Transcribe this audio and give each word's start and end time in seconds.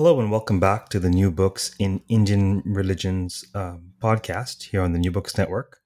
Hello 0.00 0.18
and 0.18 0.30
welcome 0.30 0.58
back 0.58 0.88
to 0.88 0.98
the 0.98 1.10
New 1.10 1.30
Books 1.30 1.74
in 1.78 2.00
Indian 2.08 2.62
Religions 2.64 3.44
um, 3.54 3.92
podcast 4.02 4.62
here 4.62 4.80
on 4.80 4.94
the 4.94 4.98
New 4.98 5.10
Books 5.10 5.36
Network. 5.36 5.80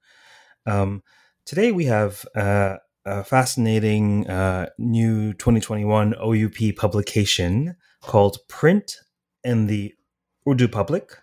Um, 0.65 1.03
today 1.45 1.73
we 1.73 1.83
have 1.83 2.25
uh, 2.33 2.77
a 3.03 3.25
fascinating 3.25 4.25
uh, 4.29 4.67
new 4.77 5.33
2021 5.33 6.15
OUP 6.15 6.77
publication 6.77 7.75
called 8.03 8.37
Print 8.47 8.95
and 9.43 9.67
the 9.67 9.93
Urdu 10.47 10.69
Public 10.69 11.17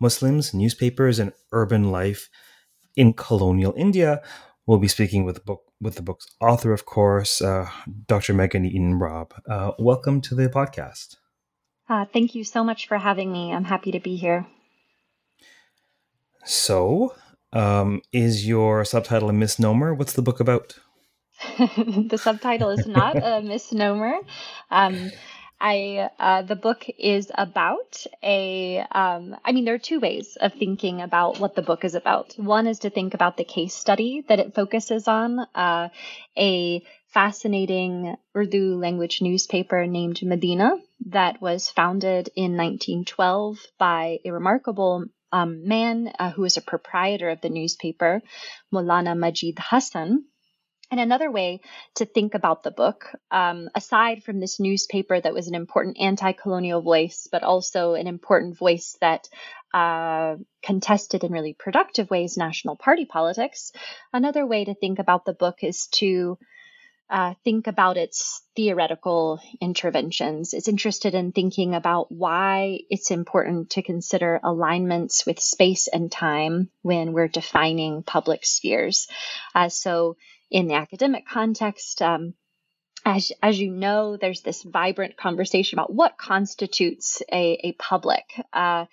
Muslims, 0.00 0.54
Newspapers, 0.54 1.18
and 1.18 1.34
Urban 1.52 1.92
Life 1.92 2.30
in 2.96 3.12
Colonial 3.12 3.74
India. 3.76 4.22
We'll 4.66 4.78
be 4.78 4.88
speaking 4.88 5.26
with 5.26 5.34
the 5.34 5.42
book 5.42 5.64
with 5.78 5.96
the 5.96 6.02
book's 6.02 6.26
author, 6.40 6.72
of 6.72 6.86
course, 6.86 7.42
uh, 7.42 7.68
Dr. 8.06 8.32
Megan 8.32 8.64
Eaton 8.64 8.94
Robb. 8.94 9.34
Uh, 9.46 9.72
welcome 9.78 10.22
to 10.22 10.34
the 10.34 10.48
podcast. 10.48 11.16
Uh, 11.90 12.04
thank 12.12 12.36
you 12.36 12.44
so 12.44 12.62
much 12.62 12.86
for 12.86 12.96
having 12.96 13.32
me. 13.32 13.52
I'm 13.52 13.64
happy 13.64 13.90
to 13.90 13.98
be 13.98 14.14
here. 14.14 14.46
So, 16.44 17.14
um, 17.52 18.00
is 18.12 18.46
your 18.46 18.84
subtitle 18.84 19.28
a 19.28 19.32
misnomer? 19.32 19.92
What's 19.92 20.12
the 20.12 20.22
book 20.22 20.38
about? 20.38 20.78
the 21.58 22.16
subtitle 22.16 22.70
is 22.70 22.86
not 22.86 23.16
a 23.16 23.42
misnomer. 23.44 24.20
Um, 24.70 25.10
I 25.60 26.08
uh, 26.18 26.42
the 26.42 26.54
book 26.54 26.86
is 26.96 27.30
about 27.34 28.06
a. 28.22 28.78
Um, 28.92 29.36
I 29.44 29.50
mean, 29.50 29.64
there 29.64 29.74
are 29.74 29.78
two 29.78 29.98
ways 29.98 30.36
of 30.40 30.54
thinking 30.54 31.00
about 31.00 31.40
what 31.40 31.56
the 31.56 31.62
book 31.62 31.84
is 31.84 31.96
about. 31.96 32.34
One 32.36 32.68
is 32.68 32.78
to 32.80 32.90
think 32.90 33.14
about 33.14 33.36
the 33.36 33.44
case 33.44 33.74
study 33.74 34.24
that 34.28 34.38
it 34.38 34.54
focuses 34.54 35.08
on, 35.08 35.40
uh, 35.54 35.88
a 36.38 36.82
fascinating 37.12 38.16
Urdu 38.36 38.76
language 38.76 39.20
newspaper 39.20 39.86
named 39.86 40.22
Medina 40.22 40.72
that 41.06 41.40
was 41.40 41.68
founded 41.68 42.30
in 42.36 42.56
1912 42.56 43.58
by 43.78 44.18
a 44.24 44.30
remarkable 44.30 45.04
um, 45.32 45.66
man 45.66 46.12
uh, 46.18 46.30
who 46.30 46.42
was 46.42 46.56
a 46.56 46.62
proprietor 46.62 47.30
of 47.30 47.40
the 47.40 47.50
newspaper, 47.50 48.22
Maulana 48.72 49.16
Majid 49.16 49.58
Hassan. 49.58 50.24
And 50.92 50.98
another 50.98 51.30
way 51.30 51.60
to 51.96 52.04
think 52.04 52.34
about 52.34 52.64
the 52.64 52.72
book, 52.72 53.04
um, 53.30 53.68
aside 53.76 54.24
from 54.24 54.40
this 54.40 54.58
newspaper 54.58 55.20
that 55.20 55.34
was 55.34 55.46
an 55.46 55.54
important 55.54 55.98
anti 56.00 56.32
colonial 56.32 56.82
voice, 56.82 57.28
but 57.30 57.44
also 57.44 57.94
an 57.94 58.08
important 58.08 58.58
voice 58.58 58.96
that 59.00 59.28
uh, 59.72 60.34
contested 60.64 61.22
in 61.22 61.30
really 61.30 61.54
productive 61.56 62.10
ways 62.10 62.36
national 62.36 62.74
party 62.74 63.04
politics, 63.04 63.70
another 64.12 64.44
way 64.44 64.64
to 64.64 64.74
think 64.74 64.98
about 64.98 65.24
the 65.24 65.32
book 65.32 65.58
is 65.62 65.86
to 65.92 66.36
uh, 67.10 67.34
think 67.42 67.66
about 67.66 67.96
its 67.96 68.42
theoretical 68.54 69.40
interventions. 69.60 70.54
It's 70.54 70.68
interested 70.68 71.14
in 71.14 71.32
thinking 71.32 71.74
about 71.74 72.12
why 72.12 72.78
it's 72.88 73.10
important 73.10 73.70
to 73.70 73.82
consider 73.82 74.38
alignments 74.44 75.26
with 75.26 75.40
space 75.40 75.88
and 75.88 76.10
time 76.10 76.70
when 76.82 77.12
we're 77.12 77.26
defining 77.26 78.04
public 78.04 78.46
spheres. 78.46 79.08
Uh, 79.56 79.68
so, 79.68 80.16
in 80.52 80.68
the 80.68 80.74
academic 80.74 81.26
context, 81.26 82.00
um, 82.00 82.34
as, 83.04 83.32
as 83.42 83.58
you 83.58 83.72
know, 83.72 84.16
there's 84.16 84.42
this 84.42 84.62
vibrant 84.62 85.16
conversation 85.16 85.78
about 85.78 85.92
what 85.92 86.16
constitutes 86.16 87.22
a, 87.32 87.58
a 87.64 87.72
public. 87.72 88.24
Uh, 88.52 88.84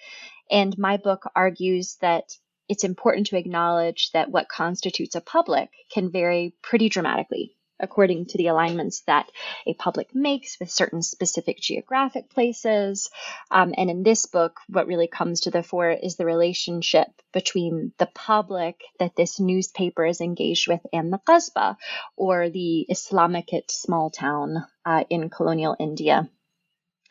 and 0.50 0.76
my 0.78 0.98
book 0.98 1.30
argues 1.36 1.98
that 2.02 2.24
it's 2.68 2.84
important 2.84 3.28
to 3.28 3.38
acknowledge 3.38 4.12
that 4.12 4.32
what 4.32 4.50
constitutes 4.50 5.16
a 5.16 5.22
public 5.22 5.70
can 5.92 6.12
vary 6.12 6.56
pretty 6.64 6.90
dramatically 6.90 7.58
according 7.80 8.26
to 8.26 8.38
the 8.38 8.48
alignments 8.48 9.02
that 9.02 9.30
a 9.66 9.74
public 9.74 10.14
makes 10.14 10.60
with 10.60 10.72
certain 10.72 11.02
specific 11.02 11.60
geographic 11.60 12.30
places. 12.30 13.10
Um, 13.52 13.74
and 13.78 13.90
in 13.90 14.04
this 14.04 14.26
book, 14.26 14.60
what 14.68 14.88
really 14.88 15.08
comes 15.08 15.42
to 15.42 15.52
the 15.52 15.64
fore 15.64 15.92
is 15.92 16.16
the 16.16 16.26
relationship 16.26 17.08
between 17.34 17.94
the 17.98 18.10
public 18.14 18.82
that 19.00 19.16
this 19.16 19.40
newspaper 19.40 20.06
is 20.06 20.22
engaged 20.22 20.68
with 20.68 20.82
and 20.92 21.12
the 21.12 21.20
Qasba, 21.20 21.78
or 22.16 22.50
the 22.50 22.88
Islamicate 22.90 23.70
small 23.70 24.10
town 24.10 24.66
uh, 24.86 25.04
in 25.10 25.30
colonial 25.30 25.76
India. 25.80 26.30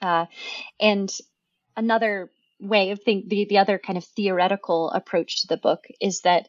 Uh, 0.00 0.26
and 0.80 1.12
another 1.76 2.30
way 2.60 2.90
of 2.90 3.02
think 3.02 3.28
the, 3.28 3.46
the 3.46 3.58
other 3.58 3.78
kind 3.78 3.96
of 3.96 4.04
theoretical 4.04 4.90
approach 4.90 5.42
to 5.42 5.48
the 5.48 5.56
book 5.56 5.86
is 6.00 6.22
that 6.22 6.48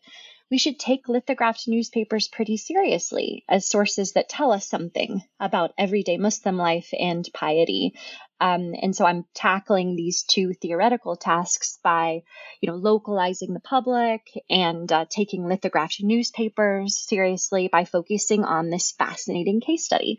we 0.50 0.58
should 0.58 0.80
take 0.80 1.10
lithographed 1.10 1.68
newspapers 1.68 2.28
pretty 2.28 2.58
seriously 2.58 3.44
as 3.50 3.68
sources 3.68 4.14
that 4.14 4.30
tell 4.30 4.52
us 4.52 4.68
something 4.68 5.22
about 5.40 5.74
everyday 5.78 6.18
Muslim 6.18 6.58
life 6.58 6.90
and 6.98 7.28
piety. 7.34 7.94
Um, 8.40 8.74
and 8.82 8.96
so 8.96 9.06
I'm 9.06 9.26
tackling 9.34 9.96
these 9.96 10.24
two 10.24 10.54
theoretical 10.54 11.16
tasks 11.16 11.80
by, 11.84 12.22
you 12.62 12.70
know, 12.70 12.76
localizing 12.76 13.54
the 13.54 13.60
public 13.60 14.22
and 14.50 14.90
uh, 14.92 15.06
taking 15.10 15.48
lithographed 15.48 16.02
newspapers 16.02 16.98
seriously 16.98 17.68
by 17.68 17.84
focusing 17.84 18.46
on 18.46 18.70
this 18.70 18.92
fascinating 18.92 19.60
case 19.60 19.84
study 19.84 20.18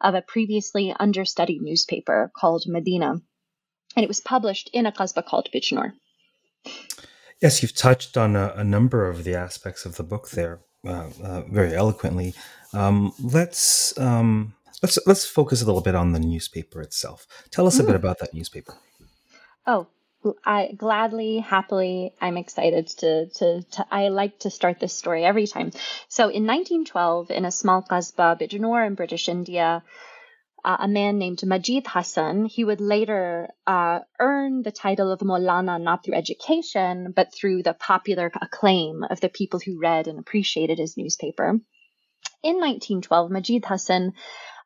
of 0.00 0.14
a 0.14 0.22
previously 0.22 0.94
understudied 0.98 1.62
newspaper 1.62 2.30
called 2.36 2.64
Medina. 2.66 3.20
And 3.96 4.04
it 4.04 4.08
was 4.08 4.20
published 4.20 4.70
in 4.72 4.86
a 4.86 4.92
qasbah 4.92 5.24
called 5.24 5.48
Bijnor. 5.54 5.92
Yes, 7.42 7.62
you've 7.62 7.74
touched 7.74 8.16
on 8.16 8.36
a, 8.36 8.52
a 8.56 8.64
number 8.64 9.08
of 9.08 9.24
the 9.24 9.34
aspects 9.34 9.86
of 9.86 9.96
the 9.96 10.02
book 10.02 10.30
there 10.30 10.60
uh, 10.86 11.08
uh, 11.22 11.42
very 11.42 11.74
eloquently. 11.74 12.34
Um, 12.72 13.12
let's 13.22 13.98
um, 13.98 14.54
let's 14.82 14.98
let's 15.06 15.24
focus 15.26 15.62
a 15.62 15.66
little 15.66 15.80
bit 15.80 15.94
on 15.94 16.12
the 16.12 16.20
newspaper 16.20 16.80
itself. 16.80 17.26
Tell 17.50 17.66
us 17.66 17.78
mm. 17.78 17.80
a 17.80 17.82
bit 17.84 17.92
mm. 17.92 18.00
about 18.00 18.18
that 18.18 18.34
newspaper. 18.34 18.74
Oh, 19.66 19.88
I 20.44 20.72
gladly, 20.76 21.38
happily, 21.38 22.12
I'm 22.20 22.36
excited 22.36 22.88
to, 22.98 23.26
to, 23.26 23.62
to, 23.62 23.86
I 23.90 24.08
like 24.08 24.40
to 24.40 24.50
start 24.50 24.78
this 24.78 24.92
story 24.92 25.24
every 25.24 25.46
time. 25.46 25.70
So 26.08 26.24
in 26.24 26.46
1912, 26.46 27.30
in 27.30 27.44
a 27.44 27.50
small 27.50 27.82
qasbah, 27.82 28.38
Bijnor 28.38 28.86
in 28.86 28.94
British 28.94 29.28
India, 29.28 29.82
uh, 30.64 30.76
a 30.80 30.88
man 30.88 31.18
named 31.18 31.44
Majid 31.44 31.86
Hassan. 31.86 32.46
He 32.46 32.64
would 32.64 32.80
later 32.80 33.48
uh, 33.66 34.00
earn 34.18 34.62
the 34.62 34.72
title 34.72 35.12
of 35.12 35.20
Maulana 35.20 35.80
not 35.80 36.04
through 36.04 36.14
education, 36.14 37.12
but 37.14 37.32
through 37.34 37.62
the 37.62 37.74
popular 37.74 38.30
acclaim 38.40 39.04
of 39.08 39.20
the 39.20 39.28
people 39.28 39.60
who 39.64 39.80
read 39.80 40.06
and 40.06 40.18
appreciated 40.18 40.78
his 40.78 40.96
newspaper. 40.96 41.60
In 42.42 42.56
1912, 42.56 43.30
Majid 43.30 43.64
Hassan 43.66 44.14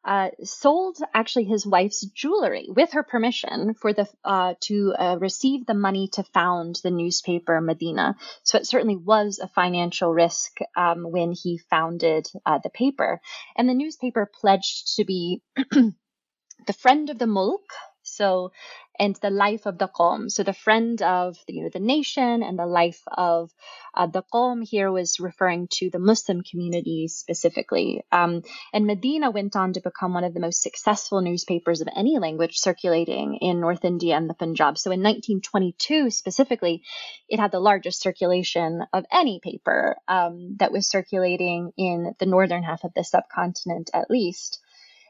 uh, 0.04 0.28
sold 0.42 0.98
actually 1.14 1.44
his 1.44 1.66
wife's 1.66 2.02
jewelry 2.02 2.66
with 2.68 2.92
her 2.92 3.02
permission 3.02 3.74
for 3.74 3.92
the 3.92 4.06
uh, 4.24 4.54
to 4.60 4.94
uh, 4.98 5.16
receive 5.18 5.66
the 5.66 5.74
money 5.74 6.08
to 6.08 6.22
found 6.22 6.80
the 6.82 6.90
newspaper 6.90 7.60
Medina. 7.60 8.16
So 8.42 8.58
it 8.58 8.66
certainly 8.66 8.96
was 8.96 9.38
a 9.38 9.48
financial 9.48 10.12
risk 10.12 10.58
um, 10.76 11.04
when 11.04 11.32
he 11.32 11.58
founded 11.70 12.28
uh, 12.44 12.58
the 12.62 12.70
paper, 12.70 13.20
and 13.56 13.68
the 13.68 13.74
newspaper 13.74 14.30
pledged 14.40 14.96
to 14.96 15.04
be 15.04 15.42
the 15.56 16.72
friend 16.78 17.10
of 17.10 17.18
the 17.18 17.26
mulk. 17.26 17.64
So 18.02 18.52
and 18.98 19.16
the 19.16 19.30
life 19.30 19.66
of 19.66 19.78
the 19.78 19.88
qaum. 19.88 20.30
So 20.30 20.42
the 20.42 20.52
friend 20.52 21.00
of 21.02 21.36
you 21.48 21.64
know 21.64 21.70
the 21.72 21.80
nation 21.80 22.42
and 22.42 22.58
the 22.58 22.66
life 22.66 23.00
of 23.08 23.50
uh, 23.94 24.06
the 24.06 24.22
qaum 24.22 24.62
here 24.62 24.90
was 24.90 25.20
referring 25.20 25.68
to 25.72 25.90
the 25.90 25.98
Muslim 25.98 26.42
community 26.42 27.08
specifically. 27.08 28.04
Um, 28.12 28.42
and 28.72 28.86
Medina 28.86 29.30
went 29.30 29.56
on 29.56 29.72
to 29.72 29.80
become 29.80 30.14
one 30.14 30.24
of 30.24 30.34
the 30.34 30.40
most 30.40 30.62
successful 30.62 31.20
newspapers 31.20 31.80
of 31.80 31.88
any 31.94 32.18
language 32.18 32.58
circulating 32.58 33.38
in 33.40 33.60
North 33.60 33.84
India 33.84 34.16
and 34.16 34.28
the 34.28 34.34
Punjab. 34.34 34.78
So 34.78 34.90
in 34.90 35.00
1922 35.00 36.10
specifically, 36.10 36.82
it 37.28 37.40
had 37.40 37.52
the 37.52 37.60
largest 37.60 38.00
circulation 38.02 38.82
of 38.92 39.04
any 39.12 39.40
paper 39.42 39.96
um, 40.08 40.56
that 40.58 40.72
was 40.72 40.88
circulating 40.88 41.72
in 41.76 42.14
the 42.18 42.26
northern 42.26 42.62
half 42.62 42.84
of 42.84 42.92
the 42.94 43.04
subcontinent 43.04 43.90
at 43.92 44.10
least. 44.10 44.60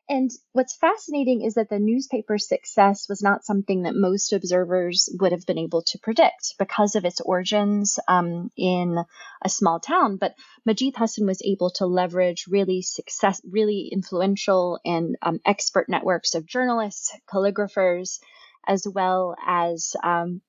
And 0.08 0.30
what's 0.52 0.76
fascinating 0.76 1.40
is 1.42 1.54
that 1.54 1.70
the 1.70 1.78
newspaper's 1.78 2.46
success 2.46 3.08
was 3.08 3.22
not 3.22 3.44
something 3.44 3.82
that 3.82 3.94
most 3.94 4.34
observers 4.34 5.08
would 5.18 5.32
have 5.32 5.46
been 5.46 5.58
able 5.58 5.82
to 5.82 5.98
predict 5.98 6.56
because 6.58 6.94
of 6.94 7.06
its 7.06 7.22
origins 7.22 7.98
um, 8.06 8.50
in 8.54 9.02
a 9.42 9.48
small 9.48 9.80
town. 9.80 10.18
But 10.18 10.34
Majid 10.66 10.94
Hassan 10.96 11.26
was 11.26 11.40
able 11.42 11.70
to 11.76 11.86
leverage 11.86 12.46
really 12.48 12.82
success, 12.82 13.40
really 13.50 13.88
influential 13.90 14.78
and 14.84 15.16
um, 15.22 15.40
expert 15.46 15.88
networks 15.88 16.34
of 16.34 16.44
journalists, 16.46 17.16
calligraphers, 17.26 18.18
as 18.66 18.86
well 18.86 19.36
as 19.46 19.96
um, 20.02 20.42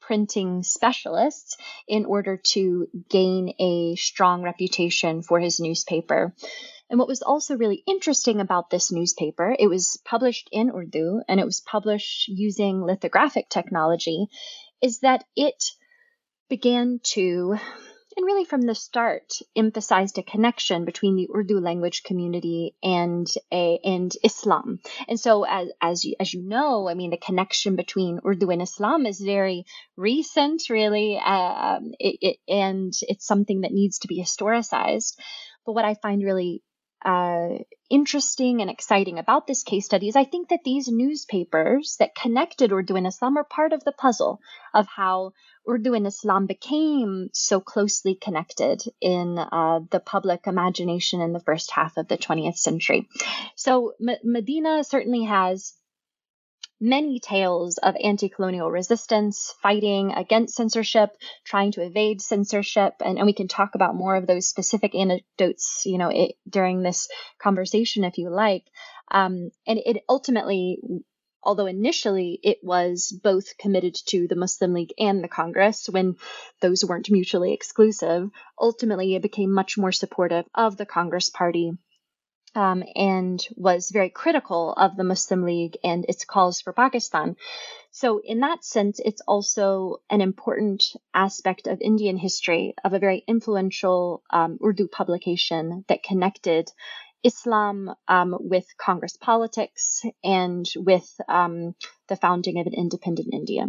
printing 0.00 0.62
specialists 0.62 1.56
in 1.86 2.04
order 2.04 2.36
to 2.36 2.88
gain 3.08 3.54
a 3.58 3.96
strong 3.96 4.42
reputation 4.42 5.22
for 5.22 5.38
his 5.38 5.60
newspaper. 5.60 6.34
And 6.88 6.98
what 6.98 7.08
was 7.08 7.22
also 7.22 7.56
really 7.56 7.84
interesting 7.86 8.40
about 8.40 8.68
this 8.68 8.90
newspaper, 8.90 9.54
it 9.56 9.68
was 9.68 10.00
published 10.04 10.48
in 10.50 10.70
Urdu 10.70 11.22
and 11.28 11.38
it 11.38 11.46
was 11.46 11.60
published 11.60 12.26
using 12.26 12.82
lithographic 12.82 13.48
technology, 13.48 14.26
is 14.82 14.98
that 15.00 15.24
it 15.36 15.62
began 16.48 17.00
to, 17.04 17.56
and 18.16 18.26
really 18.26 18.44
from 18.44 18.62
the 18.62 18.74
start, 18.74 19.34
emphasized 19.54 20.18
a 20.18 20.22
connection 20.22 20.84
between 20.84 21.16
the 21.16 21.28
Urdu 21.34 21.60
language 21.60 22.02
community 22.02 22.74
and 22.82 23.26
a, 23.52 23.78
and 23.84 24.12
Islam. 24.24 24.80
And 25.08 25.18
so, 25.18 25.44
as 25.44 25.68
as 25.80 26.04
you, 26.04 26.16
as 26.18 26.34
you 26.34 26.42
know, 26.42 26.88
I 26.88 26.94
mean, 26.94 27.10
the 27.10 27.16
connection 27.16 27.76
between 27.76 28.20
Urdu 28.26 28.50
and 28.50 28.62
Islam 28.62 29.06
is 29.06 29.20
very 29.20 29.64
recent, 29.96 30.68
really, 30.68 31.18
um, 31.18 31.92
it, 31.98 32.18
it, 32.20 32.36
and 32.48 32.92
it's 33.02 33.26
something 33.26 33.62
that 33.62 33.72
needs 33.72 34.00
to 34.00 34.08
be 34.08 34.20
historicized. 34.20 35.14
But 35.64 35.72
what 35.72 35.84
I 35.84 35.94
find 35.94 36.22
really 36.22 36.62
uh, 37.04 37.48
interesting 37.88 38.60
and 38.60 38.70
exciting 38.70 39.18
about 39.18 39.46
this 39.46 39.62
case 39.62 39.86
study 39.86 40.08
is 40.08 40.16
I 40.16 40.24
think 40.24 40.48
that 40.48 40.60
these 40.64 40.88
newspapers 40.88 41.96
that 41.98 42.14
connected 42.14 42.72
Urdu 42.72 42.96
and 42.96 43.06
Islam 43.06 43.36
are 43.38 43.44
part 43.44 43.72
of 43.72 43.84
the 43.84 43.92
puzzle 43.92 44.40
of 44.74 44.86
how 44.86 45.32
Urdu 45.70 45.94
and 45.94 46.06
Islam 46.06 46.46
became 46.46 47.30
so 47.32 47.60
closely 47.60 48.14
connected 48.14 48.82
in 49.00 49.38
uh, 49.38 49.80
the 49.90 50.00
public 50.00 50.46
imagination 50.46 51.20
in 51.20 51.32
the 51.32 51.40
first 51.40 51.70
half 51.70 51.96
of 51.96 52.08
the 52.08 52.18
20th 52.18 52.56
century. 52.56 53.08
So 53.56 53.92
M- 54.00 54.16
Medina 54.24 54.82
certainly 54.82 55.24
has 55.24 55.74
many 56.80 57.20
tales 57.20 57.76
of 57.78 57.94
anti 58.02 58.28
colonial 58.28 58.70
resistance, 58.70 59.54
fighting 59.62 60.12
against 60.12 60.56
censorship, 60.56 61.10
trying 61.44 61.72
to 61.72 61.82
evade 61.82 62.22
censorship. 62.22 62.94
And, 63.04 63.18
and 63.18 63.26
we 63.26 63.34
can 63.34 63.48
talk 63.48 63.74
about 63.74 63.94
more 63.94 64.16
of 64.16 64.26
those 64.26 64.48
specific 64.48 64.94
anecdotes, 64.94 65.82
you 65.84 65.98
know, 65.98 66.08
it, 66.08 66.32
during 66.48 66.82
this 66.82 67.08
conversation 67.40 68.04
if 68.04 68.18
you 68.18 68.30
like. 68.30 68.64
Um, 69.10 69.50
and 69.66 69.78
it 69.84 70.02
ultimately, 70.08 70.78
although 71.42 71.66
initially 71.66 72.38
it 72.42 72.58
was 72.62 73.12
both 73.22 73.56
committed 73.58 73.94
to 74.06 74.28
the 74.28 74.36
Muslim 74.36 74.74
League 74.74 74.94
and 74.98 75.22
the 75.22 75.28
Congress 75.28 75.88
when 75.88 76.16
those 76.60 76.84
weren't 76.84 77.10
mutually 77.10 77.52
exclusive, 77.52 78.30
ultimately 78.58 79.14
it 79.14 79.22
became 79.22 79.52
much 79.52 79.78
more 79.78 79.92
supportive 79.92 80.44
of 80.54 80.76
the 80.76 80.86
Congress 80.86 81.30
Party 81.30 81.72
um, 82.54 82.82
and 82.96 83.46
was 83.56 83.90
very 83.90 84.10
critical 84.10 84.72
of 84.72 84.96
the 84.96 85.04
Muslim 85.04 85.44
League 85.44 85.76
and 85.84 86.04
its 86.08 86.24
calls 86.24 86.60
for 86.60 86.72
Pakistan. 86.72 87.36
So, 87.92 88.20
in 88.24 88.40
that 88.40 88.64
sense, 88.64 89.00
it's 89.04 89.22
also 89.26 90.00
an 90.10 90.20
important 90.20 90.84
aspect 91.14 91.66
of 91.66 91.80
Indian 91.80 92.16
history 92.16 92.74
of 92.84 92.92
a 92.92 92.98
very 92.98 93.24
influential 93.26 94.22
um, 94.30 94.58
Urdu 94.64 94.88
publication 94.88 95.84
that 95.88 96.02
connected 96.02 96.70
Islam 97.22 97.94
um, 98.08 98.36
with 98.38 98.66
Congress 98.78 99.16
politics 99.16 100.02
and 100.24 100.66
with 100.76 101.20
um, 101.28 101.74
the 102.08 102.16
founding 102.16 102.58
of 102.58 102.66
an 102.66 102.74
independent 102.74 103.28
India. 103.32 103.66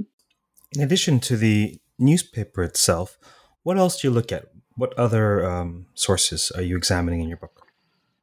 In 0.73 0.81
addition 0.81 1.19
to 1.21 1.37
the 1.37 1.79
newspaper 1.99 2.63
itself, 2.63 3.17
what 3.63 3.77
else 3.77 4.01
do 4.01 4.07
you 4.07 4.13
look 4.13 4.31
at? 4.31 4.45
What 4.75 4.97
other 4.97 5.45
um, 5.45 5.87
sources 5.93 6.51
are 6.51 6.61
you 6.61 6.77
examining 6.77 7.21
in 7.21 7.27
your 7.27 7.37
book? 7.37 7.67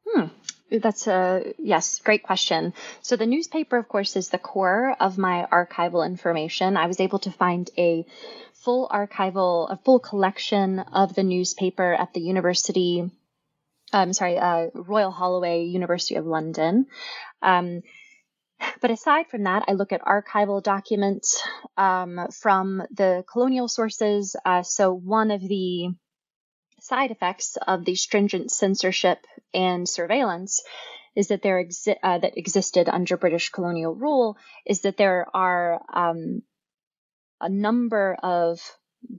Hmm. 0.06 0.26
That's 0.70 1.06
a 1.06 1.54
yes, 1.58 2.00
great 2.00 2.22
question. 2.22 2.74
So 3.00 3.16
the 3.16 3.26
newspaper, 3.26 3.78
of 3.78 3.88
course, 3.88 4.16
is 4.16 4.28
the 4.28 4.38
core 4.38 4.94
of 5.00 5.16
my 5.16 5.46
archival 5.50 6.04
information. 6.04 6.76
I 6.76 6.86
was 6.86 7.00
able 7.00 7.20
to 7.20 7.30
find 7.30 7.70
a 7.78 8.04
full 8.52 8.88
archival, 8.88 9.70
a 9.70 9.78
full 9.78 9.98
collection 9.98 10.80
of 10.80 11.14
the 11.14 11.22
newspaper 11.22 11.94
at 11.94 12.12
the 12.12 12.20
University. 12.20 13.10
I'm 13.92 14.08
um, 14.08 14.12
sorry, 14.12 14.38
uh, 14.38 14.66
Royal 14.74 15.10
Holloway, 15.10 15.64
University 15.64 16.16
of 16.16 16.26
London. 16.26 16.86
Um, 17.40 17.82
but 18.80 18.90
aside 18.90 19.28
from 19.28 19.44
that, 19.44 19.64
I 19.68 19.72
look 19.72 19.92
at 19.92 20.02
archival 20.02 20.62
documents 20.62 21.42
um, 21.76 22.26
from 22.32 22.82
the 22.90 23.24
colonial 23.30 23.68
sources. 23.68 24.36
Uh, 24.44 24.62
so 24.62 24.92
one 24.92 25.30
of 25.30 25.40
the 25.40 25.90
side 26.80 27.10
effects 27.10 27.56
of 27.66 27.84
the 27.84 27.94
stringent 27.94 28.50
censorship 28.50 29.18
and 29.54 29.88
surveillance 29.88 30.62
is 31.16 31.28
that 31.28 31.42
there 31.42 31.62
exi- 31.62 31.98
uh, 32.02 32.18
that 32.18 32.36
existed 32.36 32.88
under 32.88 33.16
British 33.16 33.50
colonial 33.50 33.94
rule 33.94 34.36
is 34.66 34.82
that 34.82 34.96
there 34.96 35.26
are 35.34 35.80
um, 35.92 36.42
a 37.40 37.48
number 37.48 38.16
of 38.22 38.60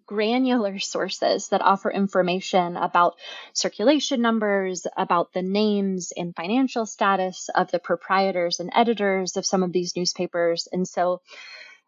granular 0.05 0.79
sources 0.79 1.49
that 1.49 1.61
offer 1.61 1.91
information 1.91 2.77
about 2.77 3.15
circulation 3.53 4.21
numbers, 4.21 4.85
about 4.97 5.33
the 5.33 5.41
names 5.41 6.11
and 6.15 6.35
financial 6.35 6.85
status 6.85 7.49
of 7.55 7.71
the 7.71 7.79
proprietors 7.79 8.59
and 8.59 8.71
editors 8.75 9.37
of 9.37 9.45
some 9.45 9.63
of 9.63 9.71
these 9.71 9.95
newspapers. 9.95 10.67
And 10.71 10.87
so 10.87 11.21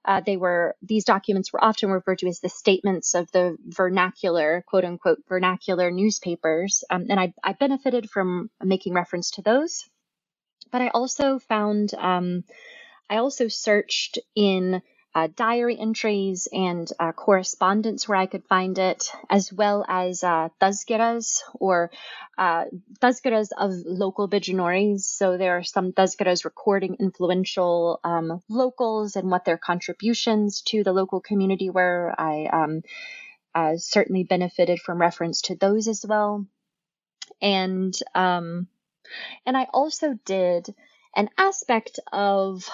uh, 0.04 0.22
they 0.26 0.38
were 0.38 0.76
these 0.82 1.06
documents 1.06 1.54
were 1.54 1.64
often 1.64 1.92
referred 1.92 2.20
to 2.20 2.28
as 2.28 2.40
the 2.40 2.50
statements 2.50 3.14
of 3.14 3.32
the 3.32 3.58
vernacular, 3.66 4.64
quote 4.68 4.84
unquote, 4.84 5.20
vernacular 5.30 5.92
newspapers, 5.92 6.84
um, 6.90 7.06
and 7.10 7.20
I, 7.20 7.34
I 7.44 7.54
benefited 7.54 8.10
from 8.10 8.50
making 8.64 8.94
reference 8.94 9.32
to 9.32 9.44
those. 9.44 9.88
But 10.72 10.82
I 10.82 10.88
also 10.88 11.38
found 11.38 11.94
um, 11.94 12.44
I 13.10 13.18
also 13.18 13.48
searched 13.48 14.20
in 14.36 14.82
uh, 15.14 15.28
diary 15.36 15.78
entries 15.78 16.48
and 16.52 16.90
uh, 17.00 17.12
correspondence 17.12 18.08
where 18.08 18.18
I 18.18 18.28
could 18.28 18.46
find 18.46 18.78
it, 18.78 19.12
as 19.30 19.52
well 19.52 19.86
as 19.88 20.24
uh, 20.24 20.50
tazkiras 20.62 21.42
or 21.54 21.92
uh, 22.38 22.66
tazkiras 23.02 23.50
of 23.58 23.72
local 23.86 24.30
Bijnoris. 24.30 25.02
So 25.02 25.38
there 25.38 25.58
are 25.58 25.64
some 25.64 25.92
tazkiras 25.92 26.46
recording 26.46 26.98
influential 27.00 28.00
um, 28.04 28.42
locals 28.50 29.16
and 29.16 29.30
what 29.30 29.44
their 29.44 29.58
contributions 29.58 30.62
to 30.68 30.84
the 30.84 30.94
local 30.94 31.20
community 31.20 31.70
were. 31.70 32.14
I 32.18 32.46
um, 32.46 32.82
uh, 33.54 33.74
certainly 33.78 34.24
benefited 34.24 34.80
from 34.80 35.02
reference 35.02 35.42
to 35.44 35.56
those 35.56 35.88
as 35.90 36.06
well. 36.08 36.46
And 37.42 37.94
um, 38.16 38.68
and 39.46 39.58
I 39.58 39.68
also 39.74 40.18
did 40.26 40.74
an 41.16 41.30
aspect 41.38 42.00
of 42.14 42.70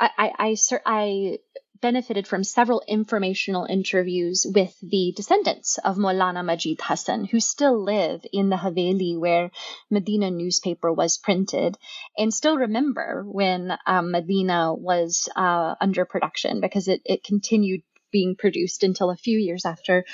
I, 0.00 0.10
I, 0.18 0.32
I, 0.38 0.56
I 0.86 1.38
benefited 1.80 2.26
from 2.26 2.44
several 2.44 2.82
informational 2.86 3.64
interviews 3.64 4.46
with 4.52 4.76
the 4.80 5.12
descendants 5.16 5.78
of 5.78 5.96
Maulana 5.96 6.44
Majid 6.44 6.80
Hassan, 6.82 7.24
who 7.24 7.40
still 7.40 7.82
live 7.82 8.24
in 8.32 8.48
the 8.48 8.56
Haveli 8.56 9.18
where 9.18 9.50
Medina 9.90 10.30
newspaper 10.30 10.92
was 10.92 11.18
printed, 11.18 11.76
and 12.16 12.34
still 12.34 12.56
remember 12.56 13.24
when 13.26 13.72
um, 13.86 14.10
Medina 14.10 14.74
was 14.74 15.28
uh, 15.36 15.74
under 15.80 16.04
production 16.04 16.60
because 16.60 16.88
it, 16.88 17.00
it 17.04 17.24
continued 17.24 17.82
being 18.10 18.36
produced 18.36 18.82
until 18.84 19.10
a 19.10 19.16
few 19.16 19.38
years 19.38 19.64
after 19.64 20.04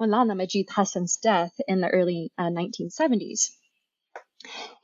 Maulana 0.00 0.36
Majid 0.36 0.68
Hassan's 0.70 1.16
death 1.16 1.52
in 1.68 1.80
the 1.80 1.88
early 1.88 2.32
uh, 2.36 2.50
1970s. 2.50 3.50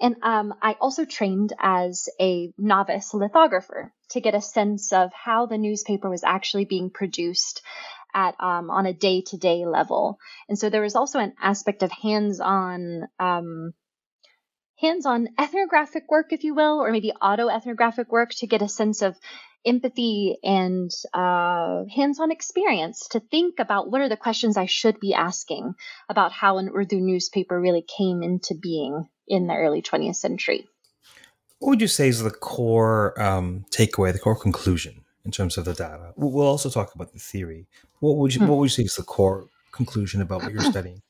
And 0.00 0.16
um, 0.22 0.54
I 0.62 0.76
also 0.80 1.04
trained 1.04 1.52
as 1.58 2.08
a 2.20 2.52
novice 2.58 3.12
lithographer 3.14 3.92
to 4.10 4.20
get 4.20 4.34
a 4.34 4.40
sense 4.40 4.92
of 4.92 5.12
how 5.12 5.46
the 5.46 5.58
newspaper 5.58 6.08
was 6.08 6.24
actually 6.24 6.64
being 6.64 6.90
produced 6.90 7.62
at 8.14 8.34
um, 8.40 8.70
on 8.70 8.86
a 8.86 8.92
day 8.92 9.22
to 9.22 9.36
day 9.36 9.66
level. 9.66 10.18
And 10.48 10.58
so 10.58 10.70
there 10.70 10.82
was 10.82 10.96
also 10.96 11.18
an 11.18 11.34
aspect 11.40 11.82
of 11.82 11.92
hands 11.92 12.40
on. 12.40 13.08
Um, 13.18 13.74
hands-on 14.80 15.28
ethnographic 15.38 16.04
work 16.08 16.32
if 16.32 16.42
you 16.42 16.54
will 16.54 16.82
or 16.82 16.90
maybe 16.90 17.12
auto 17.12 17.48
ethnographic 17.48 18.10
work 18.10 18.30
to 18.30 18.46
get 18.46 18.62
a 18.62 18.68
sense 18.68 19.02
of 19.02 19.14
empathy 19.66 20.38
and 20.42 20.90
uh, 21.12 21.84
hands-on 21.94 22.30
experience 22.30 23.06
to 23.08 23.20
think 23.20 23.58
about 23.58 23.90
what 23.90 24.00
are 24.00 24.08
the 24.08 24.16
questions 24.16 24.56
I 24.56 24.66
should 24.66 24.98
be 24.98 25.12
asking 25.12 25.74
about 26.08 26.32
how 26.32 26.56
an 26.58 26.70
Urdu 26.74 26.98
newspaper 26.98 27.60
really 27.60 27.82
came 27.82 28.22
into 28.22 28.54
being 28.54 29.06
in 29.30 29.46
the 29.46 29.54
early 29.54 29.80
20th 29.80 30.16
century. 30.16 30.68
What 31.60 31.70
would 31.70 31.80
you 31.80 31.88
say 31.88 32.08
is 32.08 32.22
the 32.22 32.30
core 32.30 33.20
um, 33.20 33.64
takeaway, 33.70 34.12
the 34.12 34.18
core 34.18 34.38
conclusion 34.38 35.04
in 35.24 35.30
terms 35.30 35.56
of 35.56 35.64
the 35.64 35.72
data? 35.72 36.12
We'll 36.16 36.46
also 36.46 36.68
talk 36.68 36.94
about 36.94 37.12
the 37.12 37.18
theory. 37.18 37.66
What 38.00 38.16
would 38.16 38.34
you, 38.34 38.40
hmm. 38.40 38.48
what 38.48 38.58
would 38.58 38.64
you 38.66 38.70
say 38.70 38.82
is 38.82 38.96
the 38.96 39.02
core 39.02 39.46
conclusion 39.72 40.20
about 40.20 40.42
what 40.42 40.52
you're 40.52 40.62
studying? 40.76 41.02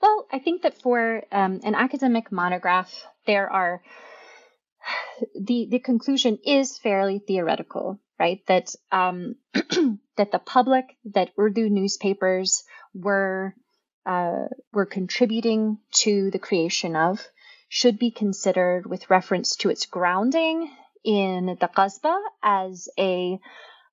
Well, 0.00 0.26
I 0.32 0.38
think 0.38 0.62
that 0.62 0.80
for 0.80 1.24
um, 1.30 1.60
an 1.62 1.74
academic 1.74 2.32
monograph, 2.32 2.90
there 3.26 3.52
are 3.52 3.82
the 5.38 5.68
the 5.70 5.78
conclusion 5.78 6.38
is 6.44 6.78
fairly 6.78 7.18
theoretical, 7.18 8.00
right? 8.18 8.40
That 8.46 8.74
um, 8.90 9.36
that 10.16 10.32
the 10.32 10.38
public, 10.44 10.96
that 11.12 11.30
Urdu 11.38 11.68
newspapers 11.68 12.64
were 12.94 13.54
uh, 14.06 14.46
were 14.72 14.86
contributing 14.86 15.78
to 15.92 16.30
the 16.30 16.38
creation 16.38 16.96
of, 16.96 17.26
should 17.68 17.98
be 17.98 18.10
considered 18.10 18.86
with 18.86 19.10
reference 19.10 19.56
to 19.56 19.70
its 19.70 19.86
grounding 19.86 20.70
in 21.04 21.56
the 21.60 21.68
Qasba 21.68 22.20
as 22.42 22.88
a 22.98 23.38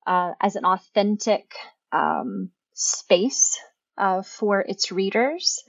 uh, 0.05 0.33
as 0.41 0.55
an 0.55 0.65
authentic 0.65 1.53
um, 1.91 2.51
space 2.73 3.59
uh, 3.97 4.21
for 4.21 4.61
its 4.61 4.91
readers, 4.91 5.63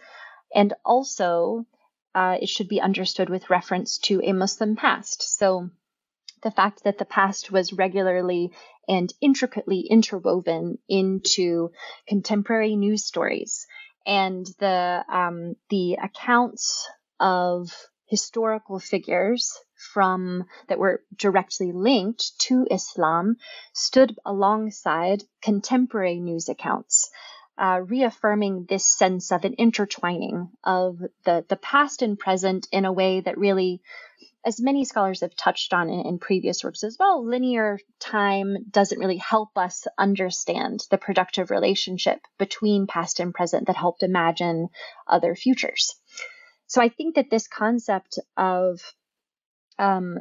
and 0.55 0.73
also 0.85 1.67
uh, 2.15 2.37
it 2.41 2.49
should 2.49 2.69
be 2.69 2.81
understood 2.81 3.29
with 3.29 3.51
reference 3.51 3.99
to 3.99 4.21
a 4.25 4.33
Muslim 4.33 4.77
past. 4.77 5.37
So 5.37 5.71
the 6.43 6.51
fact 6.51 6.85
that 6.85 6.99
the 6.99 7.05
past 7.05 7.53
was 7.53 7.73
regularly 7.73 8.53
and 8.89 9.13
intricately 9.21 9.81
interwoven 9.81 10.79
into 10.89 11.71
contemporary 12.09 12.77
news 12.77 13.05
stories 13.05 13.67
and 14.07 14.47
the 14.59 15.05
um, 15.09 15.57
the 15.69 15.99
accounts 16.03 16.89
of 17.19 17.71
historical 18.07 18.79
figures 18.79 19.57
from 19.93 20.45
that 20.69 20.79
were 20.79 21.03
directly 21.17 21.73
linked 21.73 22.39
to 22.39 22.67
Islam 22.71 23.37
stood 23.73 24.19
alongside 24.27 25.23
contemporary 25.43 26.19
news 26.21 26.49
accounts 26.49 27.11
uh, 27.61 27.81
reaffirming 27.87 28.65
this 28.69 28.87
sense 28.87 29.31
of 29.31 29.45
an 29.45 29.53
intertwining 29.59 30.49
of 30.65 30.99
the, 31.25 31.45
the 31.49 31.57
past 31.57 32.01
and 32.01 32.19
present 32.19 32.67
in 32.73 32.87
a 32.87 32.93
way 32.93 33.21
that 33.21 33.37
really, 33.37 33.83
as 34.45 34.61
many 34.61 34.85
scholars 34.85 35.21
have 35.21 35.37
touched 35.37 35.75
on 35.75 35.91
in, 35.91 36.01
in 36.07 36.19
previous 36.19 36.65
works 36.65 36.83
as 36.83 36.97
well, 36.99 37.25
linear 37.25 37.79
time 37.99 38.57
doesn't 38.71 38.99
really 38.99 39.19
help 39.19 39.51
us 39.57 39.87
understand 39.99 40.81
the 40.91 40.99
productive 40.99 41.51
relationship 41.51 42.21
between 42.39 42.87
past 42.87 43.21
and 43.21 43.35
present 43.35 43.67
that 43.67 43.77
helped 43.77 44.03
imagine 44.03 44.69
other 45.07 45.35
futures. 45.35 45.95
So 46.67 46.81
I 46.81 46.89
think 46.89 47.17
that 47.17 47.31
this 47.31 47.49
concept 47.49 48.19
of 48.37 48.81
um, 49.79 50.19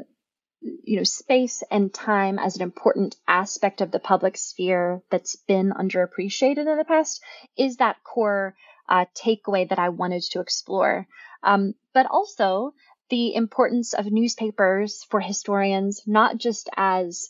you 0.62 0.98
know 0.98 1.04
space 1.04 1.64
and 1.72 1.94
time 1.94 2.40
as 2.40 2.56
an 2.56 2.62
important 2.62 3.16
aspect 3.28 3.82
of 3.82 3.92
the 3.92 4.00
public 4.00 4.36
sphere 4.36 5.02
that's 5.10 5.36
been 5.48 5.72
underappreciated 5.72 6.68
in 6.70 6.78
the 6.78 6.86
past 6.86 7.22
is 7.58 7.78
that 7.78 8.04
core 8.04 8.56
uh, 8.90 9.06
takeaway 9.16 9.70
that 9.70 9.80
I 9.80 9.90
wanted 9.90 10.24
to 10.32 10.42
explore. 10.42 11.08
Um, 11.44 11.76
but 11.94 12.08
also 12.08 12.74
the 13.10 13.36
importance 13.36 13.94
of 13.94 14.12
newspapers 14.12 15.06
for 15.10 15.20
historians, 15.20 16.02
not 16.06 16.38
just 16.38 16.70
as 16.76 17.30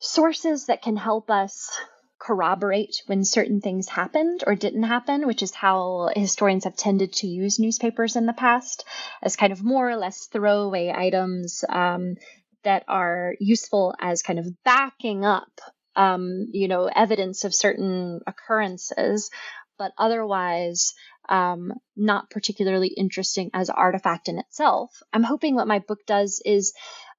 sources 0.00 0.66
that 0.66 0.82
can 0.82 0.96
help 0.96 1.30
us 1.30 1.70
corroborate 2.18 3.02
when 3.06 3.24
certain 3.24 3.60
things 3.60 3.88
happened 3.88 4.44
or 4.46 4.54
didn't 4.54 4.84
happen, 4.84 5.26
which 5.26 5.42
is 5.42 5.52
how 5.52 6.08
historians 6.14 6.64
have 6.64 6.76
tended 6.76 7.12
to 7.12 7.26
use 7.26 7.58
newspapers 7.58 8.14
in 8.14 8.26
the 8.26 8.32
past 8.32 8.84
as 9.22 9.34
kind 9.34 9.52
of 9.52 9.64
more 9.64 9.90
or 9.90 9.96
less 9.96 10.26
throwaway 10.26 10.92
items 10.94 11.64
um, 11.68 12.14
that 12.62 12.84
are 12.86 13.34
useful 13.40 13.94
as 14.00 14.22
kind 14.22 14.38
of 14.38 14.62
backing 14.62 15.24
up, 15.24 15.60
um, 15.96 16.48
you 16.52 16.68
know, 16.68 16.88
evidence 16.94 17.44
of 17.44 17.54
certain 17.54 18.20
occurrences, 18.26 19.30
but 19.76 19.90
otherwise 19.98 20.94
um, 21.28 21.72
not 21.96 22.30
particularly 22.30 22.88
interesting 22.88 23.50
as 23.54 23.70
artifact 23.70 24.28
in 24.28 24.38
itself. 24.38 25.02
I'm 25.12 25.22
hoping 25.22 25.54
what 25.54 25.68
my 25.68 25.78
book 25.78 26.00
does 26.06 26.42
is 26.44 26.72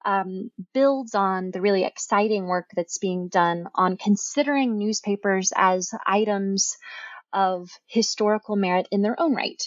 um, 0.05 0.51
builds 0.74 1.15
on 1.15 1.51
the 1.51 1.62
really 1.62 1.86
exciting 1.86 2.45
work 2.45 2.69
that's 2.75 2.98
being 2.98 3.29
done 3.29 3.67
on 3.74 3.98
considering 3.98 4.77
newspapers 4.77 5.53
as 5.55 5.91
items 6.05 6.75
of 7.31 7.69
historical 7.88 8.55
merit 8.55 8.88
in 8.91 9.01
their 9.01 9.19
own 9.19 9.33
right. 9.33 9.62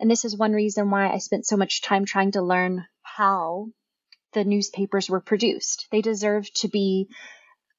And 0.00 0.10
this 0.10 0.24
is 0.24 0.36
one 0.36 0.52
reason 0.52 0.90
why 0.90 1.10
I 1.10 1.18
spent 1.18 1.46
so 1.46 1.56
much 1.56 1.82
time 1.82 2.04
trying 2.04 2.32
to 2.32 2.42
learn 2.42 2.86
how 3.02 3.68
the 4.32 4.44
newspapers 4.44 5.08
were 5.08 5.20
produced. 5.20 5.86
They 5.92 6.00
deserve 6.00 6.52
to 6.54 6.68
be 6.68 7.08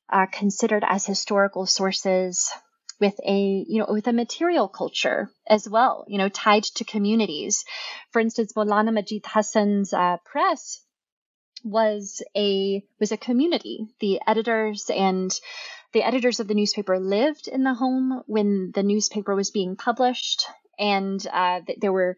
uh, 0.09 0.27
considered 0.31 0.83
as 0.87 1.05
historical 1.05 1.65
sources 1.65 2.51
with 2.99 3.19
a 3.25 3.65
you 3.67 3.79
know 3.79 3.87
with 3.89 4.07
a 4.07 4.13
material 4.13 4.67
culture 4.67 5.29
as 5.47 5.67
well 5.67 6.05
you 6.07 6.17
know 6.17 6.29
tied 6.29 6.63
to 6.63 6.83
communities. 6.83 7.65
For 8.11 8.19
instance 8.19 8.53
Maulana 8.53 8.93
Majid 8.93 9.25
Hassan's 9.25 9.93
uh, 9.93 10.17
press 10.25 10.81
was 11.63 12.21
a 12.35 12.83
was 12.99 13.11
a 13.11 13.17
community. 13.17 13.87
The 13.99 14.21
editors 14.25 14.89
and 14.93 15.37
the 15.93 16.03
editors 16.03 16.39
of 16.39 16.47
the 16.47 16.53
newspaper 16.53 16.99
lived 16.99 17.47
in 17.47 17.63
the 17.63 17.73
home 17.73 18.21
when 18.27 18.71
the 18.73 18.83
newspaper 18.83 19.35
was 19.35 19.51
being 19.51 19.75
published, 19.75 20.45
and 20.77 21.25
uh, 21.31 21.61
there 21.79 21.93
were 21.93 22.17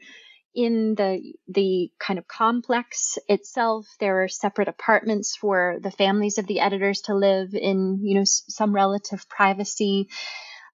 in 0.58 0.96
the 0.96 1.34
the 1.48 1.92
kind 2.00 2.18
of 2.18 2.28
complex 2.28 3.20
itself 3.28 3.86
there 4.00 4.24
are 4.24 4.28
separate 4.28 4.68
apartments 4.68 5.36
for 5.36 5.78
the 5.82 5.92
families 5.92 6.40
of 6.40 6.48
the 6.48 6.60
editors 6.60 7.02
to 7.02 7.14
live 7.14 7.54
in 7.54 8.00
you 8.02 8.16
know 8.16 8.24
some 8.26 8.74
relative 8.74 9.30
privacy 9.30 10.10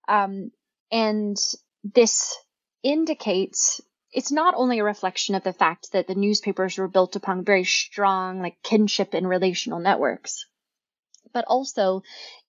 um, 0.08 0.52
and 0.92 1.38
this 1.84 2.36
indicates 2.84 3.82
it's 4.12 4.32
not 4.32 4.54
only 4.56 4.80
a 4.80 4.84
reflection 4.84 5.34
of 5.34 5.44
the 5.44 5.54
fact 5.54 5.92
that 5.94 6.06
the 6.06 6.16
newspapers 6.16 6.78
were 6.78 6.88
built 6.88 7.16
upon 7.16 7.44
very 7.44 7.64
strong 7.64 8.42
like 8.42 8.62
kinship 8.64 9.14
and 9.14 9.28
relational 9.28 9.80
networks 9.80 10.46
but 11.34 11.46
also 11.48 12.04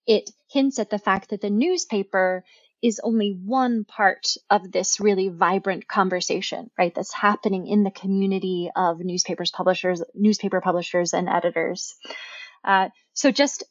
it 0.06 0.30
hints 0.50 0.78
at 0.78 0.90
the 0.90 0.98
fact 0.98 1.30
that 1.30 1.40
the 1.40 1.50
newspaper 1.50 2.44
is 2.82 3.00
only 3.02 3.30
one 3.42 3.84
part 3.84 4.26
of 4.50 4.70
this 4.70 5.00
really 5.00 5.28
vibrant 5.28 5.88
conversation 5.88 6.70
right 6.78 6.94
that's 6.94 7.14
happening 7.14 7.66
in 7.66 7.82
the 7.82 7.90
community 7.90 8.70
of 8.76 8.98
newspapers 8.98 9.50
publishers 9.50 10.02
newspaper 10.14 10.60
publishers 10.60 11.14
and 11.14 11.28
editors. 11.28 11.94
Uh, 12.62 12.88
so 13.14 13.30
just 13.30 13.64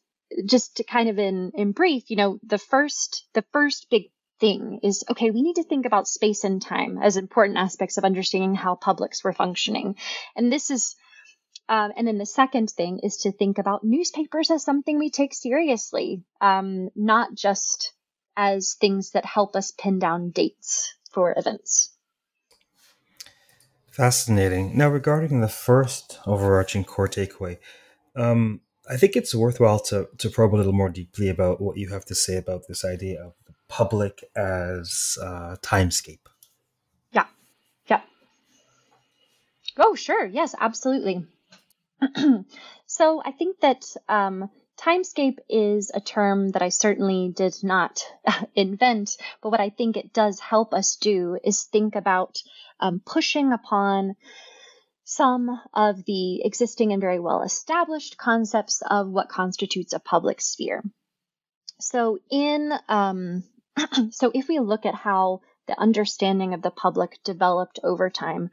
just 0.46 0.78
to 0.78 0.84
kind 0.84 1.10
of 1.10 1.20
in 1.20 1.52
in 1.56 1.72
brief 1.72 2.10
you 2.10 2.16
know 2.16 2.40
the 2.44 2.58
first 2.58 3.26
the 3.34 3.44
first 3.52 3.88
big 3.90 4.10
thing 4.44 4.82
is 4.84 5.06
okay, 5.10 5.32
we 5.32 5.42
need 5.42 5.56
to 5.56 5.64
think 5.64 5.86
about 5.86 6.06
space 6.06 6.44
and 6.44 6.62
time 6.62 7.00
as 7.02 7.16
important 7.16 7.58
aspects 7.58 7.98
of 7.98 8.04
understanding 8.04 8.56
how 8.56 8.76
publics 8.76 9.24
were 9.24 9.32
functioning. 9.32 9.96
And 10.36 10.52
this 10.52 10.70
is, 10.70 10.96
um, 11.70 11.94
and 11.96 12.06
then 12.06 12.18
the 12.18 12.26
second 12.26 12.70
thing 12.70 13.00
is 13.00 13.18
to 13.20 13.32
think 13.32 13.58
about 13.58 13.86
newspapers 13.86 14.52
as 14.52 14.62
something 14.62 15.00
we 15.00 15.10
take 15.10 15.34
seriously, 15.34 16.24
um, 16.42 16.90
not 16.94 17.34
just 17.34 17.94
as 18.36 18.74
things 18.74 19.12
that 19.12 19.26
help 19.26 19.56
us 19.56 19.72
pin 19.72 19.98
down 19.98 20.32
dates 20.32 20.94
for 21.12 21.34
events. 21.38 21.92
Fascinating. 23.92 24.78
Now, 24.78 24.90
regarding 24.90 25.40
the 25.40 25.48
first 25.48 26.20
overarching 26.26 26.84
core 26.84 27.08
takeaway, 27.08 27.60
um, 28.16 28.60
I 28.90 28.98
think 28.98 29.16
it's 29.16 29.34
worthwhile 29.34 29.80
to, 29.80 30.10
to 30.18 30.30
probe 30.30 30.54
a 30.54 30.58
little 30.58 30.74
more 30.74 30.90
deeply 30.90 31.30
about 31.30 31.62
what 31.62 31.78
you 31.78 31.90
have 31.90 32.06
to 32.06 32.16
say 32.16 32.36
about 32.36 32.68
this 32.68 32.84
idea 32.84 33.22
of 33.22 33.34
the 33.48 33.54
public 33.70 34.24
as 34.36 35.18
uh, 35.22 35.56
timescape. 35.62 36.28
Yeah. 37.12 37.28
Yeah. 37.88 38.02
Oh, 39.78 39.96
sure. 39.96 40.26
Yes, 40.26 40.54
absolutely. 40.60 41.26
so 42.86 43.22
I 43.24 43.32
think 43.32 43.62
that 43.62 43.86
um, 44.10 44.50
timescape 44.78 45.38
is 45.50 45.92
a 45.94 46.02
term 46.02 46.50
that 46.50 46.62
I 46.62 46.70
certainly 46.70 47.32
did 47.34 47.56
not 47.64 48.04
invent, 48.56 49.16
but 49.42 49.50
what 49.50 49.62
I 49.62 49.70
think 49.70 49.96
it 49.96 50.12
does 50.14 50.40
help 50.40 50.74
us 50.74 50.98
do 50.98 51.38
is 51.44 51.64
think 51.64 51.96
about 51.96 52.42
um, 52.82 53.02
pushing 53.06 53.54
upon 53.54 54.16
some 55.04 55.60
of 55.74 56.06
the 56.06 56.44
existing 56.44 56.94
and 56.94 57.02
very 57.02 57.20
well 57.20 57.42
established 57.42 58.18
concepts 58.18 58.82
of 58.90 59.08
what 59.10 59.30
constitutes 59.30 59.94
a 59.94 60.00
public 60.00 60.42
sphere. 60.42 60.84
So, 61.80 62.20
in 62.30 62.72
um, 62.88 63.44
so 64.12 64.32
if 64.34 64.48
we 64.48 64.60
look 64.60 64.86
at 64.86 64.96
how 64.96 65.42
the 65.68 65.80
understanding 65.80 66.54
of 66.54 66.62
the 66.62 66.72
public 66.72 67.20
developed 67.24 67.80
over 67.84 68.10
time, 68.10 68.50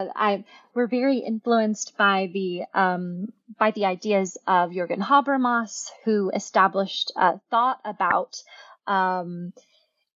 I 0.00 0.44
we're 0.74 0.88
very 0.88 1.18
influenced 1.18 1.96
by 1.96 2.28
the 2.32 2.64
um, 2.74 3.28
by 3.58 3.70
the 3.70 3.84
ideas 3.84 4.36
of 4.46 4.70
Jürgen 4.70 5.02
Habermas, 5.02 5.90
who 6.04 6.30
established 6.34 7.12
uh, 7.16 7.38
thought 7.50 7.80
about 7.84 8.42
um, 8.86 9.52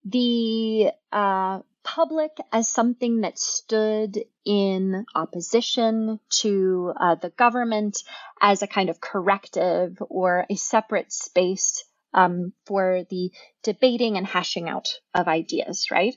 the 0.04 0.90
uh, 1.12 1.60
public 1.86 2.32
as 2.52 2.68
something 2.68 3.20
that 3.20 3.38
stood 3.38 4.18
in 4.44 5.06
opposition 5.14 6.18
to 6.28 6.92
uh, 7.00 7.14
the 7.14 7.30
government 7.30 8.02
as 8.42 8.60
a 8.60 8.66
kind 8.66 8.90
of 8.90 9.00
corrective 9.00 9.96
or 10.00 10.44
a 10.50 10.56
separate 10.56 11.12
space 11.12 11.84
um, 12.12 12.52
for 12.66 13.04
the 13.08 13.30
debating 13.62 14.16
and 14.16 14.26
hashing 14.26 14.68
out 14.68 14.88
of 15.14 15.28
ideas, 15.28 15.86
right? 15.92 16.16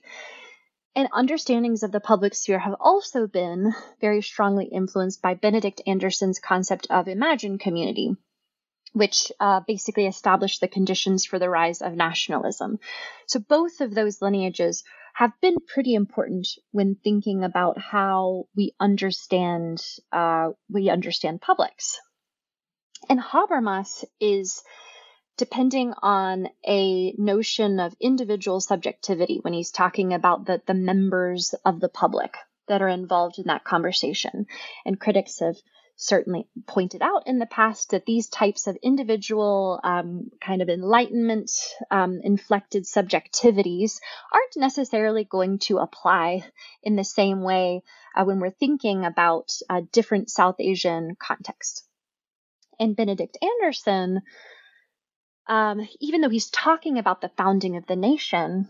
And 0.95 1.07
understandings 1.13 1.83
of 1.83 1.91
the 1.91 1.99
public 1.99 2.33
sphere 2.33 2.57
have 2.57 2.75
also 2.79 3.27
been 3.27 3.71
very 4.01 4.23
strongly 4.23 4.65
influenced 4.65 5.21
by 5.21 5.35
Benedict 5.35 5.83
Anderson's 5.85 6.39
concept 6.39 6.87
of 6.89 7.07
imagined 7.07 7.59
community, 7.59 8.15
which 8.93 9.31
uh, 9.39 9.61
basically 9.67 10.07
established 10.07 10.61
the 10.61 10.67
conditions 10.67 11.25
for 11.25 11.37
the 11.37 11.49
rise 11.49 11.83
of 11.83 11.93
nationalism. 11.93 12.79
So 13.27 13.39
both 13.39 13.81
of 13.81 13.93
those 13.93 14.19
lineages 14.19 14.83
have 15.19 15.33
been 15.41 15.57
pretty 15.67 15.95
important 15.95 16.47
when 16.71 16.95
thinking 16.95 17.43
about 17.43 17.77
how 17.77 18.45
we 18.55 18.73
understand 18.79 19.77
uh, 20.13 20.51
we 20.69 20.89
understand 20.89 21.41
publics. 21.41 21.99
And 23.09 23.19
Habermas 23.19 24.05
is 24.21 24.63
depending 25.37 25.93
on 26.01 26.47
a 26.65 27.13
notion 27.17 27.81
of 27.81 27.93
individual 27.99 28.61
subjectivity 28.61 29.39
when 29.41 29.51
he's 29.51 29.71
talking 29.71 30.13
about 30.13 30.45
the, 30.45 30.61
the 30.65 30.73
members 30.73 31.53
of 31.65 31.81
the 31.81 31.89
public 31.89 32.35
that 32.69 32.81
are 32.81 32.87
involved 32.87 33.39
in 33.39 33.47
that 33.47 33.65
conversation. 33.65 34.45
And 34.85 34.97
critics 34.97 35.41
have 35.41 35.57
certainly 36.01 36.47
pointed 36.65 37.01
out 37.01 37.27
in 37.27 37.39
the 37.39 37.45
past 37.45 37.89
that 37.89 38.05
these 38.05 38.29
types 38.29 38.67
of 38.67 38.77
individual 38.81 39.81
um, 39.83 40.31
kind 40.39 40.61
of 40.61 40.69
enlightenment 40.69 41.51
um, 41.91 42.21
inflected 42.23 42.85
subjectivities 42.85 43.99
aren't 44.33 44.55
necessarily 44.55 45.25
going 45.25 45.59
to 45.59 45.77
apply 45.77 46.41
in 46.81 46.95
the 46.95 47.03
same 47.03 47.41
way 47.43 47.83
uh, 48.15 48.23
when 48.23 48.39
we're 48.39 48.49
thinking 48.49 49.03
about 49.03 49.51
a 49.69 49.81
different 49.81 50.29
South 50.29 50.55
Asian 50.59 51.17
contexts. 51.19 51.83
And 52.79 52.95
Benedict 52.95 53.37
Anderson 53.41 54.21
um, 55.47 55.85
even 55.99 56.21
though 56.21 56.29
he's 56.29 56.49
talking 56.49 56.97
about 56.97 57.19
the 57.19 57.31
founding 57.35 57.75
of 57.75 57.87
the 57.87 57.95
nation 57.95 58.69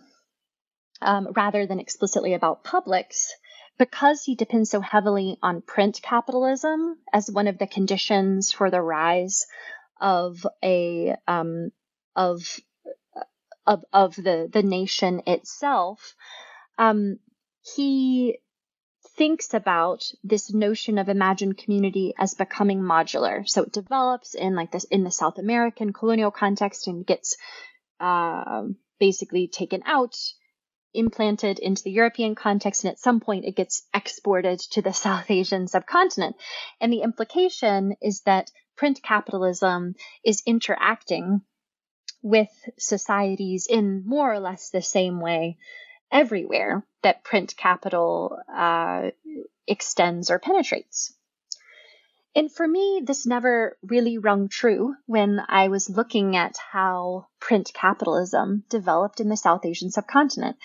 um, 1.01 1.27
rather 1.35 1.67
than 1.67 1.79
explicitly 1.79 2.33
about 2.33 2.63
publics, 2.63 3.33
because 3.79 4.23
he 4.23 4.35
depends 4.35 4.69
so 4.69 4.81
heavily 4.81 5.37
on 5.41 5.61
print 5.61 5.99
capitalism 6.03 6.97
as 7.11 7.31
one 7.31 7.47
of 7.47 7.57
the 7.57 7.65
conditions 7.65 8.51
for 8.51 8.69
the 8.69 8.81
rise 8.81 9.47
of 9.99 10.45
a 10.63 11.15
um, 11.27 11.71
of 12.15 12.59
of 13.65 13.83
of 13.91 14.15
the 14.15 14.49
the 14.51 14.63
nation 14.63 15.21
itself, 15.25 16.13
um, 16.77 17.17
he 17.75 18.39
thinks 19.17 19.53
about 19.53 20.03
this 20.23 20.53
notion 20.53 20.97
of 20.97 21.09
imagined 21.09 21.57
community 21.57 22.13
as 22.17 22.33
becoming 22.33 22.79
modular. 22.79 23.47
So 23.47 23.63
it 23.63 23.73
develops 23.73 24.33
in 24.33 24.55
like 24.55 24.71
this 24.71 24.85
in 24.85 25.03
the 25.03 25.11
South 25.11 25.37
American 25.37 25.93
colonial 25.93 26.31
context 26.31 26.87
and 26.87 27.05
gets 27.05 27.37
uh, 27.99 28.63
basically 28.99 29.47
taken 29.47 29.81
out, 29.85 30.15
implanted 30.93 31.59
into 31.59 31.83
the 31.83 31.91
European 31.91 32.35
context, 32.35 32.83
and 32.83 32.91
at 32.91 32.99
some 32.99 33.19
point 33.19 33.45
it 33.45 33.55
gets 33.55 33.83
exported 33.93 34.59
to 34.59 34.81
the 34.81 34.93
South 35.05 35.29
Asian 35.29 35.67
subcontinent. 35.67 36.35
And 36.81 36.91
the 36.91 37.01
implication 37.01 37.95
is 38.01 38.21
that 38.21 38.51
print 38.75 39.01
capitalism 39.03 39.95
is 40.23 40.43
interacting 40.45 41.41
with 42.21 42.49
societies 42.77 43.67
in 43.67 44.03
more 44.05 44.31
or 44.31 44.39
less 44.39 44.69
the 44.69 44.81
same 44.81 45.19
way 45.19 45.57
everywhere 46.11 46.83
that 47.03 47.23
print 47.23 47.55
capital 47.55 48.37
uh, 48.53 49.11
extends 49.67 50.31
or 50.31 50.39
penetrates. 50.39 51.13
And 52.35 52.51
for 52.51 52.67
me, 52.67 53.01
this 53.03 53.25
never 53.25 53.77
really 53.81 54.17
rung 54.17 54.49
true 54.49 54.95
when 55.07 55.41
I 55.47 55.69
was 55.69 55.89
looking 55.89 56.35
at 56.35 56.57
how 56.57 57.27
print 57.39 57.71
capitalism 57.73 58.63
developed 58.69 59.19
in 59.19 59.29
the 59.29 59.37
South 59.37 59.65
Asian 59.65 59.89
subcontinent. 59.89 60.57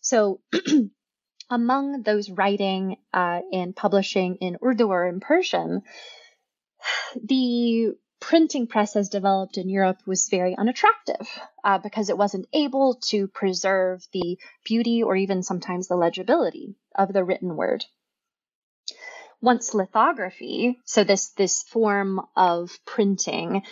So, 0.00 0.40
among 1.50 2.02
those 2.02 2.28
writing 2.30 2.96
uh, 3.14 3.40
and 3.52 3.76
publishing 3.76 4.36
in 4.36 4.58
Urdu 4.64 4.88
or 4.88 5.06
in 5.06 5.20
Persian, 5.20 5.82
the 7.22 7.92
printing 8.20 8.66
press 8.66 8.96
as 8.96 9.08
developed 9.08 9.58
in 9.58 9.68
Europe 9.68 9.98
was 10.06 10.28
very 10.28 10.56
unattractive 10.56 11.28
uh, 11.64 11.78
because 11.78 12.08
it 12.08 12.16
wasn't 12.16 12.46
able 12.52 12.94
to 12.94 13.26
preserve 13.28 14.06
the 14.12 14.38
beauty 14.64 15.02
or 15.02 15.16
even 15.16 15.42
sometimes 15.42 15.88
the 15.88 15.96
legibility 15.96 16.76
of 16.94 17.12
the 17.12 17.24
written 17.24 17.56
word. 17.56 17.84
Once 19.42 19.74
lithography, 19.74 20.78
so 20.84 21.04
this 21.04 21.32
this 21.32 21.64
form 21.64 22.20
of 22.36 22.70
printing 22.86 23.62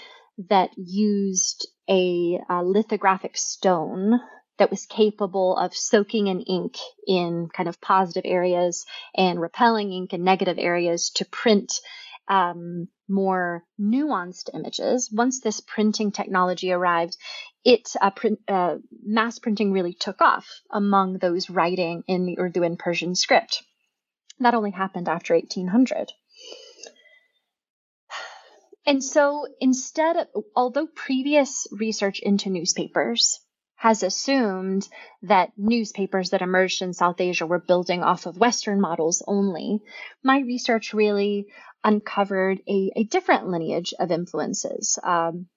that 0.49 0.71
used 0.77 1.69
a, 1.89 2.39
a 2.49 2.65
lithographic 2.65 3.37
stone 3.37 4.19
that 4.59 4.71
was 4.71 4.85
capable 4.87 5.57
of 5.57 5.75
soaking 5.75 6.29
an 6.29 6.41
ink 6.41 6.77
in 7.07 7.49
kind 7.55 7.69
of 7.69 7.81
positive 7.81 8.25
areas 8.27 8.85
and 9.15 9.41
repelling 9.41 9.93
ink 9.93 10.13
in 10.13 10.25
negative 10.25 10.59
areas 10.59 11.11
to 11.11 11.25
print 11.25 11.73
um, 12.29 12.89
more 13.09 13.65
nuanced 13.81 14.51
images. 14.55 15.11
Once 15.13 15.41
this 15.41 15.61
printing 15.61 16.13
technology 16.13 16.73
arrived, 16.73 17.17
it 17.65 17.89
uh, 18.01 18.11
print, 18.11 18.39
uh, 18.49 18.77
mass 19.05 19.39
printing 19.39 19.73
really 19.73 19.93
took 19.95 20.21
off 20.21 20.47
among 20.71 21.19
those 21.19 21.51
writing 21.51 22.03
in 22.07 22.27
the 22.27 22.39
Urdu 22.39 22.63
and 22.63 22.79
Persian 22.79 23.15
script. 23.15 23.63
That 24.41 24.55
only 24.55 24.71
happened 24.71 25.09
after 25.09 25.35
1800. 25.35 26.13
And 28.87 29.05
so 29.05 29.47
instead, 29.61 30.29
although 30.57 30.87
previous 30.87 31.67
research 31.71 32.21
into 32.21 32.51
newspapers 32.51 33.39
has 33.77 34.03
assumed 34.03 34.89
that 35.23 35.53
newspapers 35.57 36.31
that 36.31 36.43
emerged 36.43 36.83
in 36.83 36.93
South 36.93 37.21
Asia 37.21 37.47
were 37.47 37.59
building 37.59 38.03
off 38.03 38.27
of 38.27 38.39
Western 38.39 38.81
models 38.81 39.23
only, 39.27 39.81
my 40.23 40.41
research 40.41 40.93
really 40.93 41.47
uncovered 41.85 42.61
a, 42.69 42.91
a 42.97 43.05
different 43.05 43.49
lineage 43.49 43.95
of 43.99 44.11
influences. 44.11 44.99
Um, 45.03 45.49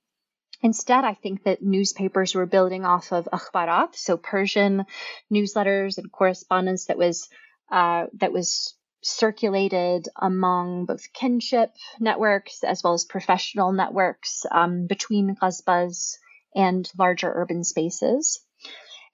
Instead, 0.62 1.04
I 1.04 1.14
think 1.14 1.44
that 1.44 1.62
newspapers 1.62 2.34
were 2.34 2.46
building 2.46 2.86
off 2.86 3.12
of 3.12 3.28
akhbarat, 3.34 3.96
so 3.96 4.16
Persian 4.16 4.86
newsletters 5.30 5.98
and 5.98 6.10
correspondence 6.10 6.86
that 6.86 6.98
was 6.98 7.28
uh, 7.74 8.06
that 8.14 8.32
was 8.32 8.76
circulated 9.02 10.08
among 10.16 10.86
both 10.86 11.12
kinship 11.12 11.74
networks 12.00 12.64
as 12.64 12.84
well 12.84 12.94
as 12.94 13.04
professional 13.04 13.74
networks 13.74 14.46
um, 14.52 14.86
between 14.86 15.36
qasbas 15.36 16.18
and 16.56 16.90
larger 16.98 17.32
urban 17.34 17.64
spaces, 17.64 18.40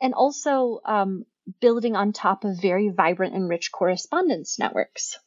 and 0.01 0.13
also 0.13 0.81
um, 0.85 1.25
building 1.61 1.95
on 1.95 2.11
top 2.11 2.43
of 2.43 2.61
very 2.61 2.89
vibrant 2.89 3.33
and 3.33 3.47
rich 3.47 3.71
correspondence 3.71 4.59
networks. 4.59 5.17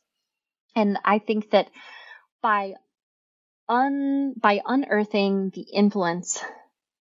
And 0.77 0.99
I 1.03 1.19
think 1.19 1.53
that 1.53 1.71
by 2.43 2.75
un 3.67 4.35
by 4.37 4.61
unearthing 4.67 5.51
the 5.55 5.63
influence 5.63 6.45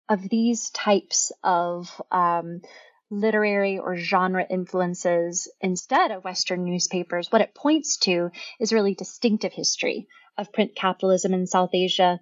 of 0.09 0.29
these 0.29 0.71
types 0.71 1.33
of 1.43 1.90
um, 2.12 2.62
literary 3.11 3.79
or 3.79 3.96
genre 3.96 4.46
influences 4.49 5.51
instead 5.61 6.11
of 6.11 6.25
Western 6.25 6.64
newspapers, 6.64 7.31
what 7.31 7.42
it 7.42 7.55
points 7.55 7.96
to 7.99 8.31
is 8.59 8.73
really 8.73 8.94
distinctive 8.94 9.53
history 9.53 10.07
of 10.38 10.53
print 10.53 10.75
capitalism 10.75 11.35
in 11.35 11.46
South 11.46 11.70
Asia 11.75 12.20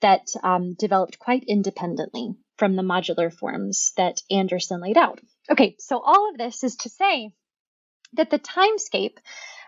that 0.00 0.28
um, 0.42 0.74
developed 0.74 1.18
quite 1.18 1.44
independently 1.48 2.34
from 2.56 2.76
the 2.76 2.82
modular 2.82 3.32
forms 3.32 3.92
that 3.96 4.22
Anderson 4.30 4.80
laid 4.80 4.96
out. 4.96 5.20
Okay, 5.50 5.76
so 5.78 6.00
all 6.00 6.30
of 6.30 6.38
this 6.38 6.62
is 6.62 6.76
to 6.76 6.88
say 6.88 7.32
that 8.14 8.30
the 8.30 8.38
timescape 8.38 9.18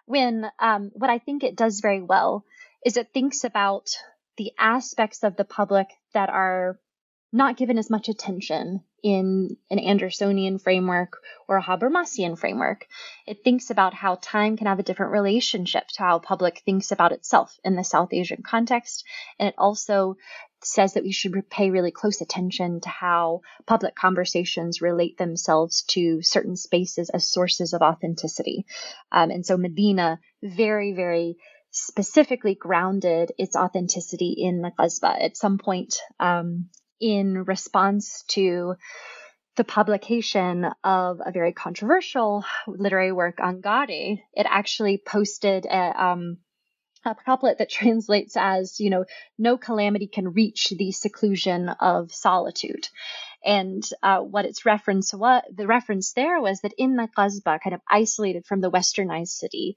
when 0.07 0.51
um, 0.59 0.91
what 0.95 1.11
I 1.11 1.19
think 1.19 1.45
it 1.45 1.57
does 1.57 1.81
very 1.81 2.03
well 2.03 2.45
is 2.85 2.97
it 2.97 3.13
thinks 3.13 3.45
about 3.45 3.91
the 4.37 4.53
aspects 4.59 5.23
of 5.23 5.37
the 5.37 5.45
public 5.45 5.89
that 6.15 6.31
are 6.31 6.79
not 7.33 7.57
given 7.57 7.79
as 7.79 7.91
much 7.91 8.09
attention 8.09 8.83
in 9.03 9.57
an 9.71 9.79
Andersonian 9.79 10.61
framework 10.61 11.19
or 11.49 11.57
a 11.57 11.63
Habermasian 11.63 12.39
framework. 12.39 12.87
It 13.27 13.45
thinks 13.45 13.71
about 13.71 13.95
how 13.95 14.17
time 14.17 14.57
can 14.57 14.67
have 14.67 14.79
a 14.79 14.83
different 14.83 15.13
relationship 15.13 15.89
to 15.89 16.03
how 16.03 16.19
public 16.19 16.63
thinks 16.65 16.93
about 16.93 17.13
itself 17.13 17.59
in 17.65 17.77
the 17.77 17.85
South 17.85 18.13
Asian 18.13 18.43
context. 18.43 19.05
And 19.39 19.49
it 19.49 19.55
also 19.59 20.17
says 20.63 20.95
that 20.95 21.05
we 21.05 21.13
should 21.13 21.33
pay 21.49 21.71
really 21.71 21.91
close 21.91 22.21
attention 22.21 22.81
to 22.81 22.89
how 22.89 23.41
public 23.67 23.95
conversations 23.95 24.83
relate 24.83 25.17
themselves 25.17 25.83
to 25.83 26.21
certain 26.23 26.57
spaces 26.57 27.11
as 27.11 27.31
sources 27.31 27.73
of 27.73 27.83
authenticity. 27.83 28.67
Um, 29.11 29.31
and 29.31 29.45
so 29.45 29.57
Medina 29.57 30.19
very, 30.43 30.93
very 30.93 31.37
specifically 31.71 32.55
grounded 32.55 33.33
its 33.39 33.57
authenticity 33.57 34.35
in 34.39 34.61
the 34.61 34.73
Qasba. 34.79 35.23
At 35.23 35.37
some 35.37 35.59
point 35.59 35.97
um, 36.19 36.69
in 37.01 37.45
response 37.45 38.25
to 38.29 38.75
the 39.57 39.65
publication 39.65 40.67
of 40.85 41.21
a 41.25 41.33
very 41.33 41.53
controversial 41.53 42.45
literary 42.67 43.13
work 43.13 43.39
Angarey, 43.39 44.23
it 44.33 44.47
actually 44.49 45.03
posted 45.05 45.67
a, 45.67 46.05
um, 46.05 46.39
a 47.05 47.15
couplet 47.15 47.59
that 47.59 47.71
translates 47.79 48.37
as, 48.37 48.81
you 48.81 48.91
know, 48.91 49.05
no 49.39 49.59
calamity 49.59 50.07
can 50.07 50.29
reach 50.29 50.73
the 50.77 50.93
seclusion 50.93 51.69
of 51.69 52.13
solitude. 52.13 52.89
And 53.45 53.83
uh, 54.03 54.21
what 54.21 54.45
its 54.45 54.67
reference 54.67 55.15
what 55.15 55.45
the 55.55 55.67
reference 55.67 56.13
there 56.13 56.41
was 56.41 56.61
that 56.61 56.75
in 56.77 56.97
the 56.97 57.09
Qasba, 57.17 57.59
kind 57.63 57.75
of 57.75 57.81
isolated 57.89 58.45
from 58.45 58.61
the 58.61 58.71
westernized 58.71 59.29
city, 59.29 59.77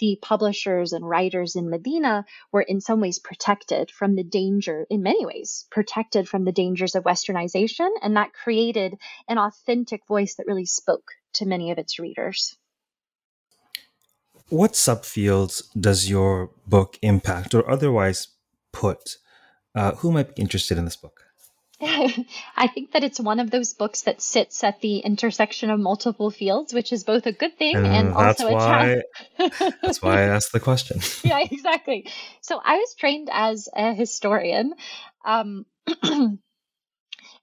the 0.00 0.18
publishers 0.20 0.92
and 0.92 1.08
writers 1.08 1.54
in 1.56 1.70
Medina 1.70 2.24
were 2.50 2.62
in 2.62 2.80
some 2.80 3.00
ways 3.00 3.18
protected 3.18 3.90
from 3.90 4.16
the 4.16 4.24
danger, 4.24 4.86
in 4.90 5.02
many 5.02 5.24
ways, 5.24 5.66
protected 5.70 6.28
from 6.28 6.44
the 6.44 6.52
dangers 6.52 6.94
of 6.94 7.04
westernization. 7.04 7.90
And 8.02 8.16
that 8.16 8.32
created 8.32 8.94
an 9.28 9.38
authentic 9.38 10.06
voice 10.06 10.34
that 10.36 10.46
really 10.46 10.66
spoke 10.66 11.12
to 11.34 11.46
many 11.46 11.70
of 11.70 11.78
its 11.78 11.98
readers. 11.98 12.56
What 14.48 14.72
subfields 14.72 15.62
does 15.78 16.10
your 16.10 16.50
book 16.66 16.98
impact, 17.02 17.54
or 17.54 17.70
otherwise 17.70 18.28
put? 18.72 19.18
Uh, 19.76 19.92
who 19.96 20.10
might 20.10 20.34
be 20.34 20.42
interested 20.42 20.76
in 20.76 20.84
this 20.84 20.96
book? 20.96 21.29
I 22.56 22.66
think 22.66 22.92
that 22.92 23.04
it's 23.04 23.18
one 23.18 23.40
of 23.40 23.50
those 23.50 23.72
books 23.72 24.02
that 24.02 24.20
sits 24.20 24.62
at 24.62 24.82
the 24.82 24.98
intersection 24.98 25.70
of 25.70 25.80
multiple 25.80 26.30
fields, 26.30 26.74
which 26.74 26.92
is 26.92 27.04
both 27.04 27.24
a 27.26 27.32
good 27.32 27.56
thing 27.56 27.74
and, 27.74 27.86
and 27.86 28.12
also 28.12 28.48
a 28.48 28.52
challenge. 28.52 29.02
that's 29.82 30.02
why 30.02 30.20
I 30.20 30.22
asked 30.24 30.52
the 30.52 30.60
question. 30.60 31.00
yeah, 31.24 31.38
exactly. 31.40 32.06
So 32.42 32.60
I 32.62 32.76
was 32.76 32.94
trained 32.94 33.30
as 33.32 33.68
a 33.74 33.94
historian, 33.94 34.74
um, 35.24 35.64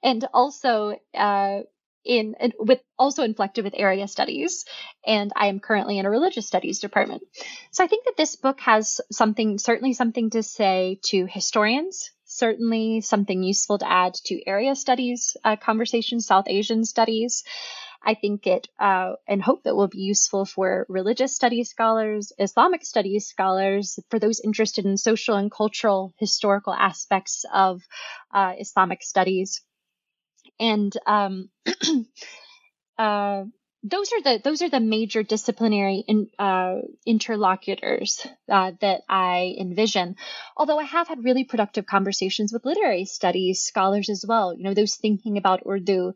and 0.04 0.28
also 0.34 1.00
uh, 1.16 1.62
in 2.06 2.36
with 2.60 2.80
also 3.00 3.24
inflected 3.24 3.64
with 3.66 3.74
area 3.76 4.08
studies 4.08 4.64
and 5.06 5.34
i 5.36 5.48
am 5.48 5.60
currently 5.60 6.00
in 6.00 6.06
a 6.06 6.10
religious 6.10 6.48
studies 6.48 6.80
department 6.80 7.22
so 7.72 7.84
i 7.84 7.88
think 7.88 8.06
that 8.06 8.16
this 8.16 8.38
book 8.38 8.62
has 8.62 9.02
something 9.12 9.58
certainly 9.58 9.92
something 9.92 10.30
to 10.30 10.42
say 10.42 11.00
to 11.04 11.26
historians 11.26 12.12
certainly 12.28 13.02
something 13.02 13.42
useful 13.42 13.80
to 13.80 13.90
add 13.90 14.14
to 14.14 14.48
area 14.48 14.76
studies 14.76 15.36
uh, 15.44 15.56
conversations 15.56 16.28
south 16.28 16.46
asian 16.48 16.86
studies. 16.86 17.44
I 18.04 18.14
think 18.14 18.48
it 18.48 18.68
uh, 18.80 19.14
and 19.28 19.42
hope 19.42 19.64
that 19.64 19.76
will 19.76 19.88
be 19.88 20.00
useful 20.00 20.46
for 20.46 20.86
religious 20.88 21.36
studies 21.36 21.70
scholars, 21.70 22.32
Islamic 22.38 22.86
studies 22.86 23.26
scholars, 23.26 24.00
for 24.10 24.20
those 24.20 24.40
interested 24.40 24.86
in 24.86 24.98
social 24.98 25.36
and 25.36 25.52
cultural 25.52 26.14
historical 26.18 26.74
aspects 26.74 27.44
of 27.52 27.82
uh, 28.34 28.54
Islamic 28.60 29.04
studies. 29.04 29.62
And 30.60 30.94
um, 31.06 31.50
uh, 32.98 33.44
those 33.90 34.12
are 34.14 34.22
the 34.22 34.42
those 34.44 34.62
are 34.62 34.70
the 34.70 34.80
major 34.80 35.24
disciplinary 35.24 36.04
in, 36.08 36.30
uh, 36.38 36.78
interlocutors 37.06 38.26
uh, 38.50 38.72
that 38.82 39.02
I 39.10 39.56
envision. 39.60 40.16
Although 40.56 40.80
I 40.80 40.84
have 40.84 41.08
had 41.08 41.24
really 41.24 41.44
productive 41.44 41.86
conversations 41.86 42.52
with 42.52 42.66
literary 42.66 43.06
studies 43.06 43.62
scholars 43.62 44.10
as 44.10 44.26
well. 44.28 44.54
You 44.54 44.64
know, 44.64 44.74
those 44.74 44.96
thinking 44.96 45.38
about 45.38 45.64
Urdu 45.68 46.14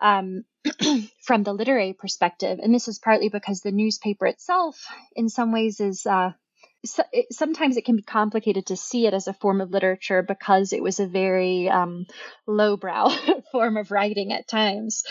um, 0.00 0.44
from 1.22 1.42
the 1.42 1.52
literary 1.52 1.92
perspective, 1.92 2.58
and 2.62 2.74
this 2.74 2.88
is 2.88 2.98
partly 2.98 3.28
because 3.28 3.60
the 3.60 3.72
newspaper 3.72 4.26
itself, 4.26 4.86
in 5.14 5.28
some 5.28 5.52
ways, 5.52 5.80
is 5.80 6.06
uh, 6.06 6.32
so 6.88 7.02
it, 7.12 7.26
sometimes 7.32 7.76
it 7.76 7.84
can 7.84 7.96
be 7.96 8.02
complicated 8.02 8.66
to 8.66 8.76
see 8.76 9.06
it 9.06 9.14
as 9.14 9.28
a 9.28 9.32
form 9.32 9.60
of 9.60 9.70
literature 9.70 10.22
because 10.22 10.72
it 10.72 10.82
was 10.82 11.00
a 11.00 11.06
very 11.06 11.68
um, 11.68 12.06
lowbrow 12.46 13.08
form 13.52 13.76
of 13.76 13.90
writing 13.90 14.32
at 14.32 14.48
times. 14.48 15.04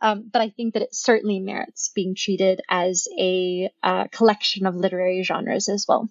Um, 0.00 0.30
but 0.32 0.42
I 0.42 0.50
think 0.50 0.74
that 0.74 0.82
it 0.82 0.94
certainly 0.94 1.40
merits 1.40 1.90
being 1.94 2.14
treated 2.14 2.60
as 2.68 3.06
a 3.18 3.70
uh, 3.82 4.08
collection 4.08 4.66
of 4.66 4.74
literary 4.74 5.22
genres 5.22 5.68
as 5.68 5.86
well. 5.88 6.08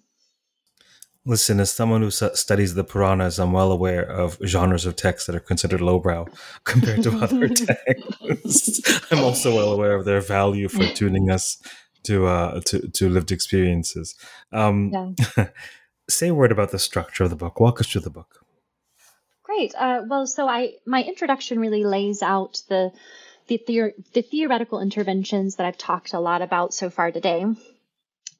Listen, 1.26 1.60
as 1.60 1.70
someone 1.70 2.00
who 2.00 2.10
studies 2.10 2.74
the 2.74 2.82
Puranas, 2.82 3.38
I'm 3.38 3.52
well 3.52 3.72
aware 3.72 4.02
of 4.02 4.38
genres 4.46 4.86
of 4.86 4.96
text 4.96 5.26
that 5.26 5.36
are 5.36 5.40
considered 5.40 5.82
lowbrow 5.82 6.26
compared 6.64 7.02
to 7.02 7.18
other 7.18 7.48
texts. 7.48 8.80
I'm 9.12 9.20
also 9.20 9.54
well 9.54 9.72
aware 9.72 9.94
of 9.94 10.06
their 10.06 10.22
value 10.22 10.68
for 10.68 10.86
tuning 10.86 11.30
us 11.30 11.58
to 12.04 12.26
uh, 12.26 12.60
to 12.66 12.88
to 12.88 13.08
lived 13.08 13.32
experiences. 13.32 14.14
Um, 14.52 14.92
yeah. 15.36 15.48
say 16.08 16.28
a 16.28 16.34
word 16.34 16.52
about 16.52 16.70
the 16.70 16.78
structure 16.78 17.24
of 17.24 17.30
the 17.30 17.36
book. 17.36 17.60
Walk 17.60 17.80
us 17.80 17.86
through 17.86 18.02
the 18.02 18.10
book. 18.10 18.44
Great. 19.42 19.74
Uh, 19.74 20.02
well, 20.06 20.26
so 20.26 20.48
I 20.48 20.74
my 20.86 21.02
introduction 21.02 21.58
really 21.58 21.84
lays 21.84 22.22
out 22.22 22.62
the 22.68 22.92
the, 23.48 23.58
theor- 23.58 23.94
the 24.12 24.22
theoretical 24.22 24.80
interventions 24.80 25.56
that 25.56 25.66
I've 25.66 25.78
talked 25.78 26.12
a 26.12 26.20
lot 26.20 26.40
about 26.40 26.72
so 26.72 26.88
far 26.88 27.10
today. 27.10 27.44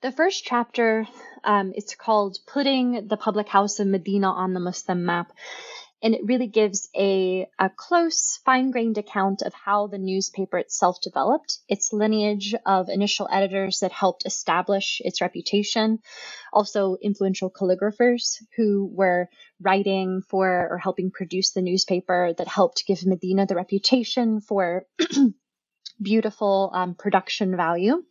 The 0.03 0.12
first 0.12 0.44
chapter, 0.44 1.07
um, 1.42 1.73
it's 1.75 1.96
called 1.96 2.38
"Putting 2.46 3.09
the 3.09 3.16
Public 3.16 3.49
House 3.49 3.81
of 3.81 3.88
Medina 3.88 4.31
on 4.31 4.55
the 4.55 4.61
Muslim 4.61 5.05
Map." 5.05 5.33
And 6.03 6.15
it 6.15 6.25
really 6.25 6.47
gives 6.47 6.89
a, 6.97 7.47
a 7.59 7.71
close, 7.71 8.41
fine 8.45 8.71
grained 8.71 8.97
account 8.97 9.43
of 9.43 9.53
how 9.53 9.87
the 9.87 9.99
newspaper 9.99 10.59
itself 10.59 10.99
developed, 11.03 11.59
its 11.69 11.93
lineage 11.93 12.55
of 12.65 12.89
initial 12.89 13.29
editors 13.31 13.81
that 13.81 13.93
helped 13.93 14.25
establish 14.25 15.01
its 15.05 15.21
reputation, 15.21 15.99
also 16.53 16.97
influential 17.03 17.51
calligraphers 17.51 18.37
who 18.57 18.91
were 18.93 19.29
writing 19.61 20.23
for 20.29 20.69
or 20.71 20.79
helping 20.79 21.11
produce 21.11 21.53
the 21.53 21.63
newspaper 21.63 22.33
that 22.39 22.49
helped 22.49 22.85
give 22.87 23.05
Medina 23.05 23.45
the 23.47 23.55
reputation 23.55 24.41
for 24.41 24.87
beautiful 26.03 26.71
um, 26.73 26.95
production 26.95 27.57
value. 27.57 28.03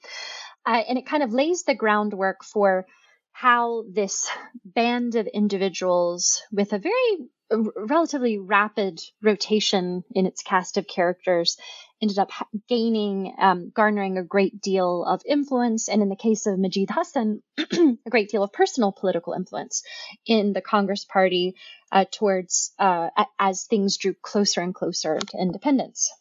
Uh, 0.66 0.84
and 0.88 0.98
it 1.00 1.08
kind 1.08 1.24
of 1.24 1.34
lays 1.34 1.64
the 1.64 1.74
groundwork 1.74 2.44
for 2.44 2.86
how 3.32 3.84
this 3.92 4.30
band 4.64 5.16
of 5.16 5.26
individuals 5.26 6.44
with 6.52 6.74
a 6.74 6.78
very 6.78 7.30
relatively 7.52 8.38
rapid 8.38 9.00
rotation 9.22 10.04
in 10.12 10.26
its 10.26 10.44
cast 10.44 10.78
of 10.78 10.88
characters 10.88 11.58
ended 12.02 12.20
up 12.20 12.32
gaining, 12.68 13.34
um, 13.40 13.72
garnering 13.76 14.18
a 14.18 14.24
great 14.24 14.62
deal 14.62 15.04
of 15.04 15.22
influence, 15.26 15.90
and 15.90 16.02
in 16.02 16.10
the 16.10 16.16
case 16.16 16.46
of 16.46 16.58
Majid 16.58 16.90
Hassan, 16.92 17.42
a 17.58 18.10
great 18.10 18.30
deal 18.30 18.44
of 18.44 18.54
personal 18.54 18.92
political 18.92 19.34
influence 19.34 19.84
in 20.26 20.54
the 20.54 20.62
Congress 20.62 21.06
Party 21.06 21.56
uh, 21.92 22.06
towards 22.12 22.72
uh, 22.80 23.10
as 23.38 23.66
things 23.66 23.98
drew 23.98 24.14
closer 24.14 24.62
and 24.62 24.74
closer 24.74 25.20
to 25.20 25.38
independence. 25.38 26.12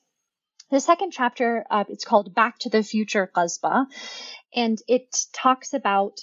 The 0.70 0.80
second 0.80 1.12
chapter, 1.12 1.64
uh, 1.70 1.84
it's 1.88 2.04
called 2.04 2.34
Back 2.34 2.58
to 2.60 2.70
the 2.70 2.82
Future 2.82 3.30
Qasba, 3.34 3.86
and 4.54 4.78
it 4.86 5.16
talks 5.32 5.72
about 5.72 6.20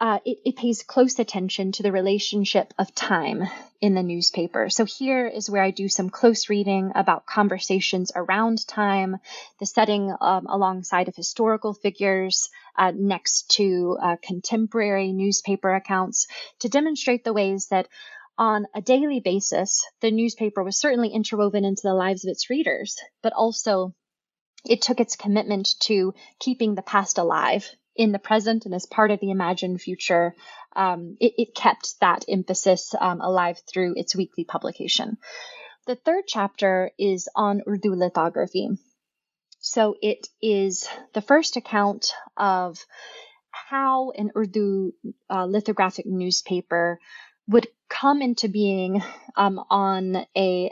uh, 0.00 0.18
it, 0.24 0.38
it, 0.46 0.56
pays 0.56 0.82
close 0.82 1.18
attention 1.18 1.72
to 1.72 1.82
the 1.82 1.92
relationship 1.92 2.72
of 2.78 2.94
time 2.94 3.44
in 3.82 3.94
the 3.94 4.02
newspaper. 4.02 4.70
So 4.70 4.86
here 4.86 5.26
is 5.26 5.50
where 5.50 5.62
I 5.62 5.72
do 5.72 5.90
some 5.90 6.08
close 6.08 6.48
reading 6.48 6.92
about 6.94 7.26
conversations 7.26 8.10
around 8.16 8.66
time, 8.66 9.18
the 9.58 9.66
setting 9.66 10.14
um, 10.18 10.46
alongside 10.46 11.08
of 11.08 11.16
historical 11.16 11.74
figures 11.74 12.48
uh, 12.78 12.92
next 12.96 13.50
to 13.56 13.98
uh, 14.02 14.16
contemporary 14.22 15.12
newspaper 15.12 15.74
accounts 15.74 16.28
to 16.60 16.70
demonstrate 16.70 17.22
the 17.22 17.34
ways 17.34 17.66
that 17.70 17.86
on 18.38 18.66
a 18.74 18.80
daily 18.80 19.20
basis, 19.20 19.86
the 20.00 20.10
newspaper 20.10 20.64
was 20.64 20.78
certainly 20.78 21.10
interwoven 21.10 21.66
into 21.66 21.82
the 21.82 21.92
lives 21.92 22.24
of 22.24 22.30
its 22.30 22.48
readers, 22.48 22.96
but 23.22 23.34
also 23.34 23.94
it 24.64 24.80
took 24.80 24.98
its 24.98 25.16
commitment 25.16 25.78
to 25.80 26.14
keeping 26.38 26.74
the 26.74 26.82
past 26.82 27.18
alive 27.18 27.70
in 28.00 28.12
the 28.12 28.18
present 28.18 28.64
and 28.64 28.74
as 28.74 28.86
part 28.86 29.10
of 29.10 29.20
the 29.20 29.30
imagined 29.30 29.78
future, 29.78 30.34
um, 30.74 31.18
it, 31.20 31.34
it, 31.36 31.54
kept 31.54 32.00
that 32.00 32.24
emphasis 32.26 32.94
um, 32.98 33.20
alive 33.20 33.60
through 33.70 33.92
its 33.94 34.16
weekly 34.16 34.42
publication. 34.42 35.18
The 35.86 35.96
third 35.96 36.24
chapter 36.26 36.92
is 36.98 37.28
on 37.36 37.60
Urdu 37.68 37.94
lithography. 37.94 38.70
So 39.58 39.96
it 40.00 40.28
is 40.40 40.88
the 41.12 41.20
first 41.20 41.58
account 41.58 42.14
of 42.38 42.78
how 43.50 44.12
an 44.12 44.30
Urdu 44.34 44.92
uh, 45.28 45.44
lithographic 45.44 46.06
newspaper 46.06 46.98
would 47.48 47.66
come 47.90 48.22
into 48.22 48.48
being 48.48 49.02
um, 49.36 49.62
on 49.68 50.24
a 50.34 50.70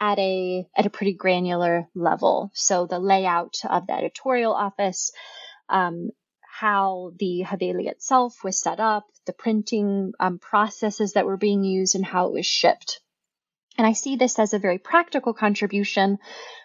at 0.00 0.18
a 0.18 0.66
at 0.76 0.86
a 0.86 0.90
pretty 0.90 1.12
granular 1.12 1.86
level. 1.94 2.50
So 2.52 2.86
the 2.86 2.98
layout 2.98 3.58
of 3.70 3.86
the 3.86 3.92
editorial 3.92 4.52
office, 4.54 5.12
um, 5.68 6.10
how 6.60 7.10
the 7.18 7.44
Haveli 7.44 7.88
itself 7.88 8.44
was 8.44 8.60
set 8.60 8.78
up, 8.78 9.06
the 9.26 9.32
printing 9.32 10.12
um, 10.20 10.38
processes 10.38 11.14
that 11.14 11.26
were 11.26 11.36
being 11.36 11.64
used, 11.64 11.96
and 11.96 12.04
how 12.04 12.28
it 12.28 12.32
was 12.32 12.46
shipped. 12.46 13.00
And 13.76 13.84
I 13.84 13.92
see 13.92 14.14
this 14.14 14.38
as 14.38 14.54
a 14.54 14.60
very 14.60 14.78
practical 14.78 15.34
contribution, 15.34 16.18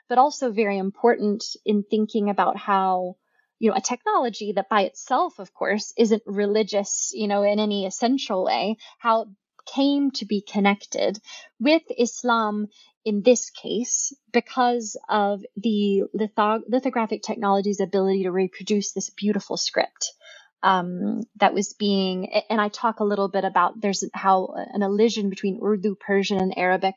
but 0.08 0.20
also 0.20 0.52
very 0.52 0.78
important 0.78 1.44
in 1.66 1.82
thinking 1.82 2.30
about 2.30 2.56
how, 2.56 3.16
you 3.58 3.72
know, 3.72 3.78
a 3.78 3.82
technology 3.82 4.52
that 4.52 4.70
by 4.70 4.82
itself, 4.84 5.40
of 5.40 5.56
course, 5.56 5.92
isn't 5.98 6.22
religious, 6.28 7.12
you 7.16 7.28
know, 7.28 7.42
in 7.42 7.60
any 7.60 7.88
essential 7.88 8.46
way, 8.46 8.78
how 9.00 9.22
it 9.24 9.28
came 9.74 10.12
to 10.12 10.26
be 10.26 10.42
connected 10.42 11.20
with 11.60 11.82
Islam 11.98 12.68
in 13.06 13.22
this 13.24 13.50
case 13.50 14.14
because 14.32 14.98
of 15.08 15.42
the 15.56 16.04
lithog- 16.16 16.64
lithographic 16.68 17.22
technology's 17.22 17.80
ability 17.80 18.24
to 18.24 18.32
reproduce 18.32 18.92
this 18.92 19.10
beautiful 19.10 19.58
script 19.58 20.14
um, 20.62 21.22
that 21.38 21.54
was 21.54 21.74
being, 21.74 22.30
and 22.50 22.60
I 22.60 22.68
talk 22.68 23.00
a 23.00 23.06
little 23.06 23.30
bit 23.30 23.46
about 23.46 23.80
there's 23.80 24.04
how 24.14 24.54
an 24.56 24.84
elision 24.84 25.30
between 25.30 25.60
Urdu, 25.64 25.96
Persian, 25.96 26.38
and 26.38 26.58
Arabic 26.58 26.96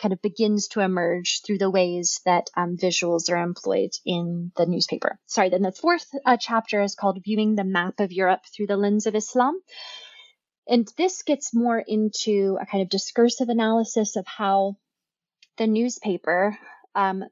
kind 0.00 0.12
of 0.12 0.22
begins 0.22 0.68
to 0.68 0.80
emerge 0.80 1.42
through 1.42 1.58
the 1.58 1.70
ways 1.70 2.20
that 2.24 2.50
um, 2.56 2.76
visuals 2.76 3.30
are 3.30 3.42
employed 3.42 3.90
in 4.04 4.52
the 4.56 4.66
newspaper. 4.66 5.18
Sorry, 5.26 5.48
then 5.48 5.62
the 5.62 5.72
fourth 5.72 6.06
uh, 6.24 6.36
chapter 6.36 6.82
is 6.82 6.94
called 6.94 7.22
Viewing 7.24 7.54
the 7.54 7.64
Map 7.64 8.00
of 8.00 8.12
Europe 8.12 8.42
Through 8.54 8.68
the 8.68 8.76
Lens 8.76 9.06
of 9.06 9.14
Islam. 9.14 9.60
And 10.68 10.86
this 10.96 11.22
gets 11.22 11.54
more 11.54 11.82
into 11.84 12.58
a 12.60 12.66
kind 12.66 12.82
of 12.82 12.90
discursive 12.90 13.48
analysis 13.48 14.16
of 14.16 14.26
how 14.26 14.76
the 15.58 15.66
newspaper 15.66 16.56
um, 16.94 17.24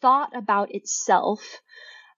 thought 0.00 0.36
about 0.36 0.74
itself 0.74 1.60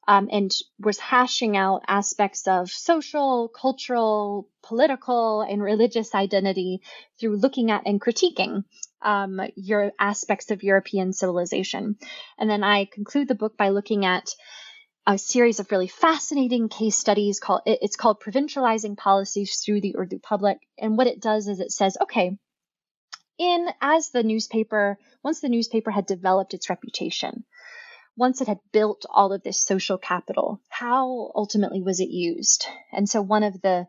um, 0.08 0.28
and 0.32 0.50
was 0.80 0.98
hashing 0.98 1.56
out 1.56 1.84
aspects 1.86 2.48
of 2.48 2.70
social, 2.70 3.48
cultural, 3.48 4.48
political, 4.62 5.42
and 5.42 5.62
religious 5.62 6.14
identity 6.14 6.82
through 7.20 7.36
looking 7.36 7.70
at 7.70 7.86
and 7.86 8.00
critiquing 8.00 8.64
um, 9.00 9.40
your 9.54 9.92
aspects 9.98 10.50
of 10.50 10.62
European 10.62 11.12
civilization. 11.12 11.96
And 12.38 12.50
then 12.50 12.64
I 12.64 12.86
conclude 12.86 13.28
the 13.28 13.36
book 13.36 13.56
by 13.56 13.68
looking 13.68 14.04
at 14.04 14.34
a 15.06 15.18
series 15.18 15.60
of 15.60 15.70
really 15.70 15.88
fascinating 15.88 16.68
case 16.68 16.96
studies 16.96 17.40
called 17.40 17.62
it's 17.66 17.96
called 17.96 18.20
provincializing 18.20 18.96
policies 18.96 19.56
through 19.56 19.80
the 19.80 19.96
Urdu 19.96 20.20
public. 20.20 20.58
And 20.78 20.96
what 20.96 21.08
it 21.08 21.20
does 21.20 21.48
is 21.48 21.60
it 21.60 21.72
says, 21.72 21.96
okay, 22.00 22.38
in 23.38 23.68
as 23.80 24.10
the 24.10 24.22
newspaper, 24.22 24.98
once 25.22 25.40
the 25.40 25.48
newspaper 25.48 25.90
had 25.90 26.06
developed 26.06 26.54
its 26.54 26.70
reputation, 26.70 27.44
once 28.16 28.40
it 28.40 28.48
had 28.48 28.58
built 28.72 29.06
all 29.08 29.32
of 29.32 29.42
this 29.42 29.64
social 29.64 29.98
capital, 29.98 30.60
how 30.68 31.32
ultimately 31.34 31.82
was 31.82 32.00
it 32.00 32.10
used? 32.10 32.66
And 32.92 33.08
so 33.08 33.22
one 33.22 33.42
of 33.42 33.60
the 33.62 33.86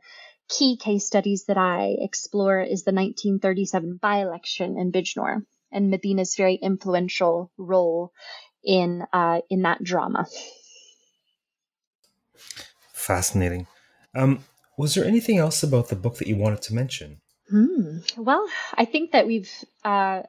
key 0.50 0.78
case 0.78 1.06
studies 1.06 1.46
that 1.46 1.58
I 1.58 1.96
explore 2.00 2.62
is 2.62 2.84
the 2.84 2.92
1937 2.94 4.00
by 4.02 4.22
election 4.22 4.78
in 4.78 4.92
Bijnor 4.92 5.46
and 5.72 5.90
Medina's 5.90 6.36
very 6.36 6.56
influential 6.56 7.52
role 7.58 8.14
in 8.64 9.04
uh, 9.12 9.42
in 9.50 9.64
that 9.64 9.84
drama. 9.84 10.26
Fascinating. 12.94 13.68
Um, 14.16 14.44
was 14.78 14.96
there 14.96 15.06
anything 15.06 15.38
else 15.38 15.64
about 15.64 15.90
the 15.90 15.96
book 15.96 16.18
that 16.18 16.28
you 16.28 16.38
wanted 16.38 16.62
to 16.64 16.74
mention? 16.74 17.20
Hmm. 17.54 18.00
Well, 18.18 18.48
I 18.74 18.86
think 18.86 19.12
that 19.12 19.28
we've 19.28 19.52
uh, 19.86 20.24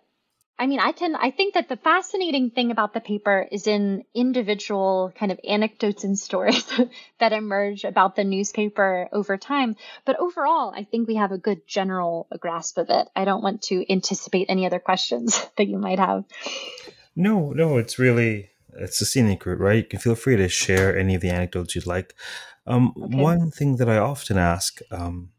I 0.56 0.68
mean, 0.68 0.78
I 0.78 0.92
can, 0.92 1.16
I 1.16 1.32
think 1.32 1.54
that 1.54 1.68
the 1.68 1.76
fascinating 1.76 2.50
thing 2.50 2.70
about 2.70 2.94
the 2.94 3.00
paper 3.00 3.46
is 3.50 3.66
in 3.66 4.04
individual 4.14 5.12
kind 5.18 5.32
of 5.32 5.40
anecdotes 5.46 6.04
and 6.04 6.16
stories 6.16 6.64
that 7.18 7.32
emerge 7.32 7.82
about 7.82 8.14
the 8.14 8.22
newspaper 8.22 9.08
over 9.12 9.37
time. 9.37 9.74
But 10.04 10.20
overall, 10.20 10.72
I 10.74 10.84
think 10.84 11.08
we 11.08 11.16
have 11.16 11.32
a 11.32 11.38
good 11.38 11.66
general 11.66 12.28
grasp 12.38 12.78
of 12.78 12.88
it. 12.88 13.08
I 13.16 13.24
don't 13.24 13.42
want 13.42 13.62
to 13.62 13.84
anticipate 13.90 14.46
any 14.48 14.64
other 14.64 14.78
questions 14.78 15.44
that 15.56 15.66
you 15.66 15.78
might 15.78 15.98
have. 15.98 16.24
No, 17.16 17.50
no, 17.50 17.78
it's 17.78 17.98
really, 17.98 18.50
it's 18.74 19.00
a 19.00 19.06
scenic 19.06 19.44
route, 19.44 19.58
right? 19.58 19.78
You 19.78 19.84
can 19.84 19.98
feel 19.98 20.14
free 20.14 20.37
to 20.37 20.48
share 20.48 20.96
any 20.96 21.16
of 21.16 21.20
the 21.20 21.30
anecdotes 21.30 21.74
you'd 21.74 21.87
like. 21.87 22.14
Um, 22.64 22.94
okay. 22.96 23.16
One 23.16 23.50
thing 23.50 23.76
that 23.76 23.88
I 23.88 23.98
often 23.98 24.38
ask, 24.38 24.78
um, 24.92 25.30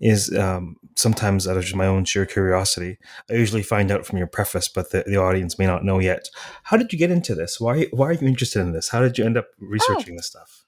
is 0.00 0.34
um, 0.36 0.76
sometimes 0.96 1.46
out 1.46 1.56
of 1.56 1.62
just 1.62 1.76
my 1.76 1.86
own 1.86 2.04
sheer 2.04 2.26
curiosity. 2.26 2.98
I 3.30 3.34
usually 3.34 3.62
find 3.62 3.90
out 3.90 4.06
from 4.06 4.18
your 4.18 4.26
preface, 4.26 4.68
but 4.68 4.90
the, 4.90 5.04
the 5.06 5.16
audience 5.16 5.58
may 5.58 5.66
not 5.66 5.84
know 5.84 5.98
yet. 5.98 6.28
How 6.64 6.76
did 6.76 6.92
you 6.92 6.98
get 6.98 7.10
into 7.10 7.34
this? 7.34 7.60
Why 7.60 7.86
why 7.90 8.08
are 8.08 8.12
you 8.12 8.26
interested 8.26 8.60
in 8.60 8.72
this? 8.72 8.88
How 8.88 9.00
did 9.00 9.18
you 9.18 9.24
end 9.24 9.36
up 9.36 9.46
researching 9.58 10.14
oh. 10.14 10.16
this 10.16 10.26
stuff? 10.26 10.64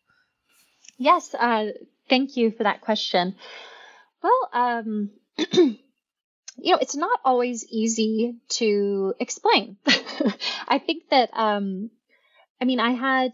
Yes, 0.99 1.35
uh, 1.35 1.67
thank 2.09 2.37
you 2.37 2.51
for 2.51 2.65
that 2.65 2.81
question. 2.81 3.35
Well, 4.23 4.49
um, 4.53 5.11
you 5.53 6.73
know, 6.73 6.79
it's 6.81 6.97
not 6.97 7.21
always 7.25 7.67
easy 7.71 8.37
to 8.51 9.15
explain. 9.21 9.77
I 10.69 10.79
think 10.79 11.05
that, 11.11 11.31
um, 11.35 11.91
I 12.61 12.65
mean, 12.65 12.81
I 12.81 12.93
had 12.93 13.33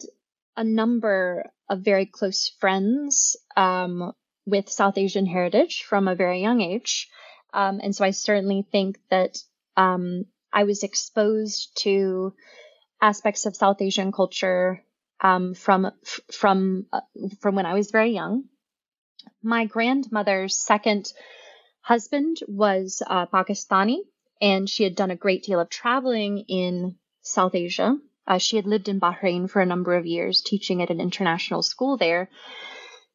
a 0.57 0.65
number 0.65 1.51
of 1.69 1.81
very 1.81 2.07
close 2.07 2.51
friends 2.61 3.37
um, 3.57 4.13
with 4.47 4.69
South 4.69 4.99
Asian 4.99 5.27
heritage 5.27 5.85
from 5.85 6.09
a 6.09 6.15
very 6.15 6.41
young 6.41 6.61
age. 6.61 7.09
Um, 7.53 7.81
and 7.83 7.95
so 7.95 8.05
I 8.05 8.11
certainly 8.11 8.67
think 8.71 8.99
that 9.11 9.39
um, 9.77 10.25
I 10.53 10.65
was 10.65 10.83
exposed 10.83 11.71
to 11.83 12.35
aspects 13.01 13.47
of 13.47 13.57
South 13.57 13.81
Asian 13.81 14.13
culture 14.13 14.85
um, 15.21 15.55
from 15.55 15.91
from 16.33 16.87
uh, 16.93 17.01
from 17.41 17.55
when 17.55 17.67
I 17.67 17.75
was 17.75 17.91
very 17.91 18.13
young. 18.13 18.45
My 19.43 19.67
grandmother's 19.67 20.59
second 20.59 21.13
husband 21.81 22.39
was 22.49 23.03
uh, 23.07 23.27
Pakistani, 23.27 23.99
and 24.41 24.69
she 24.69 24.85
had 24.85 24.97
done 24.97 25.11
a 25.11 25.17
great 25.17 25.45
deal 25.45 25.61
of 25.61 25.69
traveling 25.69 26.45
in 26.49 26.97
South 27.23 27.55
Asia. 27.55 27.97
Uh, 28.27 28.39
she 28.39 28.57
had 28.57 28.67
lived 28.67 28.89
in 28.89 29.01
Bahrain 29.01 29.51
for 29.51 29.61
a 29.61 29.67
number 29.67 29.95
of 29.95 30.07
years, 30.07 30.43
teaching 30.43 30.81
at 30.81 30.91
an 30.91 31.01
international 31.01 31.63
school 31.63 31.97
there. 31.97 32.31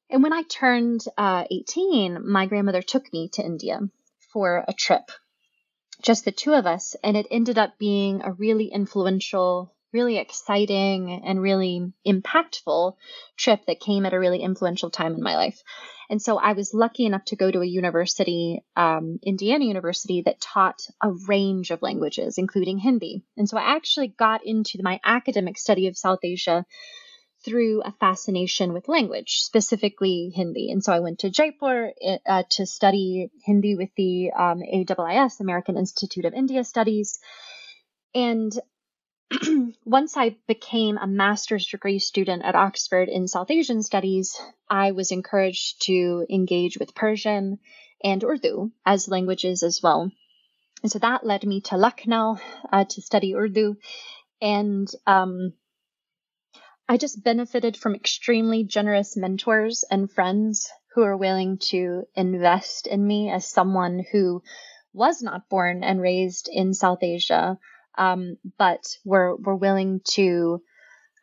And 0.10 0.24
when 0.24 0.34
I 0.34 0.43
turned 0.43 1.04
uh, 1.17 1.43
18, 1.52 2.28
my 2.28 2.46
grandmother 2.46 2.82
took 2.82 3.12
me 3.12 3.30
to 3.34 3.46
India 3.46 3.80
for 4.32 4.63
a 4.67 4.74
trip, 4.74 5.12
just 6.02 6.24
the 6.24 6.32
two 6.32 6.54
of 6.54 6.65
us. 6.65 6.96
And 7.04 7.17
it 7.17 7.28
ended 7.30 7.58
up 7.58 7.78
being 7.78 8.22
a 8.24 8.32
really 8.32 8.67
influential, 8.67 9.74
really 9.91 10.17
exciting, 10.17 11.22
and 11.26 11.41
really 11.41 11.91
impactful 12.06 12.96
trip 13.36 13.65
that 13.67 13.82
came 13.82 14.06
at 14.06 14.13
a 14.13 14.20
really 14.20 14.41
influential 14.41 14.89
time 14.89 15.13
in 15.13 15.22
my 15.22 15.36
life. 15.36 15.62
And 16.10 16.22
so 16.22 16.38
I 16.38 16.54
was 16.54 16.74
lucky 16.74 17.06
enough 17.06 17.26
to 17.26 17.36
go 17.36 17.52
to 17.52 17.60
a 17.60 17.65
university, 17.65 18.63
um, 18.78 19.20
Indiana 19.22 19.65
University, 19.65 20.22
that 20.22 20.39
taught 20.39 20.88
a 21.04 21.12
range 21.28 21.70
of 21.72 21.82
languages, 21.82 22.38
including 22.38 22.78
Hindi. 22.78 23.24
And 23.36 23.50
so 23.50 23.58
I 23.58 23.76
actually 23.76 24.08
got 24.08 24.46
into 24.46 24.80
my 24.82 25.02
academic 25.04 25.58
study 25.58 25.88
of 25.88 25.98
South 25.98 26.20
Asia 26.24 26.65
through 27.48 27.82
a 27.82 27.94
fascination 27.94 28.74
with 28.74 28.90
language, 28.90 29.40
specifically 29.40 30.34
Hindi. 30.36 30.70
And 30.70 30.84
so 30.84 30.92
I 30.92 31.00
went 31.00 31.20
to 31.20 31.30
Jaipur 31.30 31.94
uh, 32.26 32.44
to 32.52 32.66
study 32.66 33.32
Hindi 33.46 33.76
with 33.76 33.90
the 33.96 34.32
um, 34.38 34.62
AIIS, 34.62 35.40
American 35.40 35.78
Institute 35.78 36.26
of 36.26 36.34
India 36.34 36.66
Studies. 36.66 37.20
And 38.14 38.52
once 39.86 40.18
I 40.18 40.36
became 40.46 40.98
a 40.98 41.08
master's 41.08 41.68
degree 41.68 42.00
student 42.00 42.44
at 42.44 42.56
Oxford 42.56 43.08
in 43.08 43.30
South 43.30 43.50
Asian 43.50 43.82
Studies, 43.82 44.38
I 44.70 44.92
was 44.92 45.12
encouraged 45.12 45.84
to 45.84 46.26
engage 46.30 46.78
with 46.78 46.96
Persian 46.96 47.60
and 48.04 48.24
Urdu 48.26 48.72
as 48.86 49.08
languages 49.08 49.64
as 49.64 49.80
well. 49.82 50.12
And 50.84 50.92
so 50.92 51.00
that 51.00 51.26
led 51.26 51.46
me 51.46 51.62
to 51.62 51.78
Lucknow 51.78 52.40
uh, 52.74 52.84
to 52.86 53.02
study 53.02 53.36
Urdu. 53.36 53.78
And 54.42 54.88
um, 55.06 55.54
I 56.89 56.97
just 56.97 57.23
benefited 57.23 57.76
from 57.76 57.95
extremely 57.95 58.63
generous 58.63 59.17
mentors 59.17 59.84
and 59.89 60.10
friends 60.10 60.69
who 60.93 61.04
are 61.04 61.17
willing 61.17 61.58
to 61.69 62.04
invest 62.15 62.88
in 62.88 63.06
me 63.06 63.30
as 63.30 63.45
someone 63.45 64.06
who 64.12 64.41
was 64.93 65.21
not 65.21 65.50
born 65.50 65.84
and 65.84 66.02
raised 66.02 66.50
in 66.52 66.73
South 66.73 67.04
Asia, 67.04 67.60
um, 67.97 68.38
but 68.58 68.84
were, 69.04 69.36
were 69.36 69.56
willing 69.56 70.02
to 70.12 70.62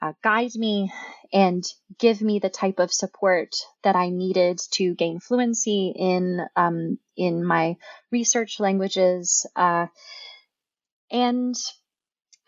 uh, 0.03 0.13
guide 0.23 0.55
me 0.55 0.93
and 1.33 1.65
give 1.99 2.21
me 2.21 2.39
the 2.39 2.51
type 2.51 2.79
of 2.79 2.93
support 2.93 3.55
that 3.83 3.97
I 3.97 4.11
needed 4.11 4.61
to 4.73 4.95
gain 4.95 5.19
fluency 5.19 5.95
in 5.97 6.45
um, 6.57 6.99
in 7.17 7.43
my 7.45 7.77
research 8.13 8.61
languages. 8.61 9.47
Uh, 9.57 9.87
and 11.11 11.55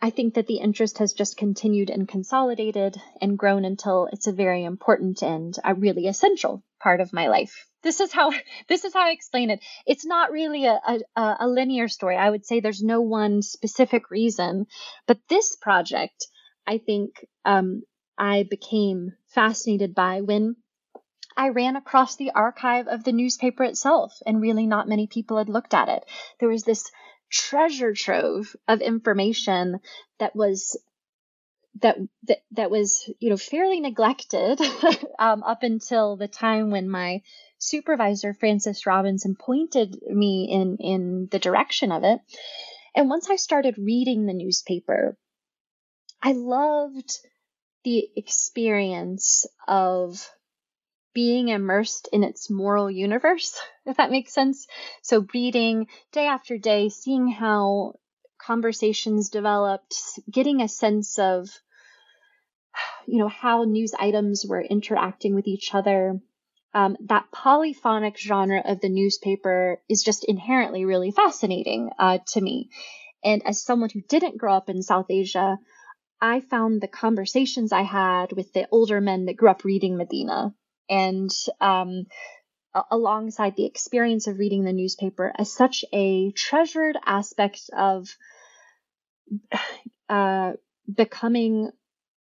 I 0.01 0.11
think 0.11 0.35
that 0.35 0.47
the 0.47 0.59
interest 0.59 0.99
has 0.99 1.15
just 1.15 1.37
continued 1.37 1.89
and 1.89 2.07
consolidated 2.07 3.01
and 3.21 3.39
grown 3.39 3.65
until 3.65 4.09
it's 4.13 4.27
a 4.27 4.33
very 4.33 4.65
important 4.65 5.23
and 5.23 5.57
a 5.65 5.75
really 5.75 6.07
essential 6.07 6.63
part 6.81 7.01
of 7.01 7.15
my 7.15 7.29
life. 7.29 7.67
This 7.83 8.01
is 8.01 8.13
how 8.13 8.33
this 8.69 8.85
is 8.85 8.93
how 8.93 9.07
I 9.07 9.11
explain 9.11 9.51
it. 9.51 9.61
It's 9.87 10.05
not 10.05 10.33
really 10.33 10.67
a, 10.67 10.79
a, 11.17 11.37
a 11.41 11.49
linear 11.49 11.89
story. 11.89 12.17
I 12.17 12.31
would 12.31 12.45
say 12.45 12.61
there's 12.61 12.83
no 12.83 13.01
one 13.01 13.43
specific 13.43 14.11
reason, 14.11 14.67
but 15.07 15.19
this 15.29 15.57
project, 15.57 16.27
I 16.67 16.79
think, 16.79 17.27
um, 17.45 17.83
I 18.19 18.45
became 18.49 19.13
fascinated 19.29 19.95
by 19.95 20.21
when 20.21 20.57
I 21.37 21.51
ran 21.51 21.77
across 21.77 22.17
the 22.17 22.31
archive 22.31 22.89
of 22.89 23.05
the 23.05 23.13
newspaper 23.13 23.63
itself, 23.65 24.15
and 24.25 24.41
really 24.41 24.67
not 24.67 24.89
many 24.89 25.07
people 25.07 25.37
had 25.37 25.51
looked 25.51 25.75
at 25.75 25.89
it. 25.89 26.05
There 26.41 26.49
was 26.49 26.65
this 26.65 26.91
treasure 27.31 27.93
trove 27.95 28.55
of 28.69 28.81
information 28.81 29.81
that 30.19 30.35
was 30.35 30.79
that 31.83 31.97
that, 32.25 32.39
that 32.53 32.71
was 32.71 33.09
you 33.19 33.31
know 33.31 33.37
fairly 33.37 33.81
neglected 33.81 34.61
um, 35.19 35.43
up 35.43 35.63
until 35.63 36.17
the 36.17 36.29
time 36.29 36.71
when 36.71 36.89
my 36.89 37.23
supervisor 37.59 38.35
Francis 38.35 38.87
Robinson 38.87 39.37
pointed 39.39 39.97
me 40.09 40.49
in 40.51 40.77
in 40.79 41.29
the 41.31 41.39
direction 41.39 41.93
of 41.93 42.05
it. 42.05 42.21
And 42.95 43.11
once 43.11 43.29
I 43.29 43.37
started 43.37 43.77
reading 43.77 44.25
the 44.25 44.33
newspaper, 44.33 45.19
I 46.23 46.33
loved 46.33 47.13
the 47.85 48.09
experience 48.17 49.47
of 49.69 50.29
being 51.17 51.49
immersed 51.49 52.11
in 52.13 52.23
its 52.23 52.51
moral 52.51 52.91
universe, 52.91 53.59
if 53.87 53.97
that 53.97 54.11
makes 54.11 54.35
sense. 54.35 54.67
So 55.01 55.27
reading 55.33 55.87
day 56.13 56.27
after 56.27 56.59
day, 56.59 56.91
seeing 56.91 57.27
how 57.27 57.95
conversations 58.37 59.31
developed, 59.31 59.97
getting 60.31 60.61
a 60.61 60.69
sense 60.69 61.19
of 61.19 61.49
you 63.07 63.19
know 63.19 63.29
how 63.29 63.65
news 63.65 63.95
items 63.99 64.45
were 64.47 64.61
interacting 64.61 65.35
with 65.35 65.47
each 65.47 65.75
other 65.75 66.21
um, 66.75 66.99
that 67.07 67.31
polyphonic 67.33 68.19
genre 68.19 68.61
of 68.63 68.81
the 68.81 68.91
newspaper 68.91 69.81
is 69.89 70.03
just 70.03 70.23
inherently 70.25 70.85
really 70.85 71.11
fascinating 71.11 71.89
uh, 71.99 72.19
to 72.27 72.41
me 72.43 72.69
and 73.25 73.41
as 73.47 73.65
someone 73.65 73.89
who 73.89 74.03
didn't 74.03 74.37
grow 74.37 74.55
up 74.55 74.69
in 74.69 74.83
south 74.83 75.07
asia 75.09 75.57
i 76.21 76.41
found 76.41 76.83
the 76.83 76.89
conversations 76.89 77.73
i 77.73 77.83
had 77.83 78.33
with 78.33 78.53
the 78.53 78.69
older 78.71 79.01
men 79.01 79.25
that 79.25 79.37
grew 79.37 79.49
up 79.49 79.65
reading 79.65 79.97
medina 79.97 80.53
and 80.89 81.31
um, 81.61 82.07
alongside 82.91 83.57
the 83.57 83.65
experience 83.65 84.27
of 84.27 84.39
reading 84.39 84.65
the 84.65 84.73
newspaper 84.73 85.33
as 85.37 85.53
such 85.53 85.85
a 85.93 86.31
treasured 86.33 86.97
aspect 87.05 87.71
of 87.77 88.09
uh, 90.09 90.53
becoming 90.93 91.71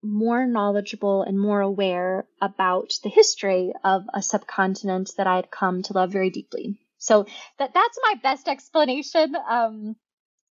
more 0.02 0.46
knowledgeable 0.46 1.22
and 1.22 1.38
more 1.38 1.60
aware 1.60 2.26
about 2.40 2.92
the 3.02 3.08
history 3.08 3.72
of 3.82 4.04
a 4.14 4.22
subcontinent 4.22 5.10
that 5.16 5.26
I 5.26 5.36
had 5.36 5.50
come 5.50 5.82
to 5.82 5.92
love 5.92 6.12
very 6.12 6.30
deeply. 6.30 6.78
So 6.98 7.26
that 7.58 7.74
that's 7.74 7.98
my 8.02 8.14
best 8.22 8.48
explanation. 8.48 9.34
Um, 9.48 9.96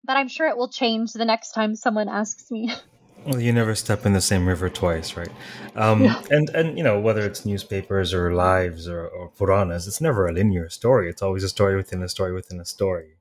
but 0.05 0.17
I'm 0.17 0.29
sure 0.29 0.49
it 0.49 0.57
will 0.57 0.69
change 0.69 1.13
the 1.13 1.25
next 1.25 1.53
time 1.53 1.77
someone 1.77 2.09
asks 2.09 2.51
me. 2.51 2.73
Well, 3.25 3.41
you 3.41 3.53
never 3.53 3.75
step 3.75 4.05
in 4.05 4.13
the 4.13 4.21
same 4.21 4.47
river 4.47 4.69
twice, 4.69 5.17
right? 5.17 5.31
Um, 5.77 6.05
yeah. 6.05 6.21
And 6.31 6.49
and 6.51 6.77
you 6.77 6.83
know 6.83 6.99
whether 7.01 7.25
it's 7.25 7.47
newspapers 7.47 8.13
or 8.13 8.35
lives 8.35 8.89
or, 8.89 9.07
or 9.07 9.29
Puranas, 9.29 9.87
it's 9.87 10.01
never 10.01 10.27
a 10.27 10.33
linear 10.33 10.69
story. 10.69 11.09
It's 11.09 11.23
always 11.23 11.45
a 11.45 11.49
story 11.49 11.77
within 11.77 12.03
a 12.03 12.09
story 12.09 12.33
within 12.33 12.61
a 12.61 12.65
story. 12.65 13.17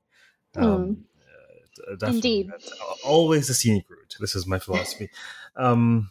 Um, 0.56 1.06
mm. 1.88 2.02
uh, 2.02 2.06
Indeed, 2.08 2.48
That's 2.50 2.72
always 3.04 3.48
the 3.48 3.54
scenic 3.54 3.88
route. 3.88 4.16
This 4.20 4.34
is 4.34 4.46
my 4.46 4.58
philosophy. 4.58 5.08
Um, 5.56 6.10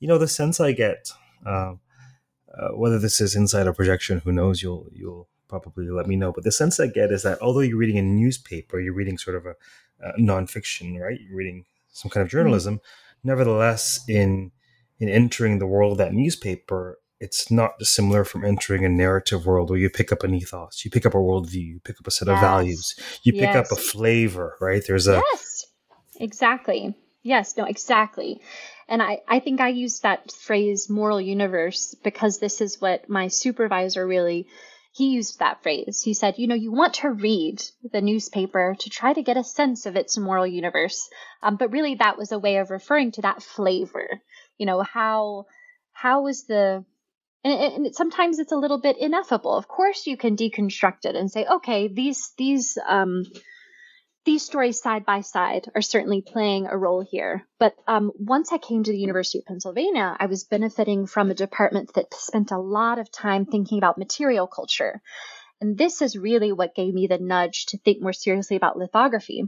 you 0.00 0.08
know, 0.08 0.18
the 0.18 0.28
sense 0.28 0.60
I 0.60 0.72
get, 0.72 1.10
uh, 1.46 1.74
uh, 2.54 2.68
whether 2.74 2.98
this 2.98 3.20
is 3.20 3.34
inside 3.36 3.66
a 3.66 3.72
projection, 3.72 4.20
who 4.20 4.32
knows? 4.32 4.62
You'll 4.62 4.86
you'll 4.92 5.28
probably 5.48 5.88
let 5.88 6.06
me 6.06 6.16
know. 6.16 6.32
But 6.32 6.44
the 6.44 6.52
sense 6.52 6.78
I 6.78 6.86
get 6.86 7.10
is 7.10 7.22
that 7.22 7.40
although 7.40 7.60
you're 7.60 7.76
reading 7.76 7.98
a 7.98 8.02
newspaper, 8.02 8.80
you're 8.80 8.94
reading 8.94 9.18
sort 9.18 9.36
of 9.36 9.46
a, 9.46 9.54
a 10.00 10.18
nonfiction, 10.18 10.98
right? 10.98 11.20
You're 11.20 11.36
reading 11.36 11.64
some 11.92 12.10
kind 12.10 12.22
of 12.22 12.30
journalism. 12.30 12.74
Mm-hmm. 12.76 12.84
Nevertheless, 13.24 14.00
in 14.08 14.52
in 14.98 15.08
entering 15.08 15.58
the 15.58 15.66
world 15.66 15.92
of 15.92 15.98
that 15.98 16.12
newspaper, 16.12 16.98
it's 17.20 17.50
not 17.50 17.78
dissimilar 17.78 18.24
from 18.24 18.44
entering 18.44 18.84
a 18.84 18.88
narrative 18.88 19.46
world 19.46 19.70
where 19.70 19.78
you 19.78 19.90
pick 19.90 20.12
up 20.12 20.22
an 20.22 20.34
ethos, 20.34 20.84
you 20.84 20.90
pick 20.90 21.06
up 21.06 21.14
a 21.14 21.18
worldview, 21.18 21.66
you 21.66 21.80
pick 21.84 22.00
up 22.00 22.06
a 22.06 22.10
set 22.10 22.28
yes. 22.28 22.36
of 22.36 22.40
values, 22.40 22.94
you 23.22 23.32
pick 23.32 23.54
up 23.54 23.70
a 23.70 23.76
flavor, 23.76 24.56
right? 24.60 24.82
There's 24.86 25.06
a 25.06 25.22
yes, 25.32 25.66
exactly. 26.16 26.94
Yes, 27.22 27.56
no, 27.56 27.64
exactly. 27.64 28.40
And 28.88 29.02
I, 29.02 29.20
I 29.28 29.40
think 29.40 29.60
I 29.60 29.68
use 29.68 30.00
that 30.00 30.32
phrase 30.32 30.88
moral 30.88 31.20
universe 31.20 31.94
because 32.02 32.38
this 32.38 32.60
is 32.60 32.80
what 32.80 33.08
my 33.08 33.28
supervisor 33.28 34.06
really 34.06 34.48
he 34.92 35.10
used 35.10 35.38
that 35.38 35.62
phrase. 35.62 36.02
He 36.04 36.14
said, 36.14 36.34
you 36.38 36.48
know, 36.48 36.54
you 36.54 36.72
want 36.72 36.94
to 36.94 37.10
read 37.10 37.62
the 37.92 38.00
newspaper 38.00 38.74
to 38.80 38.90
try 38.90 39.12
to 39.12 39.22
get 39.22 39.36
a 39.36 39.44
sense 39.44 39.86
of 39.86 39.96
its 39.96 40.18
moral 40.18 40.46
universe. 40.46 41.08
Um, 41.42 41.56
but 41.56 41.70
really 41.70 41.94
that 41.96 42.18
was 42.18 42.32
a 42.32 42.38
way 42.38 42.56
of 42.56 42.70
referring 42.70 43.12
to 43.12 43.22
that 43.22 43.42
flavor. 43.42 44.20
You 44.58 44.66
know, 44.66 44.82
how 44.82 45.46
how 45.92 46.26
is 46.26 46.44
the 46.46 46.84
and, 47.44 47.86
and 47.86 47.94
sometimes 47.94 48.38
it's 48.38 48.52
a 48.52 48.56
little 48.56 48.80
bit 48.80 48.98
ineffable. 48.98 49.54
Of 49.54 49.68
course, 49.68 50.06
you 50.06 50.16
can 50.16 50.36
deconstruct 50.36 51.04
it 51.04 51.14
and 51.14 51.30
say, 51.30 51.46
okay, 51.46 51.88
these 51.88 52.32
these 52.36 52.76
um, 52.86 53.24
these 54.24 54.44
stories 54.44 54.80
side 54.80 55.06
by 55.06 55.22
side 55.22 55.70
are 55.74 55.82
certainly 55.82 56.20
playing 56.20 56.66
a 56.66 56.76
role 56.76 57.00
here. 57.00 57.46
But 57.58 57.74
um, 57.86 58.12
once 58.18 58.52
I 58.52 58.58
came 58.58 58.82
to 58.82 58.92
the 58.92 58.98
University 58.98 59.38
of 59.38 59.46
Pennsylvania, 59.46 60.16
I 60.18 60.26
was 60.26 60.44
benefiting 60.44 61.06
from 61.06 61.30
a 61.30 61.34
department 61.34 61.94
that 61.94 62.12
spent 62.12 62.50
a 62.50 62.58
lot 62.58 62.98
of 62.98 63.10
time 63.10 63.46
thinking 63.46 63.78
about 63.78 63.98
material 63.98 64.46
culture. 64.46 65.00
And 65.60 65.76
this 65.76 66.02
is 66.02 66.16
really 66.16 66.52
what 66.52 66.74
gave 66.74 66.92
me 66.92 67.06
the 67.06 67.18
nudge 67.18 67.66
to 67.66 67.78
think 67.78 68.02
more 68.02 68.12
seriously 68.12 68.56
about 68.56 68.78
lithography. 68.78 69.44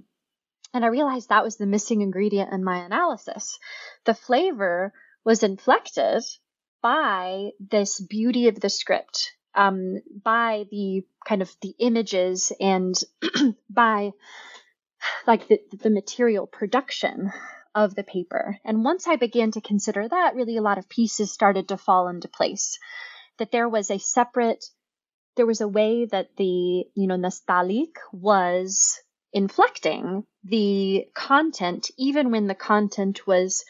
And 0.74 0.84
I 0.84 0.88
realized 0.88 1.28
that 1.28 1.44
was 1.44 1.56
the 1.56 1.66
missing 1.66 2.00
ingredient 2.00 2.52
in 2.52 2.64
my 2.64 2.78
analysis. 2.78 3.58
The 4.04 4.14
flavor 4.14 4.92
was 5.24 5.42
inflected 5.42 6.22
by 6.80 7.50
this 7.60 8.00
beauty 8.00 8.48
of 8.48 8.58
the 8.58 8.70
script, 8.70 9.32
um, 9.54 10.00
by 10.22 10.64
the 10.70 11.04
kind 11.26 11.42
of 11.42 11.54
the 11.60 11.74
images 11.78 12.52
and 12.58 12.98
by 13.70 14.12
like 15.26 15.48
the, 15.48 15.60
the 15.82 15.90
material 15.90 16.46
production 16.46 17.32
of 17.74 17.94
the 17.94 18.02
paper. 18.02 18.58
And 18.64 18.84
once 18.84 19.06
I 19.06 19.16
began 19.16 19.52
to 19.52 19.60
consider 19.60 20.06
that, 20.08 20.34
really 20.34 20.56
a 20.56 20.62
lot 20.62 20.78
of 20.78 20.88
pieces 20.88 21.32
started 21.32 21.68
to 21.68 21.76
fall 21.76 22.08
into 22.08 22.28
place. 22.28 22.78
That 23.38 23.50
there 23.50 23.68
was 23.68 23.90
a 23.90 23.98
separate, 23.98 24.64
there 25.36 25.46
was 25.46 25.60
a 25.60 25.68
way 25.68 26.04
that 26.04 26.36
the, 26.36 26.44
you 26.94 27.06
know, 27.06 27.16
Nastaliq 27.16 27.94
was 28.12 29.00
inflecting 29.32 30.24
the 30.44 31.06
content, 31.14 31.90
even 31.96 32.30
when 32.30 32.46
the 32.46 32.54
content 32.54 33.26
was, 33.26 33.64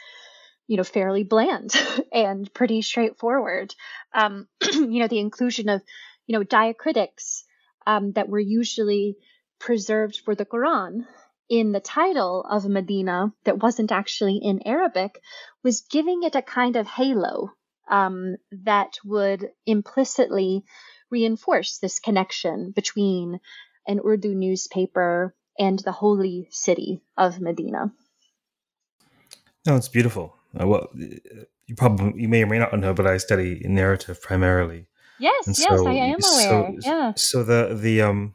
you 0.66 0.76
know, 0.76 0.84
fairly 0.84 1.22
bland 1.22 1.72
and 2.12 2.52
pretty 2.52 2.82
straightforward. 2.82 3.74
Um, 4.12 4.48
you 4.72 4.98
know, 4.98 5.08
the 5.08 5.20
inclusion 5.20 5.68
of, 5.68 5.80
you 6.26 6.36
know, 6.36 6.44
diacritics 6.44 7.42
um, 7.86 8.12
that 8.12 8.28
were 8.28 8.40
usually 8.40 9.16
preserved 9.60 10.20
for 10.24 10.34
the 10.34 10.44
Quran 10.44 11.06
in 11.48 11.72
the 11.72 11.80
title 11.80 12.44
of 12.48 12.68
Medina 12.68 13.32
that 13.44 13.62
wasn't 13.62 13.92
actually 13.92 14.36
in 14.36 14.66
Arabic 14.66 15.20
was 15.62 15.82
giving 15.82 16.22
it 16.22 16.34
a 16.34 16.42
kind 16.42 16.76
of 16.76 16.86
halo 16.86 17.52
um, 17.88 18.36
that 18.64 18.98
would 19.04 19.50
implicitly 19.66 20.64
reinforce 21.10 21.78
this 21.78 22.00
connection 22.00 22.70
between 22.70 23.40
an 23.86 24.00
Urdu 24.04 24.34
newspaper 24.34 25.34
and 25.58 25.78
the 25.80 25.92
holy 25.92 26.48
city 26.50 27.02
of 27.16 27.40
Medina. 27.40 27.92
No, 29.66 29.76
it's 29.76 29.88
beautiful. 29.88 30.34
Uh, 30.58 30.66
well, 30.66 30.88
you 30.94 31.76
probably 31.76 32.20
you 32.22 32.28
may 32.28 32.42
or 32.42 32.46
may 32.46 32.58
not 32.58 32.78
know, 32.78 32.94
but 32.94 33.06
I 33.06 33.18
study 33.18 33.62
narrative 33.64 34.20
primarily. 34.20 34.86
Yes, 35.18 35.46
and 35.46 35.58
yes, 35.58 35.80
I 35.86 35.92
am 35.92 36.10
aware. 36.10 36.18
So, 36.20 36.76
yeah. 36.82 37.12
So 37.14 37.44
the 37.44 37.78
the 37.78 38.02
um, 38.02 38.34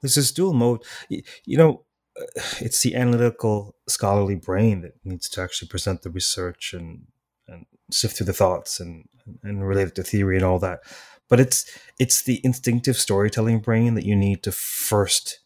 there's 0.00 0.16
this 0.16 0.32
dual 0.32 0.54
mode. 0.54 0.82
You, 1.08 1.22
you 1.44 1.56
know, 1.56 1.85
it's 2.60 2.82
the 2.82 2.94
analytical 2.94 3.76
scholarly 3.88 4.36
brain 4.36 4.82
that 4.82 4.94
needs 5.04 5.28
to 5.30 5.42
actually 5.42 5.68
present 5.68 6.02
the 6.02 6.10
research 6.10 6.72
and 6.72 7.06
and 7.48 7.66
sift 7.90 8.16
through 8.16 8.26
the 8.26 8.32
thoughts 8.32 8.80
and 8.80 9.08
and 9.42 9.66
relate 9.66 9.88
it 9.88 9.94
to 9.94 10.02
theory 10.02 10.36
and 10.36 10.44
all 10.44 10.58
that. 10.58 10.80
But 11.28 11.40
it's 11.40 11.78
it's 11.98 12.22
the 12.22 12.40
instinctive 12.44 12.96
storytelling 12.96 13.60
brain 13.60 13.94
that 13.94 14.06
you 14.06 14.16
need 14.16 14.42
to 14.44 14.52
first 14.52 15.40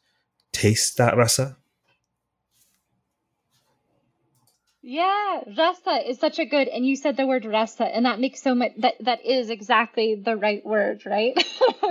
taste 0.52 0.96
that 0.96 1.16
rasa 1.16 1.56
Yeah, 4.82 5.40
rasa 5.58 6.08
is 6.08 6.18
such 6.18 6.38
a 6.38 6.46
good, 6.46 6.68
and 6.68 6.86
you 6.86 6.96
said 6.96 7.16
the 7.16 7.26
word 7.26 7.44
rasa, 7.44 7.84
and 7.84 8.06
that 8.06 8.18
makes 8.18 8.42
so 8.42 8.54
much. 8.54 8.72
That 8.78 8.94
that 9.00 9.26
is 9.26 9.50
exactly 9.50 10.14
the 10.14 10.36
right 10.36 10.64
word, 10.64 11.02
right? 11.04 11.36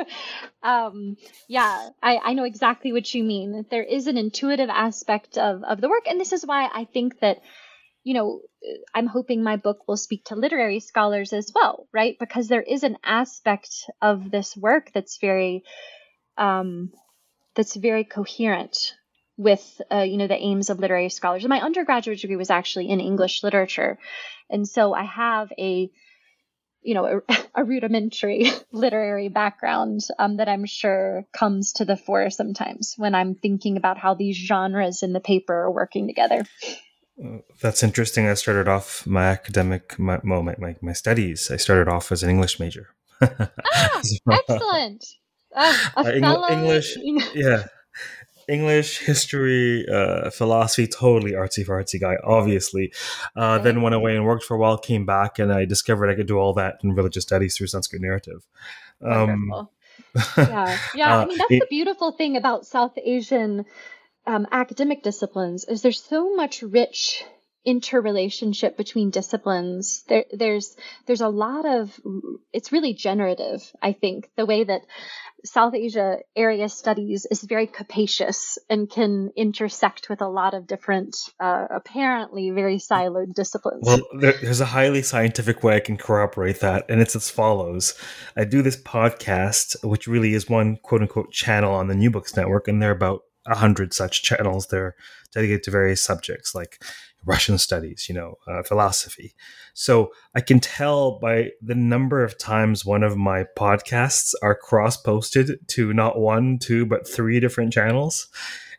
um, 0.64 1.18
yeah, 1.48 1.90
I 2.02 2.18
I 2.18 2.34
know 2.34 2.46
exactly 2.46 2.92
what 2.92 3.14
you 3.14 3.24
mean. 3.24 3.66
There 3.70 3.84
is 3.84 4.08
an 4.08 4.18
intuitive 4.18 4.70
aspect 4.70 5.38
of 5.38 5.64
of 5.64 5.82
the 5.82 5.90
work, 5.90 6.08
and 6.08 6.20
this 6.20 6.34
is 6.34 6.46
why 6.48 6.68
I 6.74 6.86
think 6.86 7.20
that, 7.20 7.42
you 8.04 8.16
know, 8.16 8.42
I'm 8.96 9.08
hoping 9.08 9.44
my 9.44 9.58
book 9.58 9.88
will 9.88 9.98
speak 9.98 10.26
to 10.26 10.36
literary 10.36 10.80
scholars 10.80 11.32
as 11.32 11.52
well, 11.54 11.88
right? 11.94 12.18
Because 12.20 12.48
there 12.48 12.64
is 12.64 12.84
an 12.84 12.98
aspect 13.04 13.70
of 14.02 14.32
this 14.32 14.58
work 14.58 14.92
that's 14.94 15.20
very, 15.20 15.64
um, 16.38 16.92
that's 17.56 17.76
very 17.76 18.04
coherent 18.04 18.96
with 19.40 19.82
uh, 19.90 20.02
you 20.02 20.18
know 20.18 20.28
the 20.28 20.36
aims 20.36 20.70
of 20.70 20.80
literary 20.80 21.10
scholars. 21.10 21.48
My 21.48 21.62
undergraduate 21.62 22.20
degree 22.20 22.36
was 22.36 22.50
actually 22.50 22.90
in 22.90 23.00
English 23.00 23.42
literature, 23.42 23.98
and 24.50 24.68
so 24.68 24.94
I 24.94 25.04
have 25.04 25.52
a 25.58 25.90
you 26.82 26.94
know, 26.94 27.22
a, 27.28 27.38
a 27.56 27.64
rudimentary 27.64 28.52
literary 28.72 29.30
background 29.30 30.02
um, 30.18 30.38
that 30.38 30.50
I'm 30.50 30.66
sure 30.66 31.26
comes 31.34 31.74
to 31.74 31.86
the 31.86 31.98
fore 31.98 32.30
sometimes 32.30 32.96
when 32.98 33.16
I'm 33.16 33.36
thinking 33.36 33.78
about 33.78 33.98
how 33.98 34.14
these 34.14 34.36
genres 34.36 35.04
in 35.04 35.14
the 35.14 35.20
paper 35.20 35.54
are 35.54 35.72
working 35.72 36.08
together. 36.08 36.46
That's 37.62 37.84
interesting. 37.84 38.28
I 38.28 38.34
started 38.36 38.70
off 38.70 39.06
my 39.06 39.26
academic, 39.26 40.00
my, 40.00 40.20
well, 40.24 40.42
my, 40.42 40.56
my, 40.58 40.76
my 40.82 40.94
studies. 40.94 41.52
I 41.52 41.58
started 41.58 41.90
off 41.90 42.14
as 42.14 42.24
an 42.24 42.30
English 42.30 42.60
major. 42.60 42.96
ah, 43.22 44.02
excellent. 44.32 45.06
Uh, 45.54 45.76
a 45.98 46.00
uh, 46.00 46.20
fellow... 46.20 46.48
English, 46.50 46.96
yeah. 47.36 47.66
English, 48.50 49.00
history, 49.00 49.86
uh, 49.88 50.30
philosophy, 50.30 50.88
totally 50.88 51.34
artsy 51.34 51.66
fartsy 51.66 52.00
guy, 52.00 52.18
obviously. 52.24 52.92
Uh, 53.36 53.54
okay. 53.54 53.64
Then 53.64 53.82
went 53.82 53.96
away 53.96 54.16
and 54.16 54.26
worked 54.26 54.44
for 54.44 54.56
a 54.56 54.60
while, 54.60 54.78
came 54.78 55.06
back, 55.06 55.40
and 55.40 55.54
I 55.54 55.66
discovered 55.66 56.10
I 56.10 56.16
could 56.16 56.28
do 56.28 56.38
all 56.38 56.54
that 56.54 56.80
in 56.84 56.96
religious 56.96 57.24
studies 57.24 57.56
through 57.56 57.68
Sanskrit 57.68 58.02
narrative. 58.02 58.46
Um, 59.02 59.70
yeah, 60.38 60.78
yeah. 60.96 61.18
I 61.20 61.26
mean, 61.26 61.38
that's 61.38 61.52
it, 61.52 61.60
the 61.62 61.68
beautiful 61.70 62.12
thing 62.12 62.38
about 62.38 62.66
South 62.66 62.98
Asian 62.98 63.66
um, 64.26 64.48
academic 64.52 65.04
disciplines 65.04 65.66
is 65.66 65.82
there's 65.82 66.02
so 66.02 66.36
much 66.36 66.62
rich 66.62 67.24
interrelationship 67.66 68.78
between 68.78 69.10
disciplines. 69.10 70.04
There, 70.08 70.26
there's 70.32 70.76
there's 71.06 71.22
a 71.22 71.28
lot 71.28 71.66
of 71.66 72.00
it's 72.54 72.72
really 72.72 72.94
generative. 72.94 73.62
I 73.82 73.94
think 73.94 74.30
the 74.36 74.46
way 74.46 74.64
that 74.64 74.82
South 75.46 75.74
Asia 75.74 76.18
area 76.36 76.68
studies 76.70 77.26
is 77.30 77.44
very 77.44 77.68
capacious 77.68 78.58
and 78.70 78.90
can 78.90 79.32
intersect 79.36 80.10
with 80.10 80.22
a 80.22 80.28
lot 80.28 80.54
of 80.54 80.68
different, 80.68 81.16
uh, 81.40 81.66
apparently 81.70 82.50
very 82.50 82.78
siloed 82.78 83.34
disciplines. 83.34 83.84
Well, 83.84 84.02
there's 84.20 84.60
a 84.60 84.66
highly 84.66 85.02
scientific 85.02 85.64
way 85.64 85.78
I 85.78 85.80
can 85.80 85.98
corroborate 85.98 86.60
that, 86.60 86.86
and 86.90 87.02
it's 87.02 87.16
as 87.16 87.30
follows 87.30 87.94
I 88.36 88.46
do 88.46 88.62
this 88.62 88.82
podcast, 88.82 89.76
which 89.84 90.08
really 90.08 90.34
is 90.34 90.50
one 90.50 90.78
quote 90.84 91.02
unquote 91.02 91.32
channel 91.32 91.74
on 91.74 91.88
the 91.88 91.96
New 91.96 92.12
Books 92.12 92.36
Network, 92.36 92.68
and 92.68 92.82
there 92.82 92.90
are 92.92 92.96
about 92.96 93.22
a 93.48 93.56
hundred 93.56 93.94
such 93.94 94.24
channels. 94.24 94.68
They're 94.68 94.96
dedicated 95.34 95.64
to 95.64 95.72
various 95.72 96.02
subjects 96.02 96.54
like 96.54 96.84
Russian 97.26 97.58
studies, 97.58 98.08
you 98.08 98.16
know, 98.16 98.36
uh, 98.48 98.64
philosophy. 98.64 99.34
So 99.74 100.12
I 100.36 100.42
can 100.42 100.60
tell 100.60 101.20
by 101.20 101.50
the 101.62 101.76
number 101.76 102.24
of 102.24 102.38
times 102.38 102.86
one 102.86 103.04
of 103.04 103.18
my 103.18 103.46
podcasts 103.58 104.34
are 104.42 104.56
cross 104.56 104.98
posted 104.98 105.68
to 105.70 105.94
not 105.94 106.20
one, 106.20 106.60
two, 106.60 106.86
but 106.86 107.08
three 107.08 107.40
different 107.40 107.74
channels 107.74 108.28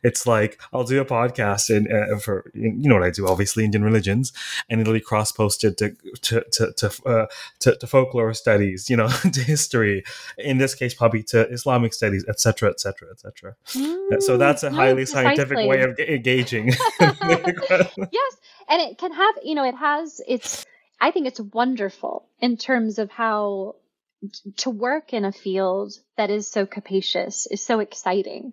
it's 0.03 0.27
like 0.27 0.61
I'll 0.73 0.85
do 0.85 1.01
a 1.01 1.05
podcast 1.05 1.75
and 1.75 1.91
uh, 1.93 2.19
for 2.19 2.51
you 2.55 2.89
know 2.89 2.95
what 2.95 3.05
I 3.05 3.11
do, 3.11 3.27
obviously 3.27 3.65
Indian 3.65 3.85
religions, 3.85 4.33
and 4.69 4.81
it'll 4.81 4.93
be 4.93 5.01
cross 5.01 5.33
posted 5.33 5.77
to 5.79 5.97
to 6.23 6.45
to 6.53 6.73
to, 6.73 7.07
uh, 7.07 7.27
to, 7.61 7.77
to 7.77 7.87
folklore 7.87 8.35
studies, 8.35 8.89
you 8.89 8.97
know, 8.97 9.09
to 9.33 9.41
history. 9.43 10.05
In 10.39 10.59
this 10.59 10.75
case, 10.75 10.95
probably 10.95 11.23
to 11.25 11.49
Islamic 11.49 11.93
studies, 11.93 12.25
etc., 12.29 12.71
etc., 12.71 13.09
etc. 13.11 13.57
So 14.21 14.37
that's 14.37 14.63
a 14.63 14.71
highly 14.71 15.07
scientific 15.07 15.57
way 15.69 15.83
of 15.83 15.99
engaging. 15.99 16.69
yes, 17.01 18.37
and 18.69 18.83
it 18.83 18.99
can 18.99 19.13
have 19.13 19.35
you 19.43 19.55
know 19.55 19.65
it 19.65 19.75
has 19.75 20.21
it's. 20.27 20.67
I 21.03 21.13
think 21.13 21.27
it's 21.27 21.41
wonderful 21.41 22.29
in 22.41 22.59
terms 22.59 22.99
of 22.99 23.11
how 23.11 23.77
to 24.59 24.71
work 24.71 25.15
in 25.15 25.25
a 25.25 25.33
field 25.33 25.95
that 26.19 26.29
is 26.29 26.47
so 26.47 26.67
capacious 26.67 27.47
is 27.47 27.65
so 27.65 27.81
exciting 27.81 28.53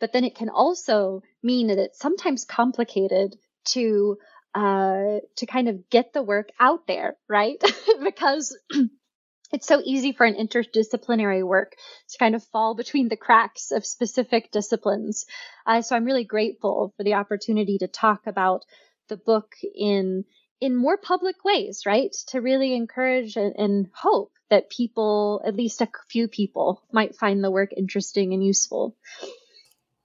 but 0.00 0.12
then 0.12 0.24
it 0.24 0.34
can 0.34 0.48
also 0.48 1.22
mean 1.42 1.68
that 1.68 1.78
it's 1.78 1.98
sometimes 1.98 2.44
complicated 2.44 3.36
to 3.66 4.18
uh, 4.54 5.18
to 5.36 5.46
kind 5.46 5.68
of 5.68 5.88
get 5.90 6.12
the 6.12 6.22
work 6.22 6.48
out 6.58 6.86
there, 6.86 7.16
right? 7.28 7.62
because 8.02 8.56
it's 9.52 9.66
so 9.66 9.80
easy 9.84 10.12
for 10.12 10.24
an 10.24 10.34
interdisciplinary 10.34 11.46
work 11.46 11.76
to 12.08 12.18
kind 12.18 12.34
of 12.34 12.42
fall 12.44 12.74
between 12.74 13.08
the 13.08 13.16
cracks 13.16 13.70
of 13.70 13.86
specific 13.86 14.50
disciplines. 14.50 15.26
Uh, 15.66 15.82
so 15.82 15.94
I'm 15.94 16.04
really 16.04 16.24
grateful 16.24 16.92
for 16.96 17.04
the 17.04 17.14
opportunity 17.14 17.78
to 17.78 17.88
talk 17.88 18.26
about 18.26 18.64
the 19.08 19.16
book 19.16 19.54
in 19.74 20.24
in 20.60 20.74
more 20.74 20.96
public 20.96 21.44
ways, 21.44 21.82
right? 21.86 22.12
To 22.28 22.40
really 22.40 22.74
encourage 22.74 23.36
and, 23.36 23.54
and 23.56 23.88
hope 23.94 24.32
that 24.50 24.70
people, 24.70 25.40
at 25.44 25.54
least 25.54 25.80
a 25.82 25.88
few 26.08 26.26
people, 26.26 26.82
might 26.90 27.14
find 27.14 27.44
the 27.44 27.50
work 27.50 27.70
interesting 27.76 28.32
and 28.32 28.44
useful. 28.44 28.96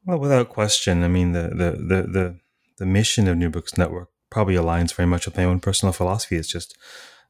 Well, 0.05 0.19
without 0.19 0.49
question. 0.49 1.03
I 1.03 1.07
mean, 1.07 1.31
the, 1.31 1.49
the, 1.49 1.71
the, 1.71 2.07
the, 2.07 2.39
the 2.77 2.85
mission 2.85 3.27
of 3.27 3.37
New 3.37 3.49
Books 3.49 3.77
Network 3.77 4.09
probably 4.29 4.55
aligns 4.55 4.93
very 4.93 5.07
much 5.07 5.25
with 5.25 5.37
my 5.37 5.45
own 5.45 5.59
personal 5.59 5.93
philosophy. 5.93 6.35
It's 6.35 6.47
just 6.47 6.77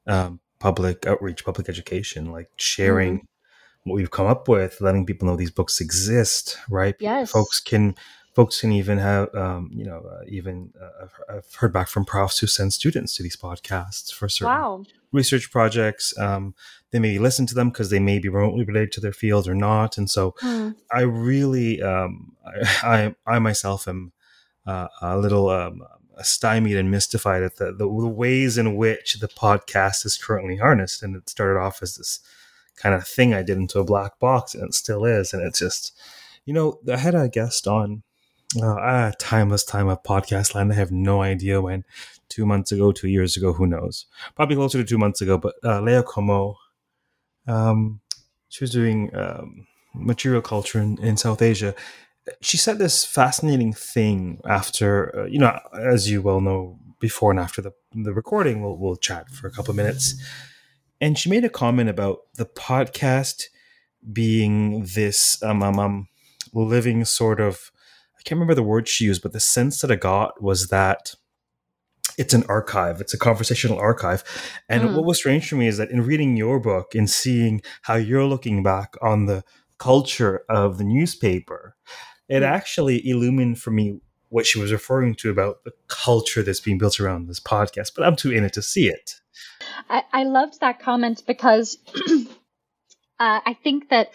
um, 0.07 0.39
public 0.59 1.05
outreach, 1.05 1.45
public 1.45 1.69
education, 1.69 2.31
like 2.31 2.49
sharing 2.55 3.17
mm-hmm. 3.17 3.89
what 3.89 3.95
we've 3.95 4.11
come 4.11 4.27
up 4.27 4.47
with, 4.47 4.79
letting 4.81 5.05
people 5.05 5.27
know 5.27 5.35
these 5.35 5.51
books 5.51 5.81
exist, 5.81 6.57
right? 6.69 6.95
Yes. 6.99 7.31
Folks 7.31 7.59
can 7.59 7.95
folks 8.33 8.61
can 8.61 8.71
even 8.71 8.97
have 8.97 9.33
um, 9.35 9.69
you 9.73 9.85
know 9.85 9.99
uh, 9.99 10.23
even 10.27 10.73
uh, 10.81 11.07
I've 11.29 11.53
heard 11.55 11.73
back 11.73 11.87
from 11.87 12.05
profs 12.05 12.39
who 12.39 12.47
send 12.47 12.73
students 12.73 13.15
to 13.15 13.23
these 13.23 13.37
podcasts 13.37 14.11
for 14.11 14.27
certain 14.27 14.53
wow. 14.53 14.83
research 15.11 15.51
projects 15.51 16.17
um, 16.17 16.55
they 16.93 16.99
may 16.99 17.17
listen 17.17 17.47
to 17.47 17.55
them 17.55 17.69
because 17.69 17.89
they 17.89 17.99
may 17.99 18.19
be 18.19 18.29
remotely 18.29 18.63
related 18.63 18.91
to 18.93 19.01
their 19.01 19.11
field 19.11 19.47
or 19.47 19.55
not 19.55 19.97
and 19.97 20.09
so 20.09 20.35
hmm. 20.39 20.69
i 20.91 21.01
really 21.01 21.81
um, 21.81 22.33
I, 22.45 23.15
I, 23.27 23.35
I 23.35 23.39
myself 23.39 23.87
am 23.87 24.13
uh, 24.65 24.87
a 25.01 25.17
little 25.17 25.49
um, 25.49 25.81
stymied 26.21 26.77
and 26.77 26.89
mystified 26.89 27.43
at 27.43 27.57
the, 27.57 27.65
the, 27.65 27.85
the 27.85 28.07
ways 28.07 28.57
in 28.57 28.77
which 28.77 29.15
the 29.15 29.27
podcast 29.27 30.05
is 30.05 30.17
currently 30.17 30.57
harnessed 30.57 31.03
and 31.03 31.15
it 31.15 31.29
started 31.29 31.59
off 31.59 31.81
as 31.81 31.97
this 31.97 32.19
kind 32.75 32.95
of 32.95 33.05
thing 33.05 33.33
i 33.33 33.41
did 33.41 33.57
into 33.57 33.79
a 33.79 33.83
black 33.83 34.19
box 34.19 34.53
and 34.53 34.63
it 34.65 34.73
still 34.73 35.03
is 35.03 35.33
and 35.33 35.41
it's 35.41 35.59
just 35.59 35.99
you 36.45 36.53
know 36.53 36.79
i 36.91 36.97
had 36.97 37.15
a 37.15 37.27
guest 37.27 37.67
on 37.67 38.03
uh, 38.61 38.75
ah, 38.79 39.11
timeless 39.17 39.63
time 39.63 39.87
of 39.87 40.03
podcast 40.03 40.53
land. 40.53 40.71
I 40.71 40.75
have 40.75 40.91
no 40.91 41.21
idea 41.21 41.61
when. 41.61 41.85
Two 42.29 42.45
months 42.47 42.71
ago, 42.71 42.91
two 42.91 43.09
years 43.09 43.37
ago, 43.37 43.53
who 43.53 43.67
knows? 43.67 44.07
Probably 44.35 44.55
closer 44.55 44.79
to 44.79 44.83
two 44.83 44.97
months 44.97 45.21
ago. 45.21 45.37
But 45.37 45.55
uh, 45.63 45.81
Leah 45.81 46.03
Como, 46.03 46.57
um, 47.47 48.01
she 48.49 48.63
was 48.63 48.71
doing 48.71 49.15
um, 49.15 49.67
material 49.93 50.41
culture 50.41 50.79
in, 50.79 50.97
in 50.99 51.17
South 51.17 51.41
Asia. 51.41 51.75
She 52.41 52.57
said 52.57 52.77
this 52.77 53.03
fascinating 53.03 53.73
thing 53.73 54.39
after, 54.45 55.19
uh, 55.19 55.25
you 55.25 55.39
know, 55.39 55.59
as 55.77 56.09
you 56.09 56.21
well 56.21 56.41
know, 56.41 56.79
before 56.99 57.31
and 57.31 57.39
after 57.39 57.61
the, 57.61 57.73
the 57.93 58.13
recording, 58.13 58.61
we'll, 58.61 58.77
we'll 58.77 58.95
chat 58.95 59.29
for 59.29 59.47
a 59.47 59.51
couple 59.51 59.71
of 59.71 59.75
minutes. 59.75 60.15
And 61.01 61.19
she 61.19 61.29
made 61.29 61.43
a 61.43 61.49
comment 61.49 61.89
about 61.89 62.19
the 62.35 62.45
podcast 62.45 63.43
being 64.11 64.85
this 64.95 65.41
um, 65.43 65.61
um, 65.61 65.79
um 65.79 66.07
living 66.53 67.03
sort 67.03 67.41
of 67.41 67.71
I 68.17 68.21
can't 68.23 68.37
remember 68.37 68.55
the 68.55 68.63
word 68.63 68.87
she 68.87 69.03
used, 69.03 69.21
but 69.21 69.33
the 69.33 69.41
sense 69.41 69.81
that 69.81 69.91
I 69.91 69.95
got 69.95 70.41
was 70.41 70.67
that 70.67 71.15
it's 72.17 72.33
an 72.33 72.43
archive 72.49 73.01
it's 73.01 73.13
a 73.13 73.17
conversational 73.17 73.77
archive 73.77 74.23
and 74.69 74.83
mm. 74.83 74.95
what 74.95 75.05
was 75.05 75.17
strange 75.17 75.47
for 75.47 75.55
me 75.55 75.67
is 75.67 75.77
that 75.77 75.91
in 75.91 76.05
reading 76.05 76.37
your 76.37 76.59
book 76.59 76.95
and 76.95 77.09
seeing 77.09 77.61
how 77.83 77.95
you're 77.95 78.25
looking 78.25 78.63
back 78.63 78.95
on 79.01 79.25
the 79.25 79.43
culture 79.77 80.43
of 80.49 80.77
the 80.77 80.83
newspaper 80.83 81.75
it 82.29 82.41
mm. 82.41 82.47
actually 82.47 83.07
illumined 83.07 83.59
for 83.59 83.71
me 83.71 83.99
what 84.29 84.45
she 84.45 84.59
was 84.59 84.71
referring 84.71 85.13
to 85.13 85.29
about 85.29 85.63
the 85.63 85.71
culture 85.87 86.41
that's 86.41 86.59
being 86.59 86.77
built 86.77 86.99
around 86.99 87.27
this 87.27 87.39
podcast 87.39 87.91
but 87.95 88.05
i'm 88.05 88.15
too 88.15 88.31
in 88.31 88.43
it 88.43 88.53
to 88.53 88.61
see 88.61 88.87
it 88.87 89.15
i, 89.89 90.03
I 90.11 90.23
loved 90.23 90.59
that 90.61 90.79
comment 90.79 91.23
because 91.25 91.77
uh, 93.19 93.39
i 93.45 93.57
think 93.63 93.89
that 93.89 94.11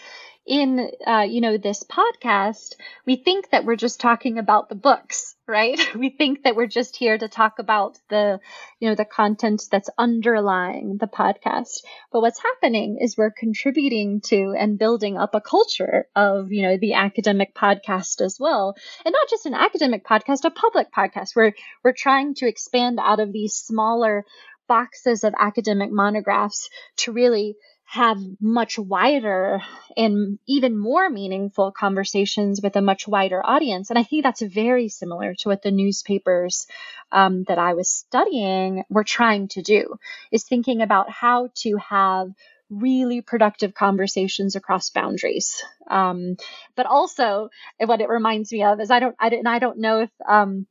in 0.47 0.91
uh, 1.07 1.27
you 1.29 1.41
know 1.43 1.59
this 1.59 1.85
podcast 1.85 2.75
we 3.05 3.17
think 3.17 3.51
that 3.51 3.65
we're 3.65 3.77
just 3.77 4.01
talking 4.01 4.39
about 4.39 4.69
the 4.69 4.75
books 4.75 5.37
right? 5.49 5.81
We 5.99 6.11
think 6.11 6.45
that 6.45 6.55
we're 6.55 6.67
just 6.67 6.97
here 6.97 7.19
to 7.19 7.27
talk 7.27 7.59
about 7.59 7.99
the 8.09 8.39
you 8.79 8.89
know 8.89 8.95
the 8.95 9.05
content 9.05 9.65
that's 9.71 9.91
underlying 9.99 10.99
the 10.99 11.09
podcast. 11.09 11.83
But 12.13 12.21
what's 12.21 12.41
happening 12.41 12.99
is 13.01 13.17
we're 13.17 13.33
contributing 13.33 14.21
to 14.27 14.55
and 14.57 14.79
building 14.79 15.17
up 15.17 15.35
a 15.35 15.41
culture 15.41 16.07
of 16.15 16.53
you 16.53 16.63
know 16.63 16.77
the 16.77 16.95
academic 16.95 17.55
podcast 17.55 18.21
as 18.21 18.39
well. 18.39 18.77
And 19.05 19.13
not 19.13 19.29
just 19.29 19.47
an 19.47 19.55
academic 19.55 20.07
podcast 20.07 20.45
a 20.45 20.51
public 20.51 20.93
podcast. 20.93 21.35
Where 21.35 21.55
we're 21.83 21.93
trying 21.93 22.35
to 22.37 22.47
expand 22.47 23.01
out 23.03 23.19
of 23.19 23.33
these 23.33 23.55
smaller 23.55 24.25
boxes 24.69 25.25
of 25.25 25.35
academic 25.39 25.91
monographs 25.91 26.69
to 26.99 27.13
really 27.13 27.57
have 27.91 28.19
much 28.39 28.79
wider 28.79 29.63
and 29.97 30.39
even 30.47 30.79
more 30.79 31.09
meaningful 31.09 31.73
conversations 31.73 32.61
with 32.63 32.77
a 32.77 32.83
much 32.83 33.09
wider 33.09 33.41
audience. 33.45 33.89
And 33.89 33.99
I 33.99 34.03
think 34.03 34.25
that's 34.25 34.43
very 34.43 34.91
similar 34.91 35.35
to 35.37 35.49
what 35.49 35.63
the 35.63 35.71
newspapers 35.71 36.67
um, 37.13 37.45
that 37.45 37.59
I 37.59 37.73
was 37.73 37.89
studying 37.89 38.85
were 38.91 39.05
trying 39.05 39.49
to 39.49 39.63
do, 39.63 39.97
is 40.31 40.45
thinking 40.45 40.83
about 40.83 41.09
how 41.09 41.49
to 41.63 41.79
have 41.79 42.31
really 42.69 43.23
productive 43.23 43.73
conversations 43.73 44.55
across 44.55 44.91
boundaries. 44.91 45.65
Um, 45.89 46.37
but 46.77 46.85
also, 46.85 47.49
what 47.83 48.03
it 48.03 48.11
reminds 48.11 48.53
me 48.53 48.65
of 48.65 48.81
is 48.81 48.91
I 48.91 49.01
don't, 49.01 49.17
I 49.19 49.31
don't, 49.31 49.47
I 49.47 49.59
don't 49.59 49.79
know 49.79 50.01
if 50.01 50.11
um, 50.29 50.67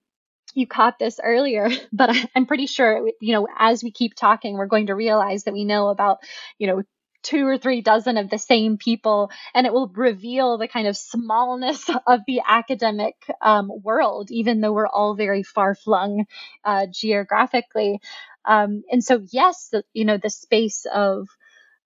you 0.54 0.68
caught 0.68 1.00
this 1.00 1.20
earlier, 1.24 1.68
but 1.92 2.16
I'm 2.36 2.46
pretty 2.46 2.68
sure, 2.68 3.10
you 3.20 3.34
know, 3.34 3.48
as 3.58 3.84
we 3.84 3.90
keep 3.90 4.14
talking, 4.14 4.54
we're 4.54 4.68
going 4.68 4.88
to 4.88 4.96
realize 4.96 5.46
that 5.46 5.56
we 5.56 5.66
know 5.66 5.88
about, 5.88 6.20
you 6.60 6.68
know, 6.68 6.84
two 7.28 7.46
or 7.46 7.58
three 7.58 7.82
dozen 7.82 8.18
of 8.18 8.30
the 8.30 8.38
same 8.38 8.78
people, 8.78 9.30
and 9.54 9.68
it 9.68 9.74
will 9.74 9.90
reveal 9.90 10.58
the 10.58 10.68
kind 10.68 10.88
of 10.88 10.96
smallness 10.96 11.90
of 12.08 12.22
the 12.26 12.42
academic 12.48 13.16
um, 13.42 13.70
world, 13.84 14.32
even 14.32 14.62
though 14.62 14.74
we're 14.74 14.88
all 14.88 15.16
very 15.16 15.44
far 15.44 15.76
flung 15.76 16.26
uh, 16.64 16.88
geographically. 16.90 18.00
Um, 18.46 18.84
and 18.90 19.04
so, 19.04 19.22
yes, 19.30 19.68
the, 19.72 19.84
you 19.94 20.06
know, 20.06 20.18
the 20.18 20.30
space 20.30 20.86
of 20.92 21.28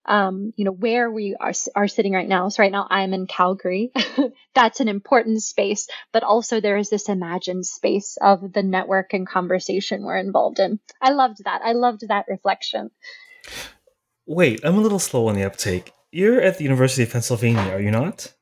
um, 0.04 0.52
you 0.56 0.64
know, 0.64 0.72
where 0.72 1.10
we 1.10 1.36
are, 1.38 1.52
are 1.76 1.86
sitting 1.86 2.12
right 2.12 2.28
now. 2.28 2.48
So 2.48 2.62
right 2.62 2.72
now 2.72 2.86
I'm 2.90 3.14
in 3.14 3.26
Calgary. 3.26 3.92
That's 4.54 4.80
an 4.80 4.88
important 4.88 5.42
space, 5.42 5.86
but 6.12 6.24
also 6.24 6.60
there 6.60 6.76
is 6.76 6.90
this 6.90 7.08
imagined 7.08 7.66
space 7.66 8.18
of 8.20 8.52
the 8.52 8.64
network 8.64 9.14
and 9.14 9.28
conversation 9.28 10.02
we're 10.02 10.16
involved 10.16 10.58
in. 10.58 10.80
I 11.00 11.12
loved 11.12 11.44
that. 11.44 11.62
I 11.64 11.72
loved 11.72 12.08
that 12.08 12.26
reflection. 12.28 12.90
Wait, 14.26 14.60
I'm 14.64 14.76
a 14.76 14.80
little 14.80 14.98
slow 14.98 15.28
on 15.28 15.34
the 15.34 15.44
uptake. 15.44 15.92
You're 16.10 16.40
at 16.40 16.58
the 16.58 16.64
University 16.64 17.02
of 17.02 17.10
Pennsylvania, 17.10 17.72
are 17.72 17.80
you 17.80 17.90
not? 17.90 18.32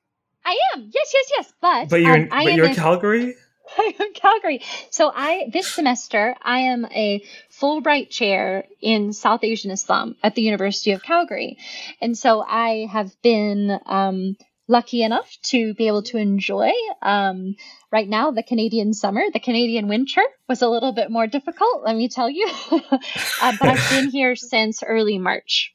I 0.44 0.58
am. 0.74 0.90
Yes, 0.92 1.12
yes, 1.14 1.30
yes. 1.36 1.52
But 1.60 1.88
but 1.88 2.00
you're 2.00 2.14
um, 2.14 2.22
in, 2.22 2.28
but 2.28 2.54
you're 2.54 2.66
in 2.66 2.74
Calgary. 2.74 3.34
I 3.78 3.94
am 4.00 4.12
Calgary. 4.14 4.62
So 4.90 5.12
I 5.14 5.48
this 5.52 5.72
semester 5.72 6.34
I 6.42 6.60
am 6.60 6.86
a 6.86 7.22
Fulbright 7.52 8.10
chair 8.10 8.64
in 8.80 9.12
South 9.12 9.44
Asian 9.44 9.70
Islam 9.70 10.16
at 10.22 10.34
the 10.34 10.42
University 10.42 10.90
of 10.92 11.02
Calgary, 11.02 11.58
and 12.00 12.18
so 12.18 12.42
I 12.42 12.88
have 12.90 13.14
been 13.22 13.78
um, 13.86 14.36
lucky 14.70 15.02
enough 15.02 15.36
to 15.42 15.74
be 15.74 15.88
able 15.88 16.02
to 16.04 16.16
enjoy 16.16 16.70
um, 17.02 17.56
right 17.92 18.08
now 18.08 18.30
the 18.30 18.42
Canadian 18.42 18.94
summer. 18.94 19.22
The 19.32 19.40
Canadian 19.40 19.88
winter 19.88 20.22
was 20.48 20.62
a 20.62 20.68
little 20.68 20.92
bit 20.92 21.10
more 21.10 21.26
difficult, 21.26 21.82
let 21.84 21.96
me 21.96 22.08
tell 22.08 22.30
you, 22.30 22.48
uh, 22.70 23.52
but 23.58 23.62
I've 23.62 23.90
been 23.90 24.10
here 24.12 24.36
since 24.36 24.82
early 24.82 25.18
March. 25.18 25.74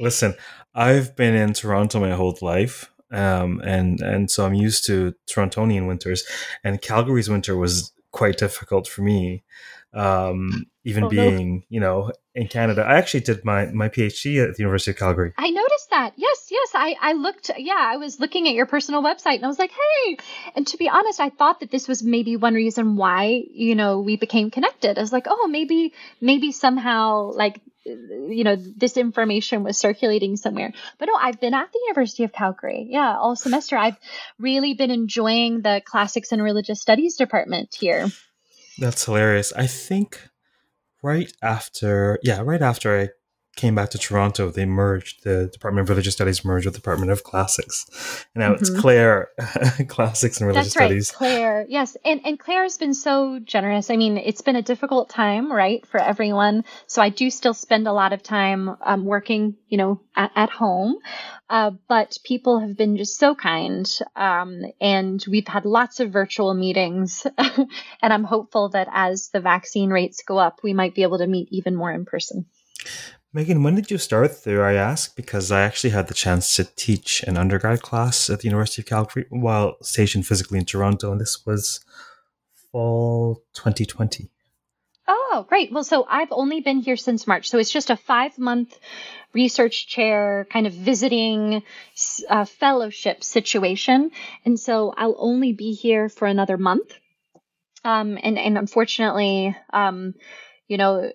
Listen, 0.00 0.34
I've 0.74 1.16
been 1.16 1.34
in 1.34 1.54
Toronto 1.54 2.00
my 2.00 2.10
whole 2.10 2.36
life 2.42 2.90
um, 3.10 3.60
and 3.64 4.00
and 4.00 4.30
so 4.30 4.44
I'm 4.44 4.54
used 4.54 4.84
to 4.86 5.14
Torontonian 5.30 5.86
winters, 5.86 6.24
and 6.64 6.80
Calgary's 6.82 7.30
winter 7.30 7.56
was 7.56 7.92
quite 8.10 8.36
difficult 8.38 8.88
for 8.88 9.02
me. 9.02 9.44
Um, 9.92 10.66
even 10.84 11.04
oh, 11.04 11.08
being, 11.08 11.54
no. 11.54 11.62
you 11.68 11.80
know, 11.80 12.12
in 12.34 12.48
Canada, 12.48 12.82
I 12.82 12.96
actually 12.96 13.20
did 13.20 13.44
my 13.44 13.66
my 13.66 13.88
PhD 13.88 14.42
at 14.42 14.56
the 14.56 14.62
University 14.62 14.90
of 14.90 14.96
Calgary. 14.96 15.32
I 15.38 15.50
noticed 15.50 15.75
that. 15.90 16.14
Yes, 16.16 16.48
yes. 16.50 16.70
I 16.74 16.96
I 17.00 17.12
looked. 17.12 17.50
Yeah, 17.56 17.78
I 17.78 17.96
was 17.96 18.20
looking 18.20 18.48
at 18.48 18.54
your 18.54 18.66
personal 18.66 19.02
website, 19.02 19.36
and 19.36 19.44
I 19.44 19.48
was 19.48 19.58
like, 19.58 19.72
hey. 19.72 20.16
And 20.54 20.66
to 20.68 20.76
be 20.76 20.88
honest, 20.88 21.20
I 21.20 21.30
thought 21.30 21.60
that 21.60 21.70
this 21.70 21.88
was 21.88 22.02
maybe 22.02 22.36
one 22.36 22.54
reason 22.54 22.96
why 22.96 23.42
you 23.50 23.74
know 23.74 24.00
we 24.00 24.16
became 24.16 24.50
connected. 24.50 24.98
I 24.98 25.00
was 25.00 25.12
like, 25.12 25.26
oh, 25.28 25.48
maybe 25.48 25.92
maybe 26.20 26.52
somehow 26.52 27.32
like 27.32 27.60
you 27.86 28.42
know 28.44 28.56
this 28.56 28.96
information 28.96 29.62
was 29.62 29.78
circulating 29.78 30.36
somewhere 30.36 30.72
but 30.98 31.06
no 31.06 31.14
i've 31.14 31.40
been 31.40 31.54
at 31.54 31.70
the 31.72 31.78
university 31.84 32.24
of 32.24 32.32
calgary 32.32 32.86
yeah 32.90 33.16
all 33.16 33.36
semester 33.36 33.76
i've 33.76 33.96
really 34.38 34.74
been 34.74 34.90
enjoying 34.90 35.60
the 35.62 35.80
classics 35.84 36.32
and 36.32 36.42
religious 36.42 36.80
studies 36.80 37.14
department 37.14 37.74
here 37.78 38.08
that's 38.78 39.04
hilarious 39.04 39.52
i 39.52 39.66
think 39.66 40.28
right 41.02 41.32
after 41.42 42.18
yeah 42.24 42.40
right 42.42 42.62
after 42.62 43.02
i 43.02 43.08
came 43.56 43.74
back 43.74 43.88
to 43.90 43.98
Toronto, 43.98 44.50
they 44.50 44.66
merged 44.66 45.24
the 45.24 45.46
Department 45.46 45.86
of 45.86 45.88
Religious 45.88 46.14
Studies 46.14 46.44
merged 46.44 46.66
with 46.66 46.74
the 46.74 46.78
Department 46.78 47.10
of 47.10 47.24
Classics. 47.24 48.26
And 48.34 48.42
now 48.42 48.52
mm-hmm. 48.52 48.60
it's 48.60 48.70
Claire 48.70 49.30
Classics 49.88 50.38
and 50.38 50.46
Religious 50.46 50.74
That's 50.74 50.80
right, 50.80 50.86
Studies. 50.88 51.10
Claire. 51.10 51.66
Yes. 51.68 51.96
And 52.04 52.20
and 52.24 52.38
Claire 52.38 52.62
has 52.64 52.76
been 52.76 52.94
so 52.94 53.40
generous. 53.42 53.90
I 53.90 53.96
mean, 53.96 54.18
it's 54.18 54.42
been 54.42 54.56
a 54.56 54.62
difficult 54.62 55.08
time, 55.08 55.50
right, 55.50 55.84
for 55.86 55.98
everyone. 55.98 56.64
So 56.86 57.00
I 57.00 57.08
do 57.08 57.30
still 57.30 57.54
spend 57.54 57.88
a 57.88 57.92
lot 57.92 58.12
of 58.12 58.22
time 58.22 58.76
um, 58.84 59.06
working, 59.06 59.56
you 59.68 59.78
know, 59.78 60.00
at, 60.14 60.32
at 60.36 60.50
home. 60.50 60.98
Uh, 61.48 61.70
but 61.88 62.18
people 62.24 62.60
have 62.60 62.76
been 62.76 62.96
just 62.96 63.18
so 63.18 63.34
kind. 63.34 63.90
Um, 64.14 64.64
and 64.80 65.24
we've 65.28 65.48
had 65.48 65.64
lots 65.64 66.00
of 66.00 66.10
virtual 66.10 66.52
meetings. 66.52 67.26
and 67.38 68.12
I'm 68.12 68.24
hopeful 68.24 68.68
that 68.70 68.88
as 68.92 69.30
the 69.32 69.40
vaccine 69.40 69.90
rates 69.90 70.22
go 70.26 70.36
up, 70.36 70.60
we 70.62 70.74
might 70.74 70.94
be 70.94 71.04
able 71.04 71.18
to 71.18 71.26
meet 71.26 71.48
even 71.52 71.74
more 71.74 71.92
in 71.92 72.04
person. 72.04 72.46
Megan, 73.36 73.62
when 73.62 73.74
did 73.74 73.90
you 73.90 73.98
start 73.98 74.44
there? 74.44 74.64
I 74.64 74.76
ask 74.76 75.14
because 75.14 75.52
I 75.52 75.60
actually 75.60 75.90
had 75.90 76.08
the 76.08 76.14
chance 76.14 76.56
to 76.56 76.64
teach 76.64 77.22
an 77.24 77.36
undergrad 77.36 77.82
class 77.82 78.30
at 78.30 78.40
the 78.40 78.48
University 78.48 78.80
of 78.80 78.86
Calgary 78.86 79.26
while 79.28 79.76
stationed 79.82 80.26
physically 80.26 80.58
in 80.58 80.64
Toronto, 80.64 81.12
and 81.12 81.20
this 81.20 81.44
was 81.44 81.84
fall 82.72 83.42
2020. 83.52 84.30
Oh, 85.06 85.44
great. 85.46 85.70
Well, 85.70 85.84
so 85.84 86.06
I've 86.08 86.32
only 86.32 86.62
been 86.62 86.78
here 86.78 86.96
since 86.96 87.26
March. 87.26 87.50
So 87.50 87.58
it's 87.58 87.70
just 87.70 87.90
a 87.90 87.96
five 87.98 88.38
month 88.38 88.74
research 89.34 89.86
chair 89.86 90.46
kind 90.50 90.66
of 90.66 90.72
visiting 90.72 91.62
uh, 92.30 92.46
fellowship 92.46 93.22
situation. 93.22 94.12
And 94.46 94.58
so 94.58 94.94
I'll 94.96 95.16
only 95.18 95.52
be 95.52 95.74
here 95.74 96.08
for 96.08 96.24
another 96.24 96.56
month. 96.56 96.90
Um, 97.84 98.18
and, 98.22 98.38
and 98.38 98.56
unfortunately, 98.56 99.54
um, 99.74 100.14
you 100.68 100.78
know, 100.78 101.12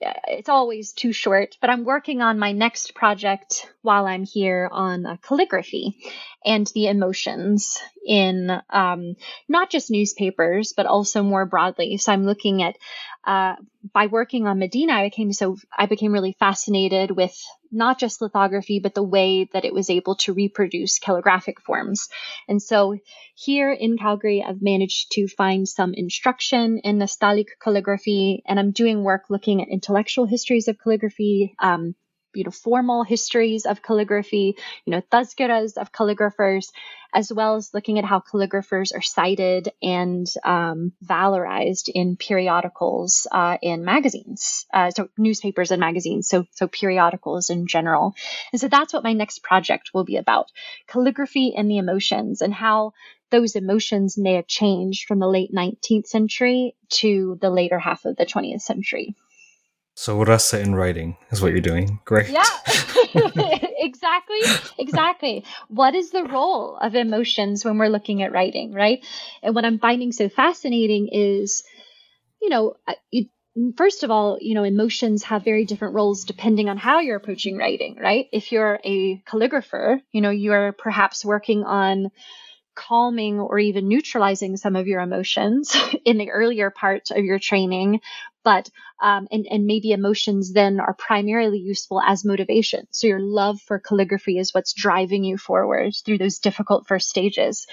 it's 0.00 0.48
always 0.48 0.92
too 0.92 1.12
short, 1.12 1.56
but 1.60 1.70
I'm 1.70 1.84
working 1.84 2.20
on 2.20 2.38
my 2.38 2.52
next 2.52 2.94
project 2.94 3.72
while 3.82 4.06
I'm 4.06 4.24
here 4.24 4.68
on 4.70 5.06
uh, 5.06 5.16
calligraphy 5.22 5.96
and 6.44 6.66
the 6.74 6.88
emotions 6.88 7.80
in 8.06 8.50
um, 8.70 9.16
not 9.48 9.70
just 9.70 9.90
newspapers, 9.90 10.72
but 10.76 10.86
also 10.86 11.22
more 11.22 11.46
broadly. 11.46 11.96
So 11.96 12.12
I'm 12.12 12.26
looking 12.26 12.62
at 12.62 12.76
uh, 13.24 13.56
by 13.92 14.06
working 14.06 14.46
on 14.46 14.58
Medina, 14.58 14.92
I 14.94 15.06
became 15.06 15.32
so 15.32 15.56
I 15.76 15.86
became 15.86 16.12
really 16.12 16.36
fascinated 16.38 17.10
with 17.10 17.34
not 17.74 17.98
just 17.98 18.20
lithography, 18.20 18.78
but 18.78 18.94
the 18.94 19.02
way 19.02 19.48
that 19.52 19.64
it 19.64 19.74
was 19.74 19.90
able 19.90 20.16
to 20.16 20.32
reproduce 20.32 20.98
calligraphic 20.98 21.60
forms. 21.60 22.08
And 22.48 22.62
so 22.62 22.98
here 23.34 23.72
in 23.72 23.98
Calgary, 23.98 24.44
I've 24.46 24.62
managed 24.62 25.12
to 25.12 25.26
find 25.28 25.68
some 25.68 25.92
instruction 25.94 26.78
in 26.78 26.98
Nastaliq 26.98 27.46
calligraphy, 27.60 28.42
and 28.46 28.58
I'm 28.58 28.70
doing 28.70 29.02
work 29.02 29.24
looking 29.28 29.60
at 29.60 29.68
intellectual 29.68 30.26
histories 30.26 30.68
of 30.68 30.78
calligraphy. 30.78 31.54
Um, 31.60 31.94
you 32.34 32.44
know, 32.44 32.50
formal 32.50 33.04
histories 33.04 33.66
of 33.66 33.82
calligraphy, 33.82 34.56
you 34.84 34.90
know, 34.90 35.02
tazkiras 35.12 35.76
of 35.76 35.92
calligraphers, 35.92 36.70
as 37.14 37.32
well 37.32 37.54
as 37.56 37.72
looking 37.72 37.98
at 37.98 38.04
how 38.04 38.20
calligraphers 38.20 38.94
are 38.94 39.02
cited 39.02 39.68
and 39.82 40.26
um, 40.44 40.92
valorized 41.04 41.88
in 41.88 42.16
periodicals 42.16 43.26
uh, 43.30 43.56
and 43.62 43.84
magazines, 43.84 44.66
uh, 44.74 44.90
so 44.90 45.08
newspapers 45.16 45.70
and 45.70 45.80
magazines, 45.80 46.28
so 46.28 46.44
so 46.50 46.66
periodicals 46.66 47.50
in 47.50 47.66
general. 47.66 48.14
And 48.52 48.60
so 48.60 48.68
that's 48.68 48.92
what 48.92 49.04
my 49.04 49.12
next 49.12 49.42
project 49.42 49.90
will 49.94 50.04
be 50.04 50.16
about: 50.16 50.50
calligraphy 50.88 51.54
and 51.56 51.70
the 51.70 51.78
emotions, 51.78 52.42
and 52.42 52.52
how 52.52 52.92
those 53.30 53.56
emotions 53.56 54.16
may 54.18 54.34
have 54.34 54.46
changed 54.46 55.06
from 55.06 55.18
the 55.18 55.28
late 55.28 55.52
19th 55.52 56.06
century 56.06 56.76
to 56.88 57.36
the 57.40 57.50
later 57.50 57.78
half 57.78 58.04
of 58.04 58.16
the 58.16 58.26
20th 58.26 58.60
century. 58.60 59.14
So 59.94 60.22
rasa 60.24 60.60
in 60.60 60.74
writing 60.74 61.16
is 61.30 61.40
what 61.40 61.52
you're 61.52 61.60
doing. 61.60 62.00
Great. 62.04 62.28
Yeah. 62.28 62.42
exactly. 63.14 64.40
Exactly. 64.78 65.44
What 65.68 65.94
is 65.94 66.10
the 66.10 66.24
role 66.24 66.76
of 66.76 66.94
emotions 66.94 67.64
when 67.64 67.78
we're 67.78 67.88
looking 67.88 68.22
at 68.22 68.32
writing, 68.32 68.72
right? 68.72 69.04
And 69.42 69.54
what 69.54 69.64
I'm 69.64 69.78
finding 69.78 70.10
so 70.10 70.28
fascinating 70.28 71.08
is, 71.12 71.62
you 72.42 72.48
know, 72.48 72.74
it, 73.12 73.28
first 73.76 74.02
of 74.02 74.10
all, 74.10 74.38
you 74.40 74.54
know, 74.54 74.64
emotions 74.64 75.22
have 75.24 75.44
very 75.44 75.64
different 75.64 75.94
roles 75.94 76.24
depending 76.24 76.68
on 76.68 76.76
how 76.76 76.98
you're 76.98 77.16
approaching 77.16 77.56
writing, 77.56 77.96
right? 78.00 78.26
If 78.32 78.50
you're 78.50 78.80
a 78.84 79.22
calligrapher, 79.28 80.00
you 80.10 80.20
know, 80.20 80.30
you're 80.30 80.72
perhaps 80.72 81.24
working 81.24 81.62
on 81.62 82.10
calming 82.74 83.38
or 83.38 83.58
even 83.58 83.88
neutralizing 83.88 84.56
some 84.56 84.74
of 84.74 84.88
your 84.88 85.00
emotions 85.00 85.76
in 86.04 86.18
the 86.18 86.30
earlier 86.30 86.70
part 86.70 87.10
of 87.12 87.24
your 87.24 87.38
training 87.38 88.00
but 88.44 88.70
um, 89.02 89.28
and 89.32 89.46
and 89.50 89.66
maybe 89.66 89.92
emotions 89.92 90.52
then 90.52 90.80
are 90.80 90.94
primarily 90.94 91.58
useful 91.58 92.00
as 92.02 92.24
motivation 92.24 92.86
so 92.90 93.08
your 93.08 93.20
love 93.20 93.60
for 93.62 93.80
calligraphy 93.80 94.38
is 94.38 94.54
what's 94.54 94.74
driving 94.74 95.24
you 95.24 95.38
forward 95.38 95.94
through 96.04 96.18
those 96.18 96.40
difficult 96.40 96.86
first 96.86 97.08
stages 97.10 97.66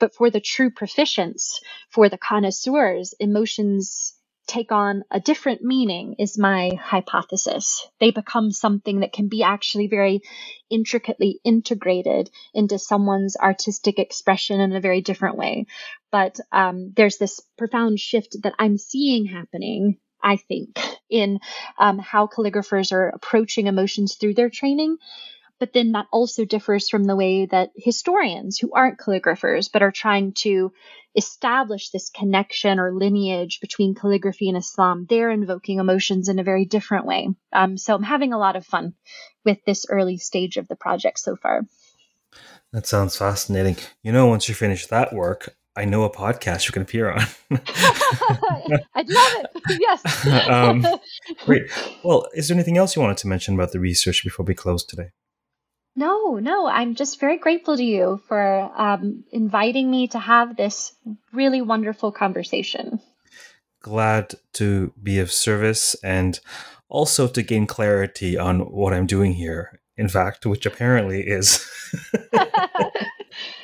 but 0.00 0.14
for 0.14 0.30
the 0.30 0.40
true 0.40 0.70
proficients 0.70 1.60
for 1.90 2.08
the 2.08 2.18
connoisseurs 2.18 3.14
emotions 3.20 4.14
take 4.48 4.72
on 4.72 5.04
a 5.10 5.20
different 5.20 5.62
meaning 5.62 6.16
is 6.20 6.38
my 6.38 6.72
hypothesis. 6.82 7.88
They 8.00 8.12
become 8.12 8.52
something 8.52 9.00
that 9.00 9.14
can 9.14 9.28
be 9.28 9.44
actually 9.44 9.88
very 9.88 10.22
intricately 10.70 11.40
integrated 11.44 12.30
into 12.54 12.78
someone's 12.78 13.36
artistic 13.38 13.98
expression 14.00 14.60
in 14.60 14.74
a 14.74 14.82
very 14.82 15.02
different 15.02 15.38
way. 15.38 15.66
But 16.12 16.40
um, 16.52 16.92
there's 16.96 17.18
this 17.18 17.40
profound 17.58 18.00
shift 18.00 18.36
that 18.44 18.54
I'm 18.60 18.78
seeing 18.78 19.26
happening. 19.26 19.98
I 20.22 20.36
think 20.36 20.78
in 21.10 21.40
um, 21.78 21.98
how 21.98 22.26
calligraphers 22.26 22.92
are 22.92 23.08
approaching 23.08 23.66
emotions 23.66 24.16
through 24.16 24.34
their 24.34 24.50
training 24.50 24.98
but 25.58 25.72
then 25.72 25.92
that 25.92 26.06
also 26.12 26.44
differs 26.44 26.88
from 26.88 27.04
the 27.04 27.16
way 27.16 27.46
that 27.46 27.70
historians 27.76 28.58
who 28.58 28.72
aren't 28.72 28.98
calligraphers 28.98 29.70
but 29.72 29.82
are 29.82 29.90
trying 29.90 30.32
to 30.32 30.72
establish 31.16 31.90
this 31.90 32.10
connection 32.10 32.78
or 32.78 32.92
lineage 32.92 33.58
between 33.60 33.94
calligraphy 33.94 34.48
and 34.48 34.56
Islam, 34.56 35.06
they're 35.08 35.30
invoking 35.30 35.78
emotions 35.78 36.28
in 36.28 36.38
a 36.38 36.44
very 36.44 36.64
different 36.64 37.06
way. 37.06 37.28
Um, 37.52 37.76
so 37.76 37.94
I'm 37.94 38.02
having 38.02 38.32
a 38.32 38.38
lot 38.38 38.56
of 38.56 38.64
fun 38.64 38.94
with 39.44 39.58
this 39.64 39.86
early 39.88 40.18
stage 40.18 40.56
of 40.56 40.68
the 40.68 40.76
project 40.76 41.18
so 41.18 41.34
far. 41.34 41.62
That 42.72 42.86
sounds 42.86 43.16
fascinating. 43.16 43.76
You 44.02 44.12
know, 44.12 44.26
once 44.26 44.48
you 44.48 44.54
finish 44.54 44.86
that 44.86 45.12
work, 45.12 45.56
I 45.78 45.84
know 45.84 46.02
a 46.02 46.10
podcast 46.10 46.66
you 46.66 46.72
can 46.72 46.82
appear 46.82 47.08
on. 47.08 47.20
I'd 47.50 49.08
love 49.08 49.32
it. 49.36 49.46
Yes. 49.80 50.48
um, 50.48 50.84
great. 51.46 51.70
Well, 52.02 52.26
is 52.34 52.48
there 52.48 52.56
anything 52.56 52.76
else 52.76 52.96
you 52.96 53.02
wanted 53.02 53.18
to 53.18 53.28
mention 53.28 53.54
about 53.54 53.70
the 53.70 53.78
research 53.78 54.24
before 54.24 54.44
we 54.44 54.54
close 54.54 54.84
today? 54.84 55.10
No, 55.94 56.34
no. 56.40 56.66
I'm 56.66 56.96
just 56.96 57.20
very 57.20 57.38
grateful 57.38 57.76
to 57.76 57.84
you 57.84 58.20
for 58.26 58.72
um, 58.76 59.22
inviting 59.30 59.88
me 59.88 60.08
to 60.08 60.18
have 60.18 60.56
this 60.56 60.94
really 61.32 61.62
wonderful 61.62 62.10
conversation. 62.10 62.98
Glad 63.80 64.34
to 64.54 64.92
be 65.00 65.20
of 65.20 65.30
service 65.30 65.94
and 66.02 66.40
also 66.88 67.28
to 67.28 67.42
gain 67.42 67.68
clarity 67.68 68.36
on 68.36 68.60
what 68.72 68.92
I'm 68.92 69.06
doing 69.06 69.34
here. 69.34 69.80
In 69.96 70.08
fact, 70.08 70.44
which 70.44 70.66
apparently 70.66 71.20
is 71.20 71.64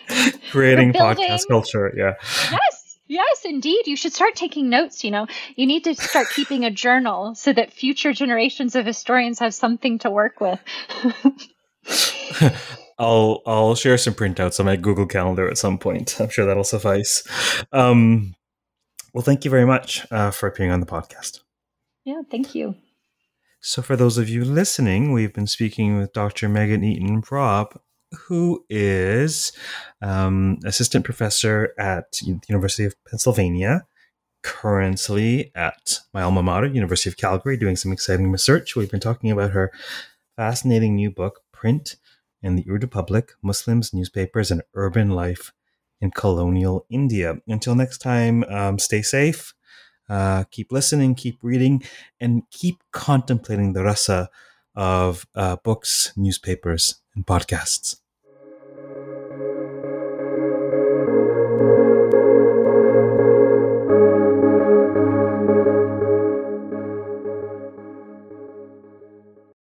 creating 0.50 0.92
podcast 0.92 1.48
culture. 1.48 1.92
Yeah. 1.96 2.14
Yes. 2.50 2.80
Yes, 3.06 3.44
indeed. 3.44 3.86
You 3.86 3.96
should 3.96 4.14
start 4.14 4.34
taking 4.34 4.70
notes. 4.70 5.04
You 5.04 5.10
know, 5.10 5.26
you 5.56 5.66
need 5.66 5.84
to 5.84 5.94
start 5.94 6.28
keeping 6.34 6.64
a 6.64 6.70
journal 6.70 7.34
so 7.34 7.52
that 7.52 7.70
future 7.70 8.14
generations 8.14 8.74
of 8.74 8.86
historians 8.86 9.40
have 9.40 9.52
something 9.52 9.98
to 9.98 10.10
work 10.10 10.40
with. 10.40 10.58
I'll 12.98 13.42
I'll 13.46 13.74
share 13.74 13.98
some 13.98 14.14
printouts 14.14 14.58
on 14.58 14.66
my 14.66 14.76
Google 14.76 15.06
Calendar 15.06 15.48
at 15.48 15.58
some 15.58 15.78
point. 15.78 16.18
I'm 16.20 16.30
sure 16.30 16.46
that'll 16.46 16.64
suffice. 16.64 17.26
Um, 17.72 18.34
well, 19.12 19.22
thank 19.22 19.44
you 19.44 19.50
very 19.50 19.66
much 19.66 20.06
uh, 20.10 20.30
for 20.30 20.46
appearing 20.46 20.72
on 20.72 20.80
the 20.80 20.86
podcast. 20.86 21.40
Yeah, 22.04 22.22
thank 22.30 22.54
you. 22.54 22.76
So, 23.60 23.80
for 23.80 23.96
those 23.96 24.18
of 24.18 24.28
you 24.28 24.44
listening, 24.44 25.12
we've 25.12 25.32
been 25.32 25.46
speaking 25.46 25.98
with 25.98 26.12
Dr. 26.12 26.48
Megan 26.48 26.84
Eaton 26.84 27.22
Robb, 27.30 27.80
who 28.14 28.64
is 28.68 29.52
um, 30.02 30.58
assistant 30.64 31.04
professor 31.04 31.74
at 31.78 32.12
the 32.12 32.40
University 32.48 32.84
of 32.84 32.94
Pennsylvania, 33.04 33.86
currently 34.42 35.50
at 35.54 36.00
my 36.12 36.22
alma 36.22 36.42
mater, 36.42 36.66
University 36.66 37.10
of 37.10 37.16
Calgary, 37.16 37.56
doing 37.56 37.76
some 37.76 37.92
exciting 37.92 38.30
research. 38.30 38.76
We've 38.76 38.90
been 38.90 39.00
talking 39.00 39.30
about 39.30 39.50
her 39.52 39.72
fascinating 40.36 40.96
new 40.96 41.10
book, 41.10 41.40
Print 41.52 41.96
and 42.42 42.58
the 42.58 42.70
Urdu 42.70 42.86
Public 42.86 43.32
Muslims, 43.42 43.94
Newspapers, 43.94 44.50
and 44.50 44.62
Urban 44.74 45.10
Life 45.10 45.52
in 46.00 46.10
Colonial 46.10 46.84
India. 46.90 47.38
Until 47.48 47.74
next 47.74 47.98
time, 47.98 48.44
um, 48.44 48.78
stay 48.78 49.00
safe. 49.00 49.54
Uh, 50.08 50.44
keep 50.50 50.70
listening, 50.70 51.14
keep 51.14 51.38
reading, 51.42 51.82
and 52.20 52.42
keep 52.50 52.82
contemplating 52.92 53.72
the 53.72 53.82
rasa 53.82 54.28
of 54.76 55.26
uh, 55.34 55.56
books, 55.64 56.12
newspapers, 56.16 56.96
and 57.14 57.24
podcasts. 57.26 57.96